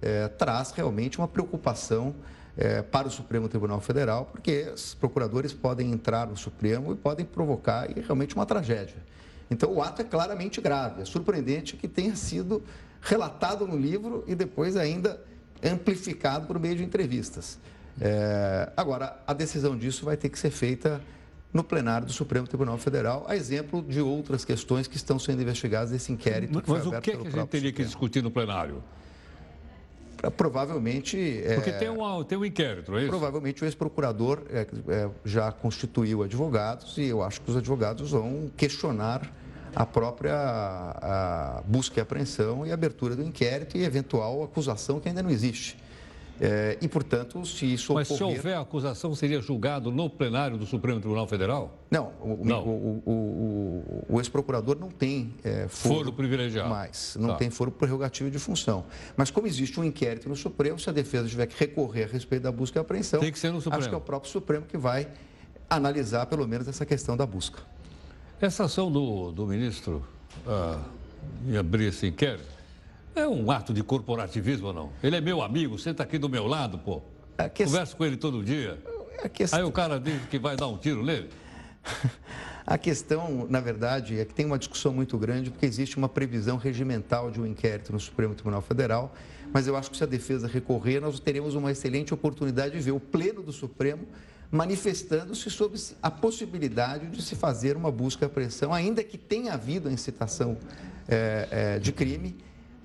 é, 0.00 0.28
traz 0.28 0.70
realmente 0.70 1.18
uma 1.18 1.28
preocupação 1.28 2.14
é, 2.56 2.80
para 2.80 3.06
o 3.06 3.10
Supremo 3.10 3.48
Tribunal 3.50 3.80
Federal, 3.80 4.24
porque 4.24 4.72
os 4.74 4.94
procuradores 4.94 5.52
podem 5.52 5.92
entrar 5.92 6.26
no 6.26 6.36
Supremo 6.38 6.92
e 6.92 6.96
podem 6.96 7.26
provocar 7.26 7.86
realmente 7.94 8.34
uma 8.34 8.46
tragédia. 8.46 8.96
Então, 9.50 9.72
o 9.72 9.82
ato 9.82 10.02
é 10.02 10.04
claramente 10.04 10.60
grave. 10.60 11.02
É 11.02 11.04
surpreendente 11.04 11.76
que 11.76 11.88
tenha 11.88 12.14
sido 12.14 12.62
relatado 13.02 13.66
no 13.66 13.76
livro 13.76 14.22
e 14.26 14.34
depois 14.34 14.76
ainda 14.76 15.20
amplificado 15.62 16.46
por 16.46 16.58
meio 16.58 16.76
de 16.76 16.84
entrevistas. 16.84 17.58
É, 18.00 18.70
agora, 18.76 19.20
a 19.26 19.32
decisão 19.32 19.76
disso 19.76 20.04
vai 20.04 20.16
ter 20.16 20.28
que 20.28 20.38
ser 20.38 20.50
feita 20.50 21.00
no 21.52 21.64
plenário 21.64 22.06
do 22.06 22.12
Supremo 22.12 22.46
Tribunal 22.46 22.78
Federal, 22.78 23.24
a 23.28 23.34
exemplo 23.34 23.82
de 23.82 24.00
outras 24.00 24.44
questões 24.44 24.86
que 24.86 24.96
estão 24.96 25.18
sendo 25.18 25.42
investigadas 25.42 25.90
nesse 25.90 26.12
inquérito. 26.12 26.54
Mas, 26.54 26.64
que 26.64 26.70
mas 26.70 26.86
o 26.86 26.90
que, 26.90 26.96
é 26.96 27.00
que 27.00 27.10
a 27.10 27.14
gente 27.14 27.24
teria 27.24 27.44
Supremo. 27.44 27.72
que 27.72 27.84
discutir 27.84 28.22
no 28.22 28.30
plenário? 28.30 28.82
Provavelmente. 30.36 31.42
Porque 31.54 31.70
é, 31.70 31.72
tem, 31.74 31.88
um, 31.88 32.24
tem 32.24 32.36
um 32.36 32.44
inquérito, 32.44 32.96
é 32.96 33.00
isso? 33.00 33.08
Provavelmente 33.08 33.62
o 33.62 33.66
ex-procurador 33.66 34.42
é, 34.50 34.66
é, 34.88 35.10
já 35.24 35.50
constituiu 35.50 36.22
advogados 36.22 36.98
e 36.98 37.04
eu 37.04 37.22
acho 37.22 37.40
que 37.40 37.50
os 37.50 37.56
advogados 37.56 38.10
vão 38.10 38.50
questionar 38.56 39.30
a 39.74 39.86
própria 39.86 40.34
a 40.34 41.62
busca 41.64 42.00
e 42.00 42.02
apreensão 42.02 42.66
e 42.66 42.72
abertura 42.72 43.14
do 43.14 43.22
inquérito 43.22 43.76
e 43.76 43.84
eventual 43.84 44.42
acusação 44.42 44.98
que 45.00 45.08
ainda 45.08 45.22
não 45.22 45.30
existe. 45.30 45.76
É, 46.42 46.78
e, 46.80 46.88
portanto, 46.88 47.44
se 47.44 47.70
isso 47.70 47.92
Mas 47.92 48.10
ocorrer... 48.10 48.32
se 48.32 48.38
houver 48.38 48.56
acusação, 48.56 49.14
seria 49.14 49.42
julgado 49.42 49.92
no 49.92 50.08
plenário 50.08 50.56
do 50.56 50.64
Supremo 50.64 50.98
Tribunal 50.98 51.26
Federal? 51.26 51.78
Não, 51.90 52.12
o, 52.18 52.40
Não. 52.42 52.62
o, 52.64 53.02
o, 53.04 53.10
o, 53.10 54.04
o 54.16 54.20
ex-procurador 54.20 54.78
não 54.80 54.88
tem 54.88 55.34
é, 55.44 55.68
foro, 55.68 55.96
Foro 55.96 56.12
privilegiado. 56.14 56.70
mais, 56.70 57.14
não 57.20 57.28
Tá. 57.30 57.34
tem 57.34 57.50
foro 57.50 57.70
prerrogativo 57.70 58.30
de 58.30 58.38
função. 58.38 58.86
Mas 59.18 59.30
como 59.30 59.46
existe 59.46 59.78
um 59.78 59.84
inquérito 59.84 60.30
no 60.30 60.36
Supremo, 60.36 60.78
se 60.78 60.88
a 60.88 60.92
defesa 60.94 61.28
tiver 61.28 61.44
que 61.46 61.58
recorrer 61.58 62.04
a 62.04 62.06
respeito 62.06 62.42
da 62.44 62.50
busca 62.52 62.78
e 62.78 62.80
apreensão, 62.80 63.20
Tem 63.20 63.30
que 63.30 63.38
ser 63.38 63.52
no 63.52 63.60
Supremo. 63.60 63.78
acho 63.78 63.88
que 63.90 63.94
é 63.94 63.98
o 63.98 64.00
próprio 64.00 64.32
Supremo 64.32 64.64
que 64.64 64.78
vai 64.78 65.08
analisar, 65.68 66.24
pelo 66.24 66.48
menos, 66.48 66.66
essa 66.66 66.86
questão 66.86 67.18
da 67.18 67.26
busca. 67.26 67.60
Essa 68.40 68.64
ação 68.64 68.90
do, 68.90 69.30
do 69.30 69.46
ministro 69.46 70.02
ah, 70.46 70.80
em 71.46 71.54
abrir 71.58 71.88
esse 71.88 72.06
inquérito 72.06 72.48
é 73.14 73.26
um 73.26 73.50
ato 73.50 73.72
de 73.72 73.82
corporativismo 73.82 74.68
ou 74.68 74.72
não? 74.72 74.92
Ele 75.02 75.16
é 75.16 75.20
meu 75.20 75.42
amigo, 75.42 75.78
senta 75.78 76.02
aqui 76.02 76.18
do 76.18 76.28
meu 76.28 76.46
lado, 76.46 76.78
pô. 76.78 77.02
Converso 77.56 77.96
com 77.96 78.04
ele 78.04 78.16
todo 78.16 78.42
dia. 78.44 78.78
Questão... 79.32 79.58
Aí 79.58 79.64
o 79.64 79.72
cara 79.72 79.98
diz 79.98 80.22
que 80.26 80.38
vai 80.38 80.56
dar 80.56 80.68
um 80.68 80.76
tiro 80.76 81.04
nele. 81.04 81.28
A 82.66 82.78
questão, 82.78 83.46
na 83.50 83.60
verdade, 83.60 84.20
é 84.20 84.24
que 84.24 84.32
tem 84.32 84.46
uma 84.46 84.58
discussão 84.58 84.92
muito 84.92 85.18
grande, 85.18 85.50
porque 85.50 85.66
existe 85.66 85.96
uma 85.96 86.08
previsão 86.08 86.56
regimental 86.56 87.30
de 87.30 87.40
um 87.40 87.46
inquérito 87.46 87.92
no 87.92 87.98
Supremo 87.98 88.34
Tribunal 88.34 88.62
Federal, 88.62 89.12
mas 89.52 89.66
eu 89.66 89.76
acho 89.76 89.90
que 89.90 89.96
se 89.96 90.04
a 90.04 90.06
defesa 90.06 90.46
recorrer, 90.46 91.00
nós 91.00 91.18
teremos 91.18 91.56
uma 91.56 91.72
excelente 91.72 92.14
oportunidade 92.14 92.76
de 92.76 92.80
ver 92.80 92.92
o 92.92 93.00
Pleno 93.00 93.42
do 93.42 93.50
Supremo 93.50 94.06
manifestando-se 94.52 95.50
sobre 95.50 95.80
a 96.02 96.10
possibilidade 96.10 97.06
de 97.06 97.22
se 97.22 97.34
fazer 97.34 97.76
uma 97.76 97.90
busca 97.90 98.24
e 98.24 98.26
apreensão, 98.26 98.72
ainda 98.72 99.02
que 99.02 99.18
tenha 99.18 99.54
havido 99.54 99.88
a 99.88 99.92
incitação 99.92 100.56
eh, 101.08 101.48
eh, 101.50 101.78
de 101.78 101.92
crime 101.92 102.36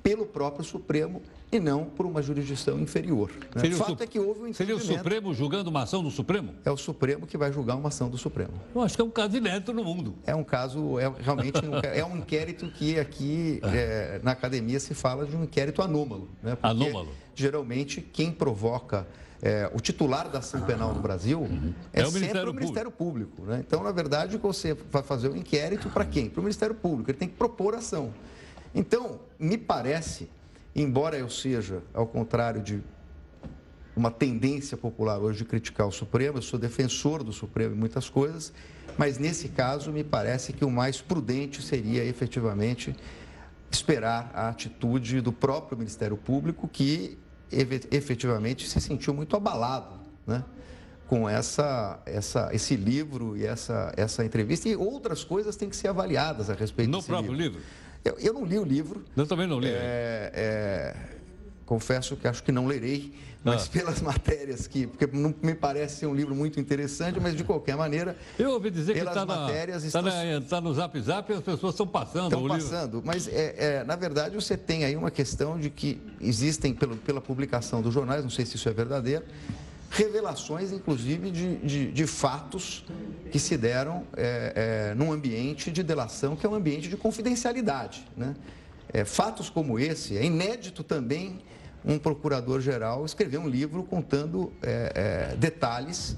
pelo 0.06 0.28
próprio 0.28 0.64
Supremo 0.64 1.20
e 1.52 1.60
não 1.60 1.86
por 1.86 2.06
uma 2.06 2.22
jurisdição 2.22 2.80
inferior. 2.80 3.32
né? 3.56 3.62
Seria 3.62 3.76
O 3.76 3.80
fato 3.80 4.04
é 4.04 4.06
que 4.06 4.20
houve 4.20 4.42
um 4.42 4.54
Seria 4.54 4.76
o. 4.76 4.80
Supremo 4.80 5.34
julgando 5.34 5.68
uma 5.72 5.82
ação 5.82 6.04
do 6.04 6.12
Supremo? 6.12 6.54
É 6.64 6.70
o 6.70 6.78
Supremo 6.78 7.26
que 7.26 7.36
vai 7.36 7.52
julgar 7.52 7.76
uma 7.76 7.88
ação 7.88 8.08
do 8.08 8.16
Supremo. 8.16 8.54
Eu 8.76 8.82
acho 8.82 8.96
que 8.96 9.02
é 9.02 9.04
um 9.04 9.10
caso 9.10 9.36
inédito 9.36 9.74
no 9.74 9.84
mundo. 9.84 10.14
É 10.24 10.36
um 10.36 10.44
caso, 10.44 11.00
é 11.00 11.12
realmente 11.20 11.58
um, 11.66 11.80
é 11.84 12.06
um 12.06 12.18
inquérito 12.18 12.68
que 12.68 13.00
aqui 13.00 13.60
é, 13.66 14.20
na 14.22 14.30
academia 14.30 14.80
se 14.80 14.94
fala 14.94 15.26
de 15.26 15.36
um 15.36 15.44
inquérito 15.44 15.82
anômalo. 15.82 16.30
Né? 16.44 16.52
Porque, 16.56 16.68
Anômalo. 16.68 17.10
Geralmente, 17.34 18.00
quem 18.00 18.32
provoca 18.32 19.08
é, 19.42 19.72
o 19.74 19.80
titular 19.80 20.30
da 20.30 20.38
ação 20.38 20.62
penal 20.62 20.94
no 20.94 21.02
Brasil 21.02 21.50
é, 21.92 22.02
É 22.02 22.04
o 22.04 22.06
sempre 22.12 22.20
Ministério 22.22 22.52
o 22.52 22.54
Ministério 22.54 22.92
Público. 22.92 23.42
né? 23.42 23.64
Então, 23.66 23.82
na 23.82 23.92
verdade, 23.92 24.38
você 24.38 24.78
vai 24.92 25.02
fazer 25.02 25.30
o 25.30 25.36
inquérito 25.36 25.90
para 25.90 26.06
quem? 26.06 26.30
Para 26.30 26.42
o 26.42 26.44
Ministério 26.44 26.76
Público. 26.76 27.10
Ele 27.10 27.18
tem 27.18 27.28
que 27.28 27.36
propor 27.36 27.74
ação. 27.74 28.14
Então, 28.76 29.22
me 29.40 29.58
parece, 29.58 30.30
embora 30.76 31.18
eu 31.18 31.30
seja, 31.30 31.82
ao 31.94 32.06
contrário 32.06 32.62
de 32.62 32.84
uma 33.96 34.12
tendência 34.12 34.76
popular 34.76 35.18
hoje 35.18 35.40
de 35.40 35.46
criticar 35.46 35.88
o 35.88 35.92
Supremo, 35.92 36.40
eu 36.40 36.42
sou 36.42 36.60
defensor 36.60 37.24
do 37.24 37.32
Supremo 37.32 37.74
em 37.74 37.78
muitas 37.78 38.10
coisas, 38.10 38.52
mas 38.98 39.18
nesse 39.18 39.48
caso 39.48 39.94
me 39.94 40.04
parece 40.04 40.52
que 40.52 40.66
o 40.66 40.70
mais 40.70 41.00
prudente 41.00 41.62
seria 41.62 42.04
efetivamente 42.04 42.94
esperar 43.72 44.30
a 44.34 44.50
atitude 44.50 45.22
do 45.22 45.32
próprio 45.32 45.78
Ministério 45.78 46.18
Público, 46.18 46.68
que 46.68 47.18
efetivamente 47.50 48.68
se 48.68 48.82
sentiu 48.82 49.14
muito 49.14 49.38
abalado 49.38 50.00
né, 50.28 50.44
com 51.08 51.30
essa, 51.30 52.02
essa, 52.06 52.50
esse 52.52 52.76
livro 52.76 53.38
e 53.38 53.46
essa, 53.46 53.94
essa 53.96 54.26
entrevista, 54.26 54.68
e 54.68 54.76
outras 54.76 55.24
coisas 55.24 55.56
têm 55.56 55.70
que 55.70 55.76
ser 55.76 55.88
avaliadas 55.88 56.50
a 56.50 56.54
respeito 56.54 56.90
No 56.90 56.98
desse 56.98 57.08
próprio 57.08 57.34
livro? 57.34 57.62
Eu, 58.06 58.16
eu 58.20 58.34
não 58.34 58.46
li 58.46 58.60
o 58.60 58.64
livro, 58.64 59.04
Eu 59.18 59.26
também 59.26 59.48
não 59.48 59.60
li. 59.60 59.68
é, 59.68 60.32
é, 60.34 60.96
confesso 61.66 62.16
que 62.16 62.28
acho 62.28 62.44
que 62.44 62.52
não 62.52 62.68
lerei, 62.68 63.12
mas 63.44 63.66
Ah. 63.66 63.70
pelas 63.72 64.00
matérias 64.02 64.68
que. 64.68 64.86
Porque 64.86 65.08
não 65.08 65.34
me 65.42 65.56
parece 65.56 65.98
ser 66.02 66.06
um 66.06 66.14
livro 66.14 66.36
muito 66.36 66.60
interessante, 66.60 67.20
mas 67.20 67.36
de 67.36 67.44
qualquer 67.44 67.76
maneira. 67.76 68.16
Eu 68.38 68.52
ouvi 68.52 68.70
dizer 68.70 68.94
que 68.94 69.00
está 69.00 69.26
na, 69.26 69.36
matérias 69.36 69.82
tá 69.82 69.88
estão- 69.88 70.02
na- 70.04 70.42
tá 70.48 70.62
no 70.62 70.72
Zap 70.74 71.02
Zap 71.02 71.32
e 71.32 71.36
as 71.36 71.42
pessoas 71.42 71.74
estão 71.74 71.88
passando 71.88 72.26
Estão 72.26 72.44
o 72.44 72.48
livro. 72.48 72.62
passando, 72.64 73.02
mas 73.04 73.28
é, 73.28 73.56
é, 73.80 73.84
na 73.84 73.96
verdade 73.96 74.36
você 74.36 74.56
tem 74.56 74.86
aí 74.86 74.96
uma 74.96 75.10
questão 75.10 75.60
de 75.60 75.72
que 75.72 76.00
existem, 76.22 76.74
pelo, 76.76 76.96
pela 76.98 77.20
publicação 77.20 77.82
dos 77.82 77.92
jornais, 77.94 78.22
não 78.24 78.30
sei 78.30 78.46
se 78.46 78.56
isso 78.56 78.70
é 78.70 78.74
verdadeiro, 78.74 79.26
revelações, 79.96 80.74
inclusive, 80.74 81.32
de, 81.32 81.56
de, 81.58 81.92
de 81.92 82.06
fatos 82.06 82.86
que 83.32 83.40
se 83.40 83.56
deram 83.56 84.06
é, 84.18 84.90
é, 84.92 84.96
num 84.96 85.12
ambiente 85.12 85.72
de 85.72 85.82
delação 85.82 86.36
que 86.36 86.46
é 86.46 86.50
um 86.50 86.54
ambiente 86.54 86.90
de 86.90 86.98
confidencialidade. 86.98 88.06
Né? 88.16 88.36
É, 88.92 89.06
fatos 89.06 89.50
como 89.50 89.80
esse, 89.80 90.18
é 90.18 90.26
inédito 90.26 90.84
também 90.84 91.40
um 91.86 91.98
procurador-geral 91.98 93.06
escrever 93.06 93.38
um 93.38 93.48
livro 93.48 93.84
contando 93.84 94.52
é, 94.62 95.32
é, 95.32 95.36
detalhes 95.38 96.18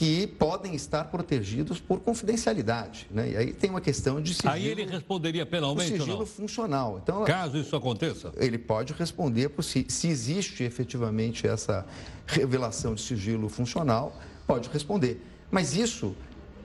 que 0.00 0.26
podem 0.26 0.74
estar 0.74 1.04
protegidos 1.04 1.78
por 1.78 2.00
confidencialidade. 2.00 3.06
Né? 3.10 3.32
E 3.32 3.36
aí 3.36 3.52
tem 3.52 3.68
uma 3.68 3.82
questão 3.82 4.18
de 4.18 4.32
sigilo, 4.32 4.54
Aí 4.54 4.66
ele 4.66 4.86
responderia 4.86 5.44
penalmente 5.44 5.92
ou 5.92 5.98
sigilo 5.98 6.18
não? 6.20 6.26
funcional. 6.26 7.00
Então, 7.02 7.22
Caso 7.26 7.58
isso 7.58 7.76
aconteça? 7.76 8.32
ele 8.38 8.56
pode 8.56 8.94
responder 8.94 9.50
por 9.50 9.62
se, 9.62 9.84
se 9.90 10.08
existe 10.08 10.64
efetivamente 10.64 11.46
essa 11.46 11.84
revelação 12.26 12.94
de 12.94 13.02
sigilo 13.02 13.46
funcional, 13.50 14.18
pode 14.46 14.70
responder. 14.70 15.22
Mas 15.50 15.76
isso, 15.76 16.16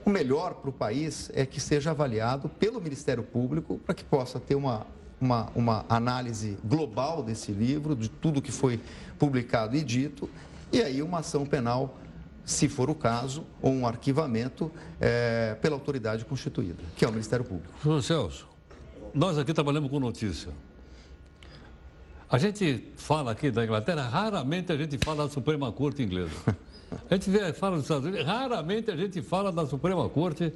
o 0.02 0.08
melhor 0.08 0.54
para 0.54 0.70
o 0.70 0.72
país 0.72 1.30
é 1.34 1.44
que 1.44 1.60
seja 1.60 1.90
avaliado 1.90 2.48
pelo 2.48 2.80
Ministério 2.80 3.22
Público 3.22 3.78
para 3.84 3.94
que 3.94 4.02
possa 4.02 4.40
ter 4.40 4.54
uma, 4.54 4.86
uma, 5.20 5.50
uma 5.54 5.84
análise 5.90 6.56
global 6.64 7.22
desse 7.22 7.52
livro, 7.52 7.94
de 7.94 8.08
tudo 8.08 8.40
que 8.40 8.50
foi 8.50 8.80
publicado 9.18 9.76
e 9.76 9.84
dito, 9.84 10.26
e 10.72 10.80
aí 10.80 11.02
uma 11.02 11.18
ação 11.18 11.44
penal, 11.44 11.98
se 12.46 12.68
for 12.68 12.88
o 12.88 12.94
caso, 12.94 13.44
ou 13.60 13.72
um 13.72 13.86
arquivamento 13.86 14.70
eh, 15.00 15.56
pela 15.60 15.74
autoridade 15.74 16.24
constituída, 16.24 16.82
que 16.96 17.04
é 17.04 17.08
o 17.08 17.10
Ministério 17.10 17.44
Público. 17.44 17.74
Senhor 17.82 18.00
Celso, 18.02 18.48
nós 19.12 19.36
aqui 19.36 19.52
trabalhamos 19.52 19.90
com 19.90 19.98
notícia. 19.98 20.52
A 22.30 22.38
gente 22.38 22.84
fala 22.96 23.32
aqui 23.32 23.50
da 23.50 23.64
Inglaterra, 23.64 24.02
raramente 24.02 24.70
a 24.70 24.76
gente 24.76 24.96
fala 25.04 25.24
da 25.24 25.30
Suprema 25.30 25.72
Corte 25.72 26.02
inglesa. 26.02 26.30
A 27.10 27.14
gente 27.14 27.28
vê, 27.28 27.52
fala 27.52 27.76
dos 27.76 27.84
Estados 27.84 28.06
Unidos, 28.06 28.24
raramente 28.24 28.92
a 28.92 28.96
gente 28.96 29.20
fala 29.20 29.50
da 29.50 29.66
Suprema 29.66 30.08
Corte 30.08 30.52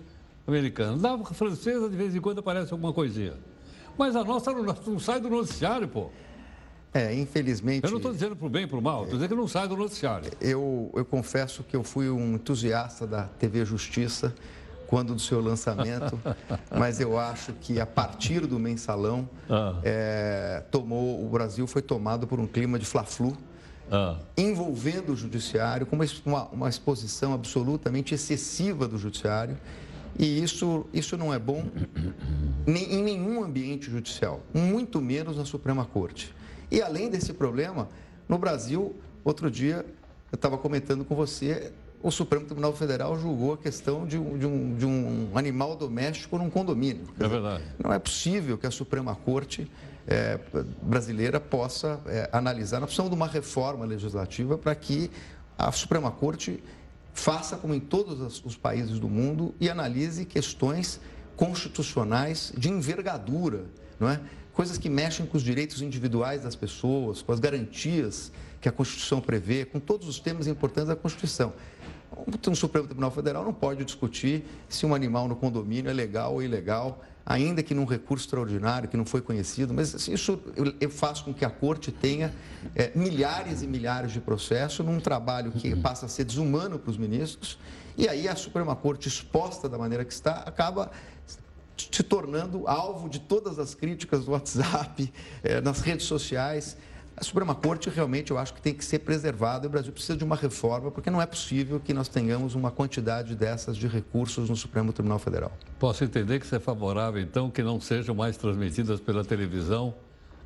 americana. 0.46 0.96
Da 0.96 1.18
francesa, 1.18 1.88
de 1.88 1.96
vez 1.96 2.14
em 2.14 2.20
quando 2.20 2.38
aparece 2.38 2.72
alguma 2.72 2.92
coisinha. 2.92 3.34
Mas 3.98 4.14
a 4.14 4.22
nossa 4.22 4.52
não, 4.52 4.62
não 4.62 4.98
sai 5.00 5.20
do 5.20 5.28
noticiário, 5.28 5.88
pô. 5.88 6.08
É, 6.92 7.14
infelizmente. 7.14 7.84
Eu 7.84 7.90
não 7.90 7.98
estou 7.98 8.12
dizendo 8.12 8.34
para 8.34 8.46
o 8.46 8.50
bem 8.50 8.64
e 8.64 8.66
para 8.66 8.78
o 8.78 8.82
mal, 8.82 9.04
estou 9.04 9.16
dizendo 9.16 9.30
que 9.30 9.36
não 9.40 9.48
sai 9.48 9.68
do 9.68 9.76
noticiário. 9.76 10.30
Eu, 10.40 10.90
eu 10.94 11.04
confesso 11.04 11.62
que 11.62 11.76
eu 11.76 11.84
fui 11.84 12.10
um 12.10 12.34
entusiasta 12.34 13.06
da 13.06 13.24
TV 13.24 13.64
Justiça 13.64 14.34
quando 14.88 15.14
do 15.14 15.20
seu 15.20 15.40
lançamento, 15.40 16.18
mas 16.76 16.98
eu 16.98 17.16
acho 17.16 17.52
que 17.52 17.78
a 17.78 17.86
partir 17.86 18.44
do 18.44 18.58
mensalão 18.58 19.28
Ah. 19.48 19.76
é, 19.84 20.64
tomou 20.68 21.24
o 21.24 21.28
Brasil 21.28 21.64
foi 21.68 21.80
tomado 21.80 22.26
por 22.26 22.40
um 22.40 22.46
clima 22.46 22.76
de 22.76 22.84
fla-flu 22.84 23.36
Ah, 23.88 24.18
envolvendo 24.36 25.12
o 25.12 25.16
judiciário 25.16 25.86
com 25.86 25.96
uma, 26.26 26.44
uma, 26.48 26.68
exposição 26.68 27.32
absolutamente 27.34 28.14
excessiva 28.14 28.88
do 28.88 28.98
judiciário 28.98 29.56
e 30.18 30.42
isso 30.42 30.86
isso 30.92 31.16
não 31.16 31.32
é 31.32 31.38
bom 31.38 31.64
em 32.66 33.02
nenhum 33.02 33.44
ambiente 33.44 33.88
judicial, 33.90 34.40
muito 34.52 35.00
menos 35.00 35.36
na 35.36 35.44
Suprema 35.44 35.84
Corte. 35.84 36.34
E 36.70 36.80
além 36.82 37.10
desse 37.10 37.32
problema, 37.32 37.88
no 38.28 38.38
Brasil, 38.38 38.94
outro 39.24 39.50
dia, 39.50 39.84
eu 40.30 40.36
estava 40.36 40.56
comentando 40.56 41.04
com 41.04 41.14
você, 41.14 41.72
o 42.02 42.10
Supremo 42.10 42.46
Tribunal 42.46 42.72
Federal 42.74 43.18
julgou 43.18 43.52
a 43.54 43.58
questão 43.58 44.06
de 44.06 44.16
um, 44.16 44.38
de 44.38 44.46
um, 44.46 44.74
de 44.76 44.86
um 44.86 45.30
animal 45.34 45.76
doméstico 45.76 46.38
num 46.38 46.48
condomínio. 46.48 47.02
É 47.18 47.24
dizer, 47.24 47.28
verdade. 47.28 47.64
Não 47.82 47.92
é 47.92 47.98
possível 47.98 48.56
que 48.56 48.66
a 48.66 48.70
Suprema 48.70 49.14
Corte 49.14 49.70
eh, 50.06 50.38
brasileira 50.82 51.38
possa 51.38 52.00
eh, 52.06 52.28
analisar, 52.32 52.78
nós 52.80 52.86
precisamos 52.86 53.10
de 53.10 53.16
uma 53.16 53.26
reforma 53.26 53.84
legislativa 53.84 54.56
para 54.56 54.74
que 54.74 55.10
a 55.58 55.70
Suprema 55.72 56.10
Corte 56.10 56.62
faça 57.12 57.56
como 57.56 57.74
em 57.74 57.80
todos 57.80 58.18
os- 58.20 58.42
os 58.44 58.56
países 58.56 58.98
do 58.98 59.08
mundo 59.08 59.54
e 59.60 59.68
analise 59.68 60.24
questões 60.24 61.00
constitucionais 61.36 62.52
de 62.56 62.70
envergadura, 62.70 63.64
não 63.98 64.08
é? 64.08 64.20
Coisas 64.60 64.76
que 64.76 64.90
mexem 64.90 65.24
com 65.24 65.38
os 65.38 65.42
direitos 65.42 65.80
individuais 65.80 66.42
das 66.42 66.54
pessoas, 66.54 67.22
com 67.22 67.32
as 67.32 67.40
garantias 67.40 68.30
que 68.60 68.68
a 68.68 68.72
Constituição 68.72 69.18
prevê, 69.18 69.64
com 69.64 69.80
todos 69.80 70.06
os 70.06 70.20
temas 70.20 70.46
importantes 70.46 70.88
da 70.88 70.94
Constituição. 70.94 71.54
O 72.46 72.54
Supremo 72.54 72.86
Tribunal 72.86 73.10
Federal 73.10 73.42
não 73.42 73.54
pode 73.54 73.86
discutir 73.86 74.44
se 74.68 74.84
um 74.84 74.94
animal 74.94 75.26
no 75.26 75.34
condomínio 75.34 75.90
é 75.90 75.94
legal 75.94 76.34
ou 76.34 76.42
ilegal, 76.42 77.02
ainda 77.24 77.62
que 77.62 77.72
num 77.72 77.86
recurso 77.86 78.26
extraordinário 78.26 78.86
que 78.86 78.98
não 78.98 79.06
foi 79.06 79.22
conhecido, 79.22 79.72
mas 79.72 79.94
assim, 79.94 80.12
isso 80.12 80.38
faz 80.90 81.22
com 81.22 81.32
que 81.32 81.42
a 81.42 81.48
corte 81.48 81.90
tenha 81.90 82.30
eh, 82.76 82.92
milhares 82.94 83.62
e 83.62 83.66
milhares 83.66 84.12
de 84.12 84.20
processos 84.20 84.84
num 84.84 85.00
trabalho 85.00 85.52
que 85.52 85.74
passa 85.74 86.04
a 86.04 86.08
ser 86.10 86.24
desumano 86.24 86.78
para 86.78 86.90
os 86.90 86.98
ministros, 86.98 87.58
e 87.96 88.08
aí 88.08 88.28
a 88.28 88.36
Suprema 88.36 88.76
Corte, 88.76 89.08
exposta 89.08 89.68
da 89.68 89.78
maneira 89.78 90.04
que 90.04 90.12
está, 90.12 90.36
acaba 90.40 90.90
se 91.90 92.02
tornando 92.02 92.66
alvo 92.66 93.08
de 93.08 93.20
todas 93.20 93.58
as 93.58 93.74
críticas 93.74 94.24
do 94.24 94.32
WhatsApp, 94.32 95.12
eh, 95.42 95.60
nas 95.60 95.80
redes 95.80 96.06
sociais. 96.06 96.76
A 97.16 97.22
Suprema 97.22 97.54
Corte 97.54 97.90
realmente 97.90 98.30
eu 98.30 98.38
acho 98.38 98.54
que 98.54 98.62
tem 98.62 98.72
que 98.72 98.84
ser 98.84 99.00
preservada 99.00 99.66
e 99.66 99.68
o 99.68 99.70
Brasil 99.70 99.92
precisa 99.92 100.16
de 100.16 100.24
uma 100.24 100.36
reforma, 100.36 100.90
porque 100.90 101.10
não 101.10 101.20
é 101.20 101.26
possível 101.26 101.78
que 101.78 101.92
nós 101.92 102.08
tenhamos 102.08 102.54
uma 102.54 102.70
quantidade 102.70 103.34
dessas 103.34 103.76
de 103.76 103.86
recursos 103.86 104.48
no 104.48 104.56
Supremo 104.56 104.92
Tribunal 104.92 105.18
Federal. 105.18 105.52
Posso 105.78 106.02
entender 106.02 106.40
que 106.40 106.46
você 106.46 106.56
é 106.56 106.60
favorável, 106.60 107.20
então, 107.20 107.50
que 107.50 107.62
não 107.62 107.80
sejam 107.80 108.14
mais 108.14 108.36
transmitidas 108.38 109.00
pela 109.00 109.22
televisão 109.22 109.94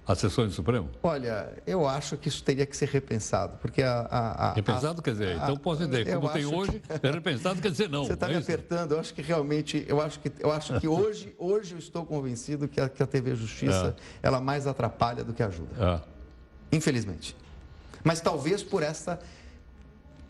as 0.06 0.18
sessões 0.18 0.48
do 0.48 0.54
Supremo? 0.54 0.90
Olha, 1.02 1.52
eu 1.66 1.88
acho 1.88 2.16
que 2.16 2.28
isso 2.28 2.42
teria 2.42 2.66
que 2.66 2.76
ser 2.76 2.88
repensado, 2.88 3.56
porque 3.58 3.82
a... 3.82 4.00
a, 4.10 4.50
a 4.50 4.52
repensado 4.52 5.00
a, 5.00 5.02
quer 5.02 5.12
dizer, 5.12 5.36
então 5.36 5.56
posso 5.56 5.82
entender, 5.82 6.14
como 6.14 6.28
tem 6.28 6.44
hoje, 6.44 6.80
que... 6.80 7.06
é 7.06 7.10
repensado 7.10 7.60
quer 7.60 7.70
dizer 7.70 7.88
não. 7.88 8.04
Você 8.06 8.12
está 8.12 8.26
é 8.26 8.34
me 8.34 8.38
isso? 8.38 8.50
apertando, 8.50 8.92
eu 8.92 9.00
acho 9.00 9.14
que 9.14 9.22
realmente, 9.22 9.84
eu 9.88 10.00
acho 10.00 10.20
que, 10.20 10.30
eu 10.40 10.52
acho 10.52 10.78
que 10.78 10.86
hoje, 10.86 11.34
hoje 11.38 11.72
eu 11.72 11.78
estou 11.78 12.04
convencido 12.04 12.68
que 12.68 12.80
a, 12.80 12.88
que 12.88 13.02
a 13.02 13.06
TV 13.06 13.34
Justiça, 13.34 13.96
é. 14.22 14.26
ela 14.26 14.40
mais 14.40 14.66
atrapalha 14.66 15.24
do 15.24 15.32
que 15.32 15.42
ajuda. 15.42 16.02
É. 16.72 16.76
Infelizmente. 16.76 17.34
Mas 18.02 18.20
talvez 18.20 18.62
por 18.62 18.82
essa 18.82 19.18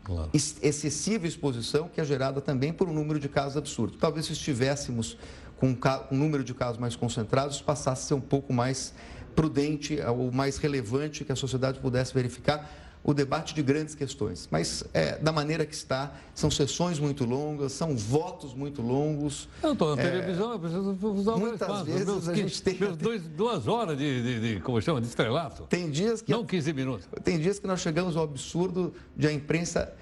claro. 0.04 0.30
excessiva 0.32 1.26
exposição 1.26 1.88
que 1.88 2.00
é 2.00 2.04
gerada 2.04 2.40
também 2.40 2.72
por 2.72 2.88
um 2.88 2.92
número 2.92 3.18
de 3.18 3.28
casos 3.28 3.56
absurdos. 3.56 3.98
Talvez 3.98 4.26
se 4.26 4.32
estivéssemos 4.32 5.18
com 5.56 5.76
um 6.10 6.16
número 6.16 6.44
de 6.44 6.52
casos 6.54 6.78
mais 6.78 6.94
concentrados, 6.94 7.60
passasse 7.60 8.04
a 8.04 8.06
ser 8.08 8.14
um 8.14 8.20
pouco 8.20 8.52
mais 8.52 8.94
prudente, 9.34 10.00
é 10.00 10.10
o 10.10 10.30
mais 10.32 10.56
relevante 10.56 11.24
que 11.24 11.32
a 11.32 11.36
sociedade 11.36 11.78
pudesse 11.80 12.14
verificar 12.14 12.70
o 13.04 13.12
debate 13.12 13.54
de 13.54 13.62
grandes 13.62 13.94
questões. 13.94 14.48
Mas, 14.50 14.82
é, 14.94 15.18
da 15.18 15.30
maneira 15.30 15.66
que 15.66 15.74
está, 15.74 16.14
são 16.34 16.50
sessões 16.50 16.98
muito 16.98 17.26
longas, 17.26 17.72
são 17.72 17.94
votos 17.94 18.54
muito 18.54 18.80
longos. 18.80 19.46
Eu 19.62 19.74
estou 19.74 19.94
na 19.94 20.02
é, 20.02 20.10
televisão, 20.10 20.52
eu 20.52 20.58
preciso 20.58 20.98
usar 21.02 21.36
Muitas 21.36 21.82
vezes 21.82 22.06
meus, 22.06 22.28
a 22.28 22.34
gente 22.34 22.62
tem... 22.62 22.78
Meus 22.78 22.96
dois, 22.96 23.22
duas 23.22 23.68
horas 23.68 23.98
de, 23.98 24.22
de, 24.22 24.54
de, 24.54 24.60
como 24.60 24.80
chama, 24.80 25.02
de 25.02 25.06
estrelato. 25.06 25.64
Tem 25.64 25.90
dias 25.90 26.22
que... 26.22 26.32
Não 26.32 26.46
15 26.46 26.72
minutos. 26.72 27.06
Tem 27.22 27.38
dias 27.38 27.58
que 27.58 27.66
nós 27.66 27.80
chegamos 27.80 28.16
ao 28.16 28.24
absurdo 28.24 28.94
de 29.14 29.28
a 29.28 29.32
imprensa 29.32 29.92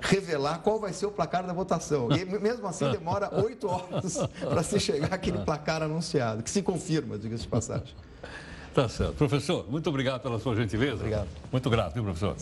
revelar 0.00 0.60
qual 0.60 0.80
vai 0.80 0.92
ser 0.92 1.04
o 1.04 1.10
placar 1.10 1.46
da 1.46 1.52
votação. 1.52 2.08
E 2.12 2.24
mesmo 2.24 2.66
assim 2.66 2.90
demora 2.90 3.30
oito 3.44 3.68
horas 3.68 4.16
para 4.40 4.62
se 4.62 4.80
chegar 4.80 5.12
àquele 5.12 5.38
placar 5.38 5.82
anunciado, 5.82 6.42
que 6.42 6.50
se 6.50 6.62
confirma, 6.62 7.18
diga-se 7.18 7.42
de 7.42 7.48
passagem. 7.48 7.94
Tá 8.78 8.88
certo. 8.88 9.14
Professor, 9.14 9.66
muito 9.68 9.88
obrigado 9.90 10.22
pela 10.22 10.38
sua 10.38 10.54
gentileza. 10.54 10.94
Obrigado. 10.94 11.26
Muito 11.50 11.68
grato, 11.68 11.94
viu, 11.94 12.04
professor? 12.04 12.36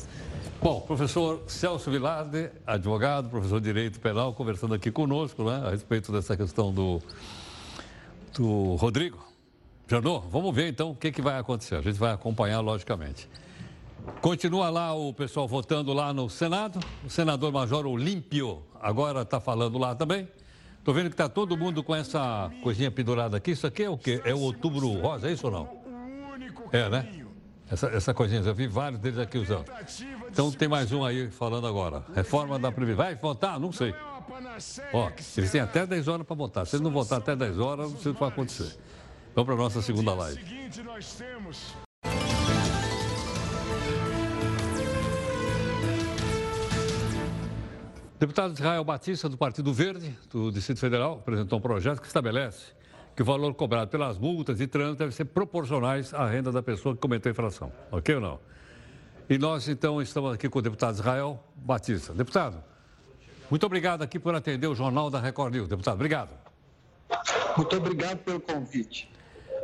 Bom, 0.61 0.83
professor 0.83 1.43
Celso 1.47 1.91
Vilarde, 1.91 2.51
advogado, 2.67 3.31
professor 3.31 3.59
de 3.59 3.65
Direito 3.65 3.99
Penal, 3.99 4.35
conversando 4.35 4.75
aqui 4.75 4.91
conosco 4.91 5.45
né, 5.45 5.63
a 5.67 5.71
respeito 5.71 6.13
dessa 6.13 6.37
questão 6.37 6.71
do, 6.71 7.01
do 8.35 8.75
Rodrigo. 8.75 9.17
Janot, 9.89 10.27
vamos 10.31 10.55
ver 10.55 10.69
então 10.69 10.91
o 10.91 10.95
que, 10.95 11.11
que 11.11 11.23
vai 11.23 11.39
acontecer. 11.39 11.77
A 11.77 11.81
gente 11.81 11.99
vai 11.99 12.13
acompanhar, 12.13 12.61
logicamente. 12.61 13.27
Continua 14.21 14.69
lá 14.69 14.95
o 14.95 15.15
pessoal 15.15 15.49
votando 15.49 15.91
lá 15.95 16.13
no 16.13 16.29
Senado. 16.29 16.79
O 17.03 17.09
senador 17.09 17.51
Major 17.51 17.87
Olímpio 17.87 18.63
agora 18.79 19.23
está 19.23 19.41
falando 19.41 19.79
lá 19.79 19.95
também. 19.95 20.29
Estou 20.79 20.93
vendo 20.93 21.07
que 21.07 21.15
está 21.15 21.31
todo 21.31 21.57
mundo 21.57 21.83
com 21.83 21.95
essa 21.95 22.53
coisinha 22.63 22.91
pendurada 22.91 23.39
aqui. 23.39 23.53
Isso 23.53 23.67
aqui 23.67 23.85
é 23.85 23.89
o 23.89 23.97
quê? 23.97 24.21
É 24.23 24.35
o 24.35 24.41
outubro 24.41 24.87
rosa, 25.01 25.31
é 25.31 25.33
isso 25.33 25.47
ou 25.47 25.53
não? 25.53 25.76
É, 26.73 26.89
né? 26.89 27.27
Essa, 27.69 27.89
essa 27.89 28.15
coisinha, 28.15 28.41
eu 28.43 28.55
vi 28.55 28.69
vários 28.69 29.01
deles 29.01 29.19
aqui 29.19 29.39
usando. 29.39 29.65
Então 30.31 30.53
tem 30.53 30.69
mais 30.69 30.93
um 30.93 31.05
aí 31.05 31.31
falando 31.31 31.67
agora. 31.67 32.05
Reforma 32.15 32.59
da 32.59 32.71
Previdência. 32.71 33.05
Vai 33.05 33.15
votar? 33.17 33.59
Não 33.59 33.73
sei. 33.73 33.93
Ó, 34.93 35.11
eles 35.37 35.51
têm 35.51 35.61
até 35.61 35.85
10 35.85 36.07
horas 36.09 36.27
para 36.27 36.37
votar. 36.37 36.67
Se 36.67 36.77
eles 36.77 36.85
não 36.85 36.93
votar 36.93 37.19
até 37.19 37.35
10 37.35 37.59
horas, 37.59 37.91
não 37.91 37.99
sei 37.99 38.13
o 38.13 38.15
que 38.15 38.21
vai 38.21 38.29
acontecer. 38.29 38.77
Vamos 39.35 39.47
para 39.47 39.55
a 39.55 39.65
nossa 39.65 39.83
segunda 39.83 40.15
live. 40.15 40.45
Deputado 48.19 48.55
Israel 48.55 48.85
Batista, 48.85 49.29
do 49.29 49.37
Partido 49.37 49.75
Verde, 49.75 50.17
do 50.31 50.51
Distrito 50.51 50.79
Federal, 50.79 51.15
apresentou 51.15 51.59
um 51.59 51.63
projeto 51.63 52.01
que 52.01 52.07
estabelece 52.07 52.76
que 53.17 53.23
o 53.23 53.25
valor 53.25 53.55
cobrado 53.55 53.91
pelas 53.91 54.19
multas 54.19 54.59
de 54.59 54.67
trânsito 54.67 54.99
deve 54.99 55.15
ser 55.15 55.25
proporcionais 55.25 56.13
à 56.13 56.29
renda 56.29 56.53
da 56.53 56.63
pessoa 56.63 56.95
que 56.95 57.01
cometeu 57.01 57.31
a 57.31 57.33
infração. 57.33 57.73
Ok 57.91 58.15
ou 58.15 58.21
não? 58.21 58.39
E 59.29 59.39
nós, 59.39 59.67
então, 59.69 60.03
estamos 60.03 60.35
aqui 60.35 60.51
com 60.51 60.59
o 60.59 60.63
deputado 60.63 60.95
Israel 60.95 61.43
Batista. 61.57 62.13
Deputado, 62.13 62.63
muito 63.51 63.65
obrigado 63.65 64.03
aqui 64.03 64.19
por 64.19 64.35
atender 64.35 64.67
o 64.67 64.75
Jornal 64.75 65.09
da 65.09 65.19
Record 65.19 65.55
News. 65.55 65.67
Deputado, 65.67 65.95
obrigado. 65.95 66.29
Muito 67.57 67.77
obrigado 67.77 68.19
pelo 68.19 68.39
convite. 68.39 69.11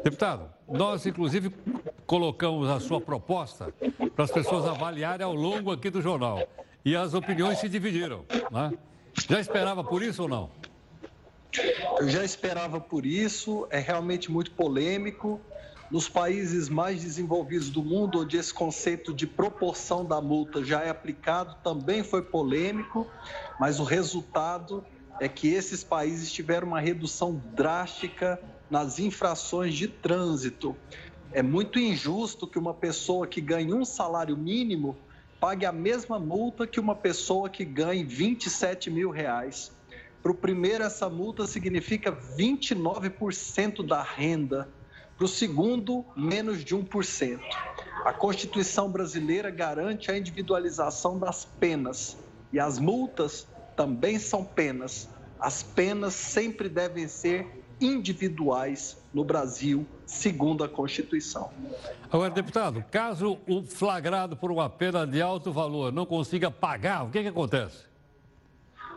Deputado, 0.02 0.48
nós, 0.66 1.04
inclusive, 1.04 1.52
colocamos 2.06 2.70
a 2.70 2.80
sua 2.80 3.02
proposta 3.02 3.72
para 4.16 4.24
as 4.24 4.30
pessoas 4.30 4.64
avaliarem 4.64 5.24
ao 5.24 5.34
longo 5.34 5.70
aqui 5.70 5.90
do 5.90 6.00
jornal. 6.00 6.48
E 6.82 6.96
as 6.96 7.12
opiniões 7.12 7.58
se 7.58 7.68
dividiram. 7.68 8.24
Né? 8.50 8.72
Já 9.28 9.38
esperava 9.38 9.84
por 9.84 10.02
isso 10.02 10.22
ou 10.22 10.28
não? 10.28 10.50
Eu 11.98 12.08
já 12.08 12.24
esperava 12.24 12.80
por 12.80 13.04
isso, 13.04 13.66
é 13.70 13.78
realmente 13.78 14.30
muito 14.30 14.52
polêmico. 14.52 15.40
Nos 15.90 16.08
países 16.08 16.70
mais 16.70 17.02
desenvolvidos 17.02 17.68
do 17.68 17.82
mundo, 17.82 18.20
onde 18.20 18.38
esse 18.38 18.52
conceito 18.52 19.12
de 19.12 19.26
proporção 19.26 20.04
da 20.04 20.20
multa 20.22 20.64
já 20.64 20.82
é 20.82 20.88
aplicado, 20.88 21.54
também 21.62 22.02
foi 22.02 22.22
polêmico, 22.22 23.06
mas 23.60 23.78
o 23.78 23.84
resultado 23.84 24.84
é 25.20 25.28
que 25.28 25.48
esses 25.48 25.84
países 25.84 26.32
tiveram 26.32 26.68
uma 26.68 26.80
redução 26.80 27.42
drástica 27.54 28.40
nas 28.70 28.98
infrações 28.98 29.74
de 29.74 29.86
trânsito. 29.86 30.74
É 31.30 31.42
muito 31.42 31.78
injusto 31.78 32.46
que 32.46 32.58
uma 32.58 32.72
pessoa 32.72 33.26
que 33.26 33.40
ganhe 33.40 33.74
um 33.74 33.84
salário 33.84 34.36
mínimo 34.36 34.96
pague 35.38 35.66
a 35.66 35.72
mesma 35.72 36.18
multa 36.18 36.66
que 36.66 36.80
uma 36.80 36.94
pessoa 36.94 37.50
que 37.50 37.64
ganhe 37.64 38.02
27 38.02 38.90
mil 38.90 39.10
reais. 39.10 39.72
Para 40.22 40.30
o 40.30 40.34
primeiro, 40.34 40.84
essa 40.84 41.08
multa 41.08 41.46
significa 41.46 42.12
29% 42.12 43.84
da 43.84 44.02
renda. 44.02 44.68
Para 45.16 45.24
o 45.24 45.28
segundo, 45.28 46.04
menos 46.16 46.64
de 46.64 46.76
1%. 46.76 47.40
A 48.04 48.12
Constituição 48.12 48.90
brasileira 48.90 49.50
garante 49.50 50.10
a 50.10 50.16
individualização 50.16 51.18
das 51.18 51.44
penas. 51.44 52.16
E 52.52 52.60
as 52.60 52.78
multas 52.78 53.48
também 53.76 54.18
são 54.18 54.44
penas. 54.44 55.08
As 55.40 55.62
penas 55.62 56.14
sempre 56.14 56.68
devem 56.68 57.08
ser 57.08 57.64
individuais 57.80 58.96
no 59.12 59.24
Brasil, 59.24 59.84
segundo 60.06 60.62
a 60.62 60.68
Constituição. 60.68 61.50
Agora, 62.10 62.30
deputado, 62.30 62.84
caso 62.92 63.38
o 63.48 63.62
flagrado 63.64 64.36
por 64.36 64.52
uma 64.52 64.70
pena 64.70 65.04
de 65.04 65.20
alto 65.20 65.52
valor 65.52 65.92
não 65.92 66.06
consiga 66.06 66.48
pagar, 66.48 67.04
o 67.04 67.10
que, 67.10 67.22
que 67.22 67.28
acontece? 67.28 67.91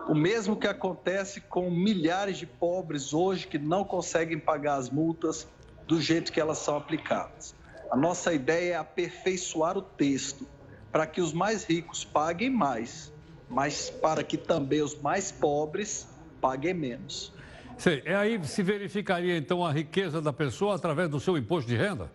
O 0.08 0.14
mesmo 0.14 0.56
que 0.56 0.68
acontece 0.68 1.42
com 1.42 1.72
milhares 1.72 2.38
de 2.38 2.46
pobres 2.46 3.12
hoje 3.12 3.48
que 3.48 3.58
não 3.58 3.84
conseguem 3.84 4.38
pagar 4.38 4.76
as 4.76 4.90
multas 4.90 5.48
do 5.88 6.00
jeito 6.00 6.32
que 6.32 6.40
elas 6.40 6.60
são 6.60 6.78
aplicadas. 6.78 7.56
A 7.90 7.96
nossa 7.98 8.32
ideia 8.32 8.74
é 8.74 8.76
aperfeiçoar 8.76 9.76
o 9.78 9.82
texto 9.82 10.48
para 10.92 11.08
que 11.08 11.22
os 11.22 11.34
mais 11.34 11.64
ricos 11.66 12.06
paguem 12.06 12.52
mais, 12.52 13.12
mas 13.50 13.90
para 13.90 14.24
que 14.24 14.38
também 14.38 14.82
os 14.82 14.96
mais 14.96 15.32
pobres 15.32 16.08
paguem 16.40 16.74
menos. 16.74 17.34
Sei, 17.78 18.04
é 18.06 18.16
aí 18.16 18.42
se 18.48 18.62
verificaria 18.62 19.36
então 19.36 19.66
a 19.66 19.72
riqueza 19.72 20.22
da 20.22 20.32
pessoa 20.32 20.76
através 20.76 21.10
do 21.10 21.20
seu 21.20 21.36
imposto 21.36 21.68
de 21.68 21.76
renda? 21.76 22.12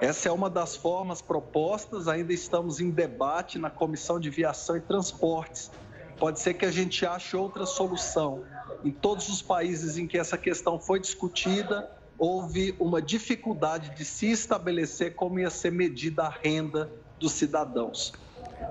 Essa 0.00 0.28
é 0.28 0.32
uma 0.32 0.48
das 0.48 0.76
formas 0.76 1.20
propostas, 1.20 2.08
ainda 2.08 2.32
estamos 2.32 2.80
em 2.80 2.90
debate 2.90 3.58
na 3.58 3.68
Comissão 3.68 4.18
de 4.18 4.30
Viação 4.30 4.76
e 4.76 4.80
Transportes 4.80 5.70
Pode 6.20 6.38
ser 6.38 6.52
que 6.52 6.66
a 6.66 6.70
gente 6.70 7.06
ache 7.06 7.34
outra 7.34 7.64
solução. 7.64 8.44
Em 8.84 8.90
todos 8.90 9.30
os 9.30 9.40
países 9.40 9.96
em 9.96 10.06
que 10.06 10.18
essa 10.18 10.36
questão 10.36 10.78
foi 10.78 11.00
discutida, 11.00 11.90
houve 12.18 12.76
uma 12.78 13.00
dificuldade 13.00 13.96
de 13.96 14.04
se 14.04 14.30
estabelecer 14.30 15.14
como 15.14 15.40
ia 15.40 15.48
ser 15.48 15.72
medida 15.72 16.24
a 16.24 16.28
renda 16.28 16.92
dos 17.18 17.32
cidadãos. 17.32 18.12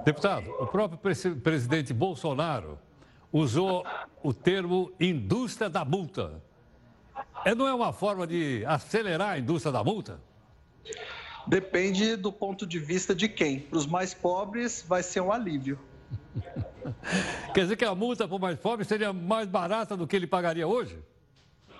Deputado, 0.06 0.52
o 0.60 0.68
próprio 0.68 1.00
presidente 1.41 1.91
Bolsonaro 1.91 2.78
usou 3.34 3.84
o 4.22 4.32
termo 4.32 4.91
indústria 5.00 5.72
da 5.72 5.84
multa. 5.84 6.43
É, 7.43 7.56
não 7.56 7.68
é 7.68 7.74
uma 7.74 7.91
forma 7.91 8.28
de 8.28 8.64
acelerar 8.68 9.30
a 9.32 9.39
indústria 9.39 9.72
da 9.72 9.84
multa? 9.84 10.20
Depende 11.47 12.16
do 12.16 12.32
ponto 12.32 12.68
de 12.68 12.78
vista 12.78 13.16
de 13.16 13.28
quem. 13.28 13.60
Para 13.60 13.80
os 13.80 13.88
mais 13.88 14.14
pobres, 14.14 14.86
vai 14.88 15.02
ser 15.02 15.22
um 15.22 15.32
alívio. 15.32 15.80
Quer 17.54 17.62
dizer 17.62 17.76
que 17.76 17.86
a 17.86 17.95
multa 17.95 18.28
para 18.28 18.36
o 18.36 18.39
mais 18.39 18.58
pobre 18.60 18.86
seria 18.86 19.12
mais 19.14 19.47
barata 19.47 19.95
do 19.95 20.08
que 20.08 20.16
ele 20.16 20.28
pagaria 20.28 20.68
hoje? 20.68 20.97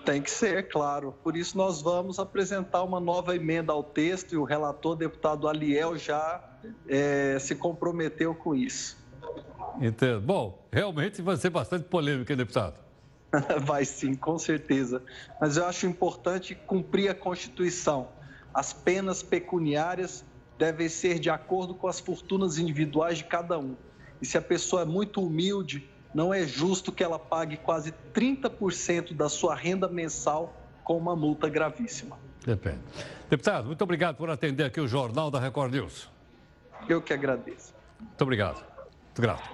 Tem 0.04 0.22
que 0.22 0.30
ser, 0.30 0.68
claro. 0.68 1.14
Por 1.22 1.36
isso 1.36 1.56
nós 1.56 1.82
vamos 1.82 2.18
apresentar 2.18 2.82
uma 2.82 2.98
nova 2.98 3.36
emenda 3.36 3.72
ao 3.72 3.82
texto 3.82 4.32
e 4.32 4.36
o 4.36 4.44
relator, 4.44 4.96
deputado 4.96 5.46
Aliel, 5.46 5.96
já 5.96 6.42
é, 6.88 7.38
se 7.38 7.54
comprometeu 7.54 8.34
com 8.34 8.54
isso. 8.54 8.98
Entendo. 9.80 10.20
Bom, 10.20 10.66
realmente 10.72 11.20
vai 11.20 11.36
ser 11.36 11.50
bastante 11.50 11.84
polêmico, 11.84 12.32
hein, 12.32 12.38
deputado? 12.38 12.80
vai 13.62 13.84
sim, 13.84 14.14
com 14.14 14.38
certeza. 14.38 15.02
Mas 15.40 15.56
eu 15.56 15.66
acho 15.66 15.86
importante 15.86 16.54
cumprir 16.54 17.10
a 17.10 17.14
Constituição. 17.14 18.08
As 18.52 18.72
penas 18.72 19.22
pecuniárias 19.22 20.24
devem 20.58 20.88
ser 20.88 21.18
de 21.18 21.30
acordo 21.30 21.74
com 21.74 21.86
as 21.86 22.00
fortunas 22.00 22.58
individuais 22.58 23.18
de 23.18 23.24
cada 23.24 23.58
um. 23.58 23.76
E 24.20 24.26
se 24.26 24.36
a 24.36 24.42
pessoa 24.42 24.82
é 24.82 24.84
muito 24.84 25.22
humilde, 25.24 25.88
não 26.14 26.32
é 26.34 26.46
justo 26.46 26.92
que 26.92 27.02
ela 27.02 27.18
pague 27.18 27.56
quase 27.56 27.94
30% 28.12 29.14
da 29.14 29.28
sua 29.28 29.54
renda 29.54 29.88
mensal 29.88 30.54
com 30.84 30.96
uma 30.96 31.14
multa 31.14 31.48
gravíssima. 31.48 32.18
Depende. 32.44 32.80
Deputado, 33.28 33.66
muito 33.66 33.82
obrigado 33.82 34.16
por 34.16 34.30
atender 34.30 34.64
aqui 34.64 34.80
o 34.80 34.88
Jornal 34.88 35.30
da 35.30 35.38
Record 35.38 35.72
News. 35.72 36.08
Eu 36.88 37.00
que 37.00 37.12
agradeço. 37.12 37.74
Muito 38.00 38.22
obrigado. 38.22 38.64
Muito 39.06 39.22
grato. 39.22 39.50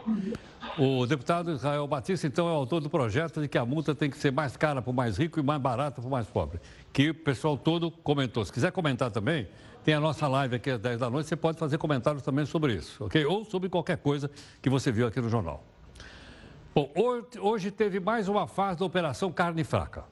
O 0.78 1.06
deputado 1.06 1.52
Israel 1.52 1.86
Batista, 1.86 2.26
então, 2.26 2.48
é 2.48 2.52
o 2.52 2.54
autor 2.54 2.80
do 2.80 2.90
projeto 2.90 3.40
de 3.40 3.48
que 3.48 3.56
a 3.56 3.64
multa 3.64 3.94
tem 3.94 4.10
que 4.10 4.18
ser 4.18 4.30
mais 4.30 4.56
cara 4.56 4.82
para 4.82 4.90
o 4.90 4.94
mais 4.94 5.16
rico 5.16 5.40
e 5.40 5.42
mais 5.42 5.60
barata 5.60 6.00
para 6.00 6.08
o 6.08 6.10
mais 6.10 6.26
pobre. 6.26 6.60
Que 6.92 7.10
o 7.10 7.14
pessoal 7.14 7.56
todo 7.56 7.90
comentou. 7.90 8.44
Se 8.44 8.52
quiser 8.52 8.72
comentar 8.72 9.10
também, 9.10 9.48
tem 9.86 9.94
a 9.94 10.00
nossa 10.00 10.26
live 10.26 10.56
aqui 10.56 10.68
às 10.68 10.80
10 10.80 10.98
da 10.98 11.08
noite, 11.08 11.28
você 11.28 11.36
pode 11.36 11.60
fazer 11.60 11.78
comentários 11.78 12.20
também 12.20 12.44
sobre 12.44 12.74
isso, 12.74 13.04
ok? 13.04 13.24
Ou 13.24 13.44
sobre 13.44 13.68
qualquer 13.68 13.96
coisa 13.96 14.28
que 14.60 14.68
você 14.68 14.90
viu 14.90 15.06
aqui 15.06 15.20
no 15.20 15.28
jornal. 15.28 15.62
Bom, 16.74 16.90
hoje 17.38 17.70
teve 17.70 18.00
mais 18.00 18.26
uma 18.26 18.48
fase 18.48 18.80
da 18.80 18.84
Operação 18.84 19.30
Carne 19.30 19.62
Fraca. 19.62 20.02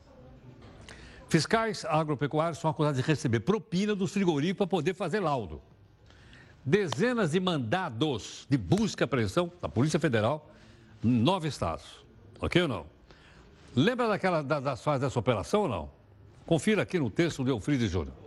Fiscais 1.28 1.84
agropecuários 1.84 2.58
são 2.58 2.70
acusados 2.70 3.00
de 3.00 3.04
receber 3.04 3.40
propina 3.40 3.96
dos 3.96 4.12
frigoríficos 4.12 4.58
para 4.58 4.66
poder 4.68 4.94
fazer 4.94 5.18
laudo. 5.18 5.60
Dezenas 6.64 7.32
de 7.32 7.40
mandados 7.40 8.46
de 8.48 8.56
busca 8.56 9.02
e 9.02 9.04
apreensão 9.04 9.50
da 9.60 9.68
Polícia 9.68 9.98
Federal 9.98 10.52
em 11.02 11.08
nove 11.08 11.48
estados. 11.48 12.06
Ok 12.40 12.62
ou 12.62 12.68
não? 12.68 12.86
Lembra 13.74 14.06
daquela, 14.06 14.40
das 14.40 14.84
fases 14.84 15.00
dessa 15.00 15.18
operação 15.18 15.62
ou 15.62 15.68
não? 15.68 15.90
Confira 16.46 16.82
aqui 16.82 16.96
no 16.96 17.10
texto 17.10 17.42
do 17.42 17.50
Eufrides 17.50 17.90
Júnior. 17.90 18.23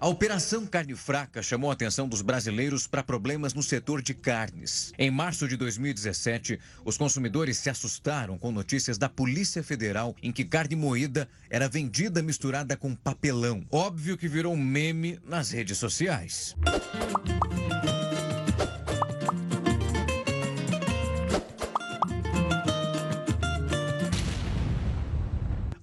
A 0.00 0.08
Operação 0.08 0.64
Carne 0.64 0.96
Fraca 0.96 1.42
chamou 1.42 1.68
a 1.68 1.74
atenção 1.74 2.08
dos 2.08 2.22
brasileiros 2.22 2.86
para 2.86 3.02
problemas 3.02 3.52
no 3.52 3.62
setor 3.62 4.00
de 4.00 4.14
carnes. 4.14 4.94
Em 4.96 5.10
março 5.10 5.46
de 5.46 5.58
2017, 5.58 6.58
os 6.86 6.96
consumidores 6.96 7.58
se 7.58 7.68
assustaram 7.68 8.38
com 8.38 8.50
notícias 8.50 8.96
da 8.96 9.10
Polícia 9.10 9.62
Federal 9.62 10.16
em 10.22 10.32
que 10.32 10.42
carne 10.42 10.74
moída 10.74 11.28
era 11.50 11.68
vendida 11.68 12.22
misturada 12.22 12.78
com 12.78 12.94
papelão. 12.94 13.62
Óbvio 13.70 14.16
que 14.16 14.26
virou 14.26 14.54
um 14.54 14.56
meme 14.56 15.20
nas 15.22 15.50
redes 15.50 15.76
sociais. 15.76 16.56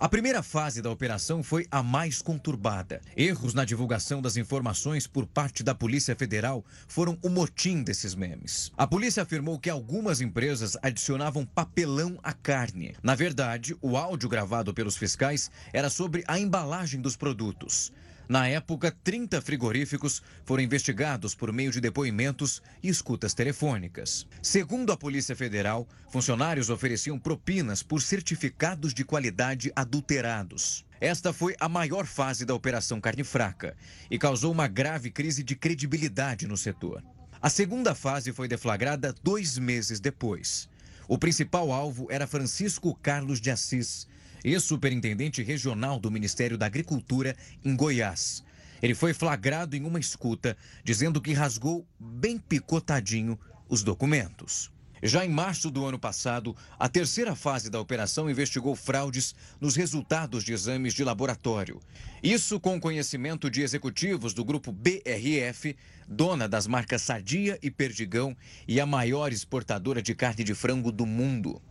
A 0.08 0.10
primeira 0.10 0.42
fase 0.42 0.82
da 0.82 0.90
operação 0.90 1.44
foi 1.44 1.68
a 1.70 1.84
mais 1.84 2.22
conturbada. 2.22 3.02
Erros 3.14 3.54
na 3.54 3.66
divulgação 3.66 4.22
das 4.22 4.38
informações 4.38 5.06
por 5.06 5.28
parte 5.28 5.62
da 5.64 5.76
Polícia 5.76 6.16
Federal 6.16 6.64
foram 6.88 7.18
o 7.22 7.28
motim 7.28 7.84
desses 7.84 8.16
memes. 8.16 8.72
A 8.78 8.88
polícia 8.88 9.24
afirmou 9.24 9.60
que 9.60 9.70
algumas 9.70 10.22
empresas 10.22 10.78
adicionavam 10.82 11.46
papelão 11.46 12.18
à 12.24 12.32
carne. 12.32 12.96
Na 13.04 13.16
verdade, 13.16 13.76
o 13.82 13.98
áudio 13.98 14.30
gravado 14.30 14.74
pelos 14.74 14.96
fiscais 14.96 15.52
era 15.74 15.90
sobre 15.90 16.24
a 16.26 16.40
embalagem 16.40 17.02
dos 17.02 17.18
produtos. 17.18 17.92
Na 18.30 18.48
época, 18.48 18.92
30 19.04 19.42
frigoríficos 19.42 20.22
foram 20.44 20.62
investigados 20.62 21.34
por 21.34 21.54
meio 21.54 21.72
de 21.72 21.80
depoimentos 21.80 22.62
e 22.84 22.90
escutas 22.90 23.34
telefônicas. 23.34 24.28
Segundo 24.42 24.92
a 24.92 24.98
Polícia 24.98 25.36
Federal, 25.36 25.88
funcionários 26.10 26.70
ofereciam 26.70 27.18
propinas 27.18 27.82
por 27.82 28.02
certificados 28.02 28.94
de 28.94 29.06
qualidade 29.06 29.72
adulterados. 29.74 30.86
Esta 31.00 31.32
foi 31.32 31.56
a 31.60 31.70
maior 31.70 32.06
fase 32.06 32.44
da 32.44 32.54
Operação 32.54 33.00
Carne 33.00 33.24
Fraca 33.24 33.78
e 34.12 34.18
causou 34.18 34.52
uma 34.52 34.68
grave 34.68 35.10
crise 35.10 35.42
de 35.42 35.56
credibilidade 35.56 36.48
no 36.48 36.58
setor. 36.58 37.02
A 37.42 37.50
segunda 37.50 37.96
fase 37.96 38.34
foi 38.34 38.48
deflagrada 38.48 39.16
dois 39.24 39.58
meses 39.58 40.00
depois. 40.00 40.68
O 41.08 41.18
principal 41.18 41.72
alvo 41.72 42.08
era 42.10 42.28
Francisco 42.28 42.94
Carlos 42.96 43.40
de 43.40 43.50
Assis, 43.52 44.08
ex-superintendente 44.44 45.42
regional 45.42 46.00
do 46.00 46.12
Ministério 46.12 46.58
da 46.58 46.66
Agricultura 46.66 47.36
em 47.64 47.76
Goiás. 47.76 48.44
Ele 48.82 48.94
foi 48.94 49.14
flagrado 49.14 49.76
em 49.76 49.84
uma 49.84 50.00
escuta, 50.00 50.56
dizendo 50.84 51.22
que 51.22 51.34
rasgou 51.34 51.88
bem 52.00 52.38
picotadinho 52.38 53.40
os 53.68 53.84
documentos. 53.84 54.72
Já 55.02 55.24
em 55.24 55.30
março 55.30 55.70
do 55.70 55.86
ano 55.86 56.00
passado, 56.00 56.56
a 56.80 56.90
terceira 56.90 57.36
fase 57.36 57.70
da 57.70 57.80
operação 57.80 58.30
investigou 58.30 58.76
fraudes 58.76 59.36
nos 59.62 59.76
resultados 59.76 60.44
de 60.44 60.54
exames 60.54 60.94
de 60.94 61.04
laboratório. 61.04 61.80
Isso 62.24 62.60
com 62.60 62.80
conhecimento 62.80 63.50
de 63.50 63.62
executivos 63.62 64.34
do 64.34 64.44
grupo 64.44 64.72
BRF, 64.72 65.76
dona 66.08 66.48
das 66.48 66.66
marcas 66.66 67.04
Sadia 67.04 67.60
e 67.62 67.70
Perdigão 67.70 68.36
e 68.68 68.82
a 68.82 68.86
maior 68.86 69.32
exportadora 69.32 70.02
de 70.02 70.16
carne 70.16 70.44
de 70.44 70.56
frango 70.56 70.92
do 70.92 71.06
mundo. 71.06 71.62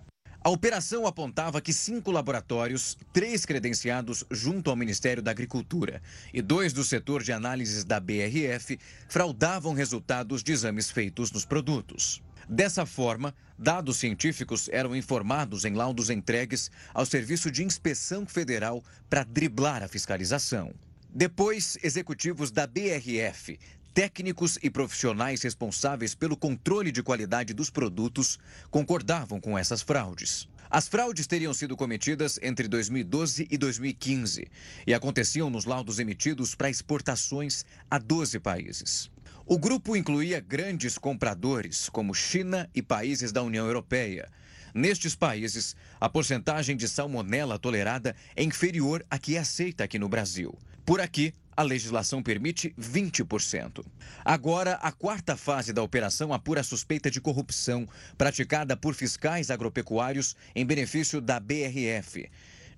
A 0.47 0.49
operação 0.49 1.09
apontava 1.09 1.61
que 1.61 1.73
cinco 1.73 2.13
laboratórios, 2.13 2.97
três 3.13 3.45
credenciados 3.45 4.25
junto 4.31 4.71
ao 4.71 4.77
Ministério 4.77 5.21
da 5.21 5.33
Agricultura 5.33 6.01
e 6.33 6.41
dois 6.41 6.73
do 6.73 6.85
setor 6.85 7.21
de 7.21 7.33
análises 7.33 7.83
da 7.83 7.99
BRF, 7.99 8.79
fraudavam 9.09 9.75
resultados 9.75 10.45
de 10.45 10.53
exames 10.53 10.89
feitos 10.89 11.33
nos 11.33 11.45
produtos. 11.45 12.23
Dessa 12.49 12.87
forma, 12.87 13.35
dados 13.59 13.97
científicos 13.97 14.69
eram 14.69 14.95
informados 14.95 15.65
em 15.65 15.75
laudos 15.75 16.11
entregues 16.11 16.71
ao 16.95 17.05
Serviço 17.05 17.51
de 17.51 17.65
Inspeção 17.65 18.25
Federal 18.25 18.85
para 19.11 19.25
driblar 19.25 19.83
a 19.83 19.89
fiscalização. 19.89 20.73
Depois, 21.13 21.77
executivos 21.83 22.53
da 22.53 22.67
BRF 22.69 23.59
técnicos 23.97 24.59
e 24.63 24.69
profissionais 24.69 25.41
responsáveis 25.41 26.15
pelo 26.15 26.37
controle 26.37 26.93
de 26.93 27.03
qualidade 27.03 27.55
dos 27.55 27.71
produtos 27.71 28.39
concordavam 28.71 29.41
com 29.41 29.57
essas 29.57 29.81
fraudes. 29.81 30.47
As 30.69 30.87
fraudes 30.87 31.27
teriam 31.27 31.55
sido 31.55 31.75
cometidas 31.75 32.39
entre 32.43 32.69
2012 32.69 33.49
e 33.51 33.57
2015 33.57 34.49
e 34.87 34.93
aconteciam 34.93 35.49
nos 35.49 35.65
laudos 35.65 35.99
emitidos 35.99 36.55
para 36.55 36.69
exportações 36.69 37.65
a 37.91 37.97
12 37.97 38.39
países. 38.39 39.11
O 39.47 39.59
grupo 39.59 39.97
incluía 39.97 40.41
grandes 40.41 40.99
compradores, 40.99 41.89
como 41.89 42.15
China 42.15 42.69
e 42.75 42.83
países 42.83 43.33
da 43.33 43.43
União 43.43 43.65
Europeia. 43.65 44.29
Nestes 44.75 45.15
países, 45.15 45.75
a 45.99 46.07
porcentagem 46.07 46.77
de 46.77 46.87
salmonela 46.87 47.59
tolerada 47.59 48.15
é 48.37 48.43
inferior 48.43 49.03
à 49.11 49.19
que 49.19 49.37
é 49.37 49.39
aceita 49.39 49.85
aqui 49.85 49.99
no 49.99 50.07
Brasil. 50.07 50.55
Por 50.85 51.01
aqui, 51.01 51.33
a 51.57 51.63
legislação 51.63 52.23
permite 52.23 52.75
20%. 52.79 53.85
Agora, 54.25 54.75
a 54.83 54.93
quarta 54.93 55.37
fase 55.37 55.73
da 55.73 55.83
operação 55.83 56.33
apura 56.33 56.61
a 56.61 56.65
suspeita 56.65 57.11
de 57.11 57.21
corrupção 57.21 57.89
praticada 58.19 58.77
por 58.77 58.95
fiscais 58.95 59.51
agropecuários 59.51 60.37
em 60.55 60.67
benefício 60.67 61.21
da 61.21 61.41
BRF. 61.41 62.29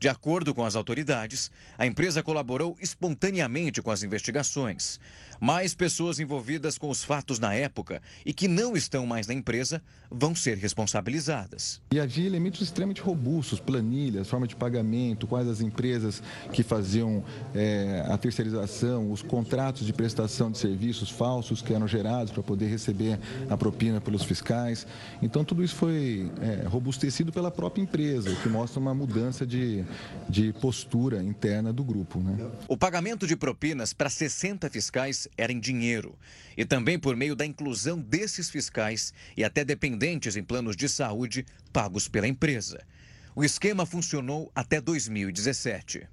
De 0.01 0.09
acordo 0.09 0.55
com 0.55 0.64
as 0.64 0.76
autoridades, 0.76 1.51
a 1.76 1.85
empresa 1.85 2.22
colaborou 2.22 2.76
espontaneamente 2.81 3.83
com 3.83 3.91
as 3.91 4.05
investigações. 4.05 5.01
Mais 5.41 5.74
pessoas 5.74 6.18
envolvidas 6.18 6.76
com 6.76 6.91
os 6.91 7.05
fatos 7.05 7.39
na 7.39 7.55
época 7.55 8.03
e 8.24 8.32
que 8.32 8.49
não 8.49 8.76
estão 8.76 9.07
mais 9.07 9.26
na 9.26 9.34
empresa 9.34 9.82
vão 10.11 10.34
ser 10.34 10.57
responsabilizadas. 10.57 11.80
E 11.93 12.01
havia 12.01 12.26
elementos 12.26 12.61
extremamente 12.61 13.01
robustos, 13.01 13.61
planilhas, 13.61 14.28
forma 14.28 14.47
de 14.47 14.57
pagamento, 14.57 15.26
quais 15.26 15.47
as 15.49 15.61
empresas 15.61 16.22
que 16.53 16.62
faziam 16.62 17.22
é, 17.55 18.05
a 18.09 18.16
terceirização, 18.16 19.12
os 19.12 19.22
contratos 19.22 19.86
de 19.86 19.93
prestação 19.93 20.51
de 20.51 20.59
serviços 20.59 21.11
falsos 21.11 21.62
que 21.62 21.72
eram 21.72 21.86
gerados 21.86 22.32
para 22.32 22.43
poder 22.43 22.66
receber 22.66 23.18
a 23.49 23.57
propina 23.57 24.01
pelos 24.01 24.22
fiscais. 24.22 24.86
Então, 25.22 25.45
tudo 25.45 25.62
isso 25.62 25.74
foi 25.74 26.30
é, 26.41 26.66
robustecido 26.66 27.32
pela 27.32 27.51
própria 27.51 27.82
empresa, 27.82 28.30
o 28.30 28.36
que 28.36 28.49
mostra 28.49 28.80
uma 28.80 28.95
mudança 28.95 29.47
de, 29.47 29.84
de 30.28 30.53
postura 30.55 31.22
interna 31.22 31.72
do 31.72 31.84
grupo. 31.84 32.18
Né? 32.18 32.51
O 32.66 32.76
pagamento 32.76 33.26
de 33.26 33.36
propinas 33.36 33.93
para 33.93 34.09
60 34.09 34.68
fiscais 34.70 35.28
era 35.37 35.53
em 35.53 35.61
dinheiro 35.61 36.18
e 36.57 36.64
também 36.64 36.99
por 36.99 37.14
meio 37.14 37.37
da 37.37 37.47
inclusão 37.47 38.01
desses 38.01 38.51
fiscais 38.51 39.14
e 39.37 39.45
até 39.45 39.64
dependentes 39.64 40.37
em 40.37 40.43
planos 40.43 40.76
de 40.76 40.89
saúde 40.89 41.47
pagos 41.72 42.09
pela 42.09 42.26
empresa. 42.26 42.85
O 43.35 43.45
esquema 43.45 43.87
funcionou 43.87 44.51
até 44.55 44.81
2017. 44.81 46.09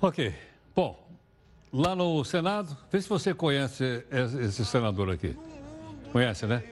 Ok. 0.00 0.32
Bom, 0.76 1.18
lá 1.72 1.96
no 1.96 2.24
Senado, 2.24 2.76
vê 2.92 3.02
se 3.02 3.08
você 3.08 3.34
conhece 3.34 4.04
esse 4.40 4.64
senador 4.64 5.10
aqui. 5.10 5.36
Conhece, 6.12 6.46
né? 6.46 6.62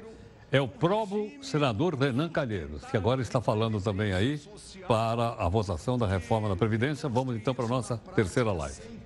É 0.52 0.60
o 0.60 0.68
próprio 0.68 1.32
senador 1.42 1.98
Renan 1.98 2.28
Calheiros, 2.28 2.84
que 2.84 2.96
agora 2.96 3.22
está 3.22 3.40
falando 3.40 3.80
também 3.80 4.12
aí 4.12 4.38
para 4.86 5.30
a 5.30 5.48
votação 5.48 5.96
da 5.96 6.06
reforma 6.06 6.48
da 6.48 6.54
Previdência. 6.54 7.08
Vamos 7.08 7.34
então 7.34 7.54
para 7.54 7.64
a 7.64 7.68
nossa 7.68 7.96
terceira 7.96 8.52
live. 8.52 9.01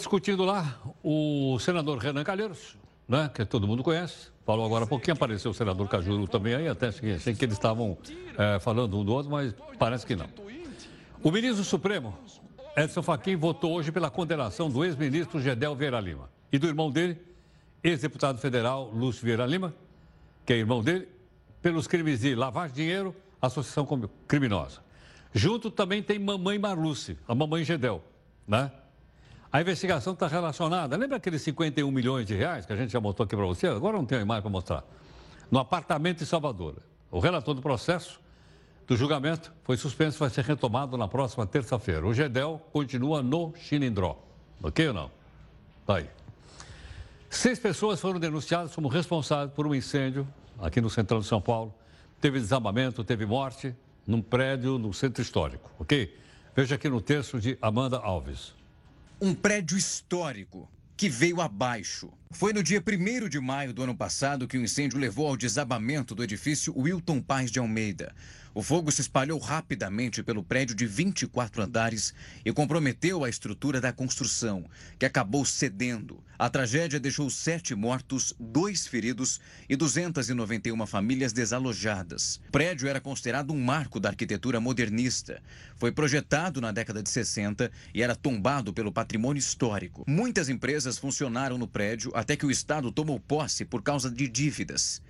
Discutindo 0.00 0.44
lá 0.44 0.80
o 1.02 1.58
senador 1.58 1.98
Renan 1.98 2.22
Calheiros, 2.22 2.76
né, 3.08 3.28
que 3.34 3.44
todo 3.44 3.66
mundo 3.66 3.82
conhece, 3.82 4.28
falou 4.46 4.64
agora 4.64 4.84
há 4.84 4.86
pouquinho, 4.86 5.14
apareceu 5.14 5.50
o 5.50 5.54
senador 5.54 5.88
Cajuru 5.88 6.28
também 6.28 6.54
aí, 6.54 6.68
até 6.68 6.86
achei, 6.86 7.34
que 7.34 7.44
eles 7.44 7.56
estavam 7.56 7.98
é, 8.38 8.60
falando 8.60 8.96
um 8.96 9.04
do 9.04 9.12
outro, 9.12 9.28
mas 9.28 9.52
parece 9.76 10.06
que 10.06 10.14
não. 10.14 10.28
O 11.20 11.32
ministro 11.32 11.64
Supremo, 11.64 12.16
Edson 12.76 13.02
Fachin, 13.02 13.34
votou 13.34 13.72
hoje 13.72 13.90
pela 13.90 14.08
condenação 14.08 14.70
do 14.70 14.84
ex-ministro 14.84 15.40
Gedel 15.40 15.74
Vieira 15.74 15.98
Lima 15.98 16.30
e 16.52 16.60
do 16.60 16.68
irmão 16.68 16.92
dele, 16.92 17.20
ex-deputado 17.82 18.38
federal 18.38 18.92
Lúcio 18.94 19.24
Vieira 19.24 19.46
Lima, 19.46 19.74
que 20.46 20.52
é 20.52 20.56
irmão 20.58 20.80
dele, 20.80 21.08
pelos 21.60 21.88
crimes 21.88 22.20
de 22.20 22.36
lavagem 22.36 22.72
de 22.72 22.82
dinheiro, 22.82 23.16
associação 23.42 23.84
criminosa. 24.28 24.80
Junto 25.34 25.72
também 25.72 26.04
tem 26.04 26.20
mamãe 26.20 26.56
Marluce, 26.56 27.18
a 27.26 27.34
mamãe 27.34 27.64
Gedel, 27.64 28.00
né? 28.46 28.70
A 29.50 29.60
investigação 29.62 30.12
está 30.12 30.26
relacionada. 30.26 30.96
Lembra 30.96 31.16
aqueles 31.16 31.40
51 31.42 31.90
milhões 31.90 32.26
de 32.26 32.34
reais 32.34 32.66
que 32.66 32.72
a 32.72 32.76
gente 32.76 32.92
já 32.92 33.00
mostrou 33.00 33.24
aqui 33.24 33.34
para 33.34 33.46
você? 33.46 33.66
Agora 33.66 33.96
não 33.96 34.04
tem 34.04 34.24
mais 34.24 34.42
para 34.42 34.50
mostrar. 34.50 34.84
No 35.50 35.58
apartamento 35.58 36.22
em 36.22 36.26
Salvador. 36.26 36.76
O 37.10 37.18
relator 37.18 37.54
do 37.54 37.62
processo 37.62 38.20
do 38.86 38.94
julgamento 38.94 39.50
foi 39.64 39.78
suspenso, 39.78 40.18
vai 40.18 40.28
ser 40.28 40.44
retomado 40.44 40.98
na 40.98 41.08
próxima 41.08 41.46
terça-feira. 41.46 42.06
O 42.06 42.12
Gedel 42.12 42.60
continua 42.70 43.22
no 43.22 43.54
Chinindró. 43.56 44.18
Ok 44.62 44.88
ou 44.88 44.94
não? 44.94 45.10
Tá 45.86 45.96
aí. 45.96 46.10
Seis 47.30 47.58
pessoas 47.58 48.00
foram 48.00 48.20
denunciadas 48.20 48.74
como 48.74 48.88
responsáveis 48.88 49.52
por 49.52 49.66
um 49.66 49.74
incêndio 49.74 50.28
aqui 50.58 50.80
no 50.80 50.90
central 50.90 51.20
de 51.20 51.26
São 51.26 51.40
Paulo. 51.40 51.74
Teve 52.20 52.38
desabamento, 52.38 53.02
teve 53.02 53.24
morte 53.24 53.74
num 54.06 54.20
prédio 54.20 54.78
no 54.78 54.92
centro 54.92 55.22
histórico, 55.22 55.70
ok? 55.78 56.14
Veja 56.54 56.74
aqui 56.74 56.88
no 56.88 57.00
texto 57.00 57.40
de 57.40 57.56
Amanda 57.62 57.98
Alves. 57.98 58.57
Um 59.20 59.34
prédio 59.34 59.76
histórico 59.76 60.70
que 60.96 61.08
veio 61.08 61.40
abaixo. 61.40 62.08
Foi 62.30 62.52
no 62.52 62.62
dia 62.62 62.82
1 62.86 63.28
de 63.28 63.40
maio 63.40 63.72
do 63.72 63.82
ano 63.82 63.96
passado 63.96 64.46
que 64.46 64.58
o 64.58 64.62
incêndio 64.62 64.98
levou 64.98 65.28
ao 65.28 65.36
desabamento 65.36 66.14
do 66.14 66.22
edifício 66.22 66.74
Wilton 66.76 67.22
Paz 67.22 67.50
de 67.50 67.58
Almeida. 67.58 68.14
O 68.54 68.62
fogo 68.62 68.90
se 68.90 69.00
espalhou 69.00 69.38
rapidamente 69.38 70.22
pelo 70.22 70.42
prédio 70.42 70.74
de 70.74 70.86
24 70.86 71.62
andares 71.62 72.12
e 72.44 72.52
comprometeu 72.52 73.24
a 73.24 73.28
estrutura 73.28 73.80
da 73.80 73.92
construção, 73.92 74.64
que 74.98 75.06
acabou 75.06 75.44
cedendo. 75.44 76.22
A 76.38 76.48
tragédia 76.48 77.00
deixou 77.00 77.28
sete 77.30 77.74
mortos, 77.74 78.34
dois 78.38 78.86
feridos 78.86 79.40
e 79.68 79.76
291 79.76 80.86
famílias 80.86 81.32
desalojadas. 81.32 82.40
O 82.48 82.52
prédio 82.52 82.88
era 82.88 83.00
considerado 83.00 83.52
um 83.52 83.60
marco 83.62 84.00
da 84.00 84.08
arquitetura 84.08 84.60
modernista. 84.60 85.42
Foi 85.76 85.92
projetado 85.92 86.60
na 86.60 86.72
década 86.72 87.02
de 87.02 87.10
60 87.10 87.70
e 87.94 88.02
era 88.02 88.16
tombado 88.16 88.72
pelo 88.72 88.92
patrimônio 88.92 89.38
histórico. 89.38 90.04
Muitas 90.06 90.48
empresas 90.48 90.98
funcionaram 90.98 91.58
no 91.58 91.66
prédio 91.66 92.12
até 92.18 92.36
que 92.36 92.46
o 92.46 92.50
Estado 92.50 92.90
tomou 92.90 93.20
posse 93.20 93.64
por 93.64 93.82
causa 93.82 94.10
de 94.10 94.28
dívidas. 94.28 95.00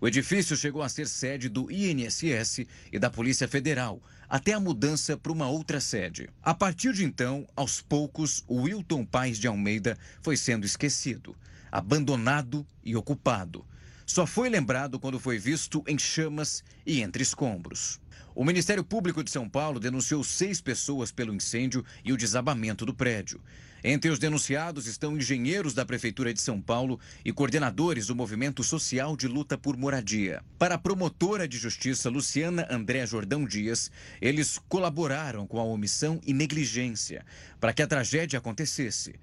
O 0.00 0.08
edifício 0.08 0.56
chegou 0.56 0.82
a 0.82 0.88
ser 0.88 1.06
sede 1.06 1.48
do 1.48 1.70
INSS 1.70 2.66
e 2.92 2.98
da 2.98 3.10
Polícia 3.10 3.46
Federal, 3.46 4.02
até 4.28 4.52
a 4.52 4.60
mudança 4.60 5.16
para 5.16 5.32
uma 5.32 5.48
outra 5.48 5.80
sede. 5.80 6.28
A 6.42 6.54
partir 6.54 6.92
de 6.92 7.04
então, 7.04 7.46
aos 7.54 7.80
poucos, 7.80 8.42
o 8.48 8.62
Wilton 8.62 9.04
Paz 9.04 9.38
de 9.38 9.46
Almeida 9.46 9.96
foi 10.22 10.36
sendo 10.36 10.64
esquecido, 10.66 11.36
abandonado 11.70 12.66
e 12.82 12.96
ocupado. 12.96 13.64
Só 14.06 14.26
foi 14.26 14.48
lembrado 14.48 14.98
quando 14.98 15.20
foi 15.20 15.38
visto 15.38 15.82
em 15.86 15.98
chamas 15.98 16.62
e 16.84 17.00
entre 17.00 17.22
escombros. 17.22 18.00
O 18.34 18.44
Ministério 18.44 18.82
Público 18.82 19.22
de 19.22 19.30
São 19.30 19.48
Paulo 19.48 19.78
denunciou 19.78 20.24
seis 20.24 20.60
pessoas 20.60 21.12
pelo 21.12 21.32
incêndio 21.32 21.84
e 22.04 22.12
o 22.12 22.16
desabamento 22.16 22.84
do 22.84 22.92
prédio. 22.92 23.40
Entre 23.84 24.10
os 24.10 24.18
denunciados 24.18 24.88
estão 24.88 25.16
engenheiros 25.16 25.72
da 25.72 25.86
Prefeitura 25.86 26.34
de 26.34 26.40
São 26.40 26.60
Paulo 26.60 26.98
e 27.24 27.32
coordenadores 27.32 28.08
do 28.08 28.16
Movimento 28.16 28.64
Social 28.64 29.16
de 29.16 29.28
Luta 29.28 29.56
por 29.56 29.76
Moradia. 29.76 30.42
Para 30.58 30.74
a 30.74 30.78
promotora 30.78 31.46
de 31.46 31.58
justiça 31.58 32.10
Luciana 32.10 32.66
André 32.68 33.06
Jordão 33.06 33.46
Dias, 33.46 33.88
eles 34.20 34.58
colaboraram 34.68 35.46
com 35.46 35.60
a 35.60 35.64
omissão 35.64 36.20
e 36.26 36.32
negligência 36.32 37.24
para 37.60 37.72
que 37.72 37.82
a 37.82 37.86
tragédia 37.86 38.40
acontecesse. 38.40 39.14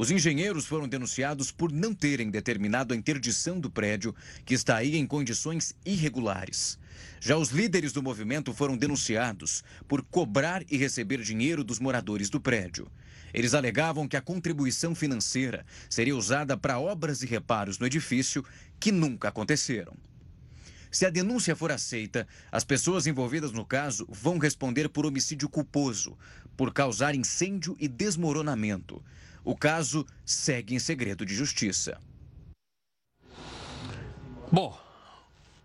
Os 0.00 0.10
engenheiros 0.10 0.64
foram 0.64 0.88
denunciados 0.88 1.52
por 1.52 1.70
não 1.70 1.92
terem 1.92 2.30
determinado 2.30 2.94
a 2.94 2.96
interdição 2.96 3.60
do 3.60 3.68
prédio, 3.68 4.14
que 4.46 4.54
está 4.54 4.76
aí 4.76 4.96
em 4.96 5.06
condições 5.06 5.76
irregulares. 5.84 6.78
Já 7.20 7.36
os 7.36 7.50
líderes 7.50 7.92
do 7.92 8.02
movimento 8.02 8.54
foram 8.54 8.78
denunciados 8.78 9.62
por 9.86 10.00
cobrar 10.00 10.64
e 10.70 10.78
receber 10.78 11.20
dinheiro 11.20 11.62
dos 11.62 11.78
moradores 11.78 12.30
do 12.30 12.40
prédio. 12.40 12.90
Eles 13.34 13.52
alegavam 13.52 14.08
que 14.08 14.16
a 14.16 14.22
contribuição 14.22 14.94
financeira 14.94 15.66
seria 15.90 16.16
usada 16.16 16.56
para 16.56 16.80
obras 16.80 17.20
e 17.22 17.26
reparos 17.26 17.78
no 17.78 17.84
edifício 17.84 18.42
que 18.80 18.90
nunca 18.90 19.28
aconteceram. 19.28 19.94
Se 20.90 21.04
a 21.04 21.10
denúncia 21.10 21.54
for 21.54 21.70
aceita, 21.70 22.26
as 22.50 22.64
pessoas 22.64 23.06
envolvidas 23.06 23.52
no 23.52 23.66
caso 23.66 24.08
vão 24.10 24.38
responder 24.38 24.88
por 24.88 25.04
homicídio 25.04 25.50
culposo, 25.50 26.16
por 26.56 26.72
causar 26.72 27.14
incêndio 27.14 27.76
e 27.78 27.86
desmoronamento. 27.86 29.04
O 29.44 29.56
caso 29.56 30.06
segue 30.24 30.74
em 30.74 30.78
segredo 30.78 31.24
de 31.24 31.34
justiça. 31.34 31.98
Bom, 34.52 34.78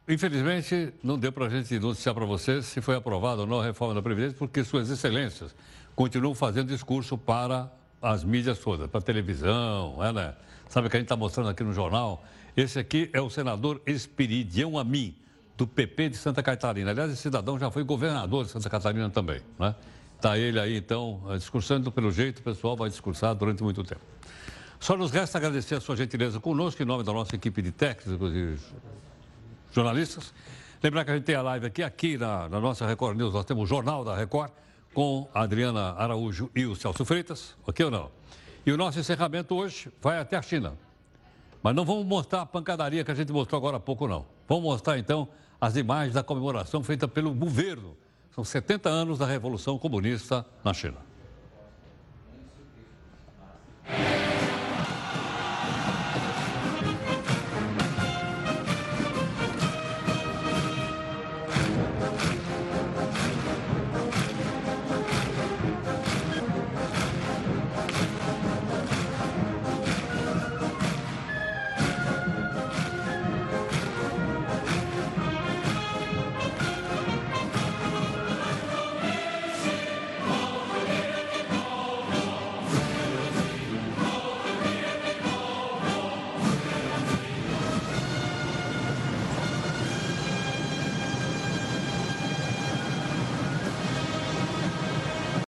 infelizmente 0.07 0.93
não 1.03 1.17
deu 1.17 1.31
para 1.31 1.47
a 1.47 1.49
gente 1.49 1.77
noticiar 1.79 2.13
para 2.13 2.25
vocês 2.25 2.65
se 2.65 2.81
foi 2.81 2.95
aprovada 2.95 3.41
ou 3.41 3.47
não 3.47 3.59
a 3.59 3.63
reforma 3.63 3.93
da 3.93 4.01
Previdência, 4.01 4.37
porque 4.37 4.63
Suas 4.63 4.89
Excelências 4.89 5.55
continuam 5.95 6.35
fazendo 6.35 6.67
discurso 6.67 7.17
para 7.17 7.71
as 8.01 8.23
mídias 8.23 8.59
todas, 8.59 8.89
para 8.89 8.99
a 8.99 9.03
televisão, 9.03 10.03
é, 10.03 10.13
né? 10.13 10.35
Sabe 10.69 10.89
que 10.89 10.95
a 10.95 10.99
gente 10.99 11.05
está 11.05 11.15
mostrando 11.15 11.49
aqui 11.49 11.63
no 11.63 11.73
jornal? 11.73 12.23
Esse 12.55 12.79
aqui 12.79 13.09
é 13.13 13.21
o 13.21 13.29
senador 13.29 13.81
Espiridião 13.85 14.77
Amin, 14.77 15.15
do 15.57 15.65
PP 15.65 16.09
de 16.09 16.17
Santa 16.17 16.43
Catarina. 16.43 16.91
Aliás, 16.91 17.11
esse 17.11 17.21
cidadão 17.21 17.57
já 17.57 17.71
foi 17.71 17.83
governador 17.83 18.45
de 18.45 18.51
Santa 18.51 18.69
Catarina 18.69 19.09
também, 19.09 19.41
né? 19.57 19.73
Está 20.15 20.37
ele 20.37 20.59
aí, 20.59 20.77
então, 20.77 21.21
discursando 21.37 21.91
pelo 21.91 22.11
jeito, 22.11 22.39
o 22.39 22.43
pessoal 22.43 22.75
vai 22.75 22.89
discursar 22.89 23.35
durante 23.35 23.61
muito 23.61 23.83
tempo. 23.83 24.01
Só 24.79 24.95
nos 24.95 25.11
resta 25.11 25.37
agradecer 25.37 25.75
a 25.75 25.81
sua 25.81 25.95
gentileza 25.95 26.39
conosco, 26.39 26.81
em 26.81 26.85
nome 26.85 27.03
da 27.03 27.11
nossa 27.11 27.35
equipe 27.35 27.61
de 27.61 27.71
técnicos 27.71 28.33
e 28.33 28.57
jornalistas. 29.71 30.33
Lembrar 30.81 31.05
que 31.05 31.11
a 31.11 31.15
gente 31.15 31.23
tem 31.23 31.35
a 31.35 31.41
live 31.41 31.65
aqui, 31.65 31.83
aqui 31.83 32.17
na, 32.17 32.47
na 32.49 32.59
nossa 32.59 32.85
Record 32.85 33.17
News, 33.17 33.33
nós 33.33 33.45
temos 33.45 33.63
o 33.63 33.65
Jornal 33.65 34.03
da 34.03 34.15
Record 34.15 34.51
com 34.93 35.27
a 35.33 35.41
Adriana 35.41 35.93
Araújo 35.93 36.49
e 36.55 36.65
o 36.65 36.75
Celso 36.75 37.03
Freitas, 37.03 37.55
ok 37.65 37.85
ou 37.85 37.91
não? 37.91 38.11
E 38.65 38.71
o 38.71 38.77
nosso 38.77 38.99
encerramento 38.99 39.53
hoje 39.55 39.89
vai 40.01 40.19
até 40.19 40.37
a 40.37 40.41
China. 40.41 40.77
Mas 41.61 41.75
não 41.75 41.83
vamos 41.83 42.05
mostrar 42.05 42.41
a 42.41 42.45
pancadaria 42.45 43.03
que 43.03 43.11
a 43.11 43.15
gente 43.15 43.31
mostrou 43.31 43.57
agora 43.57 43.77
há 43.77 43.79
pouco, 43.79 44.07
não. 44.07 44.25
Vamos 44.47 44.63
mostrar, 44.63 44.97
então, 44.97 45.27
as 45.59 45.75
imagens 45.75 46.13
da 46.13 46.23
comemoração 46.23 46.83
feita 46.83 47.07
pelo 47.07 47.33
governo. 47.33 47.97
São 48.35 48.43
70 48.43 48.89
anos 48.89 49.17
da 49.17 49.25
Revolução 49.25 49.79
Comunista 49.79 50.45
na 50.61 50.73
China. 50.73 51.04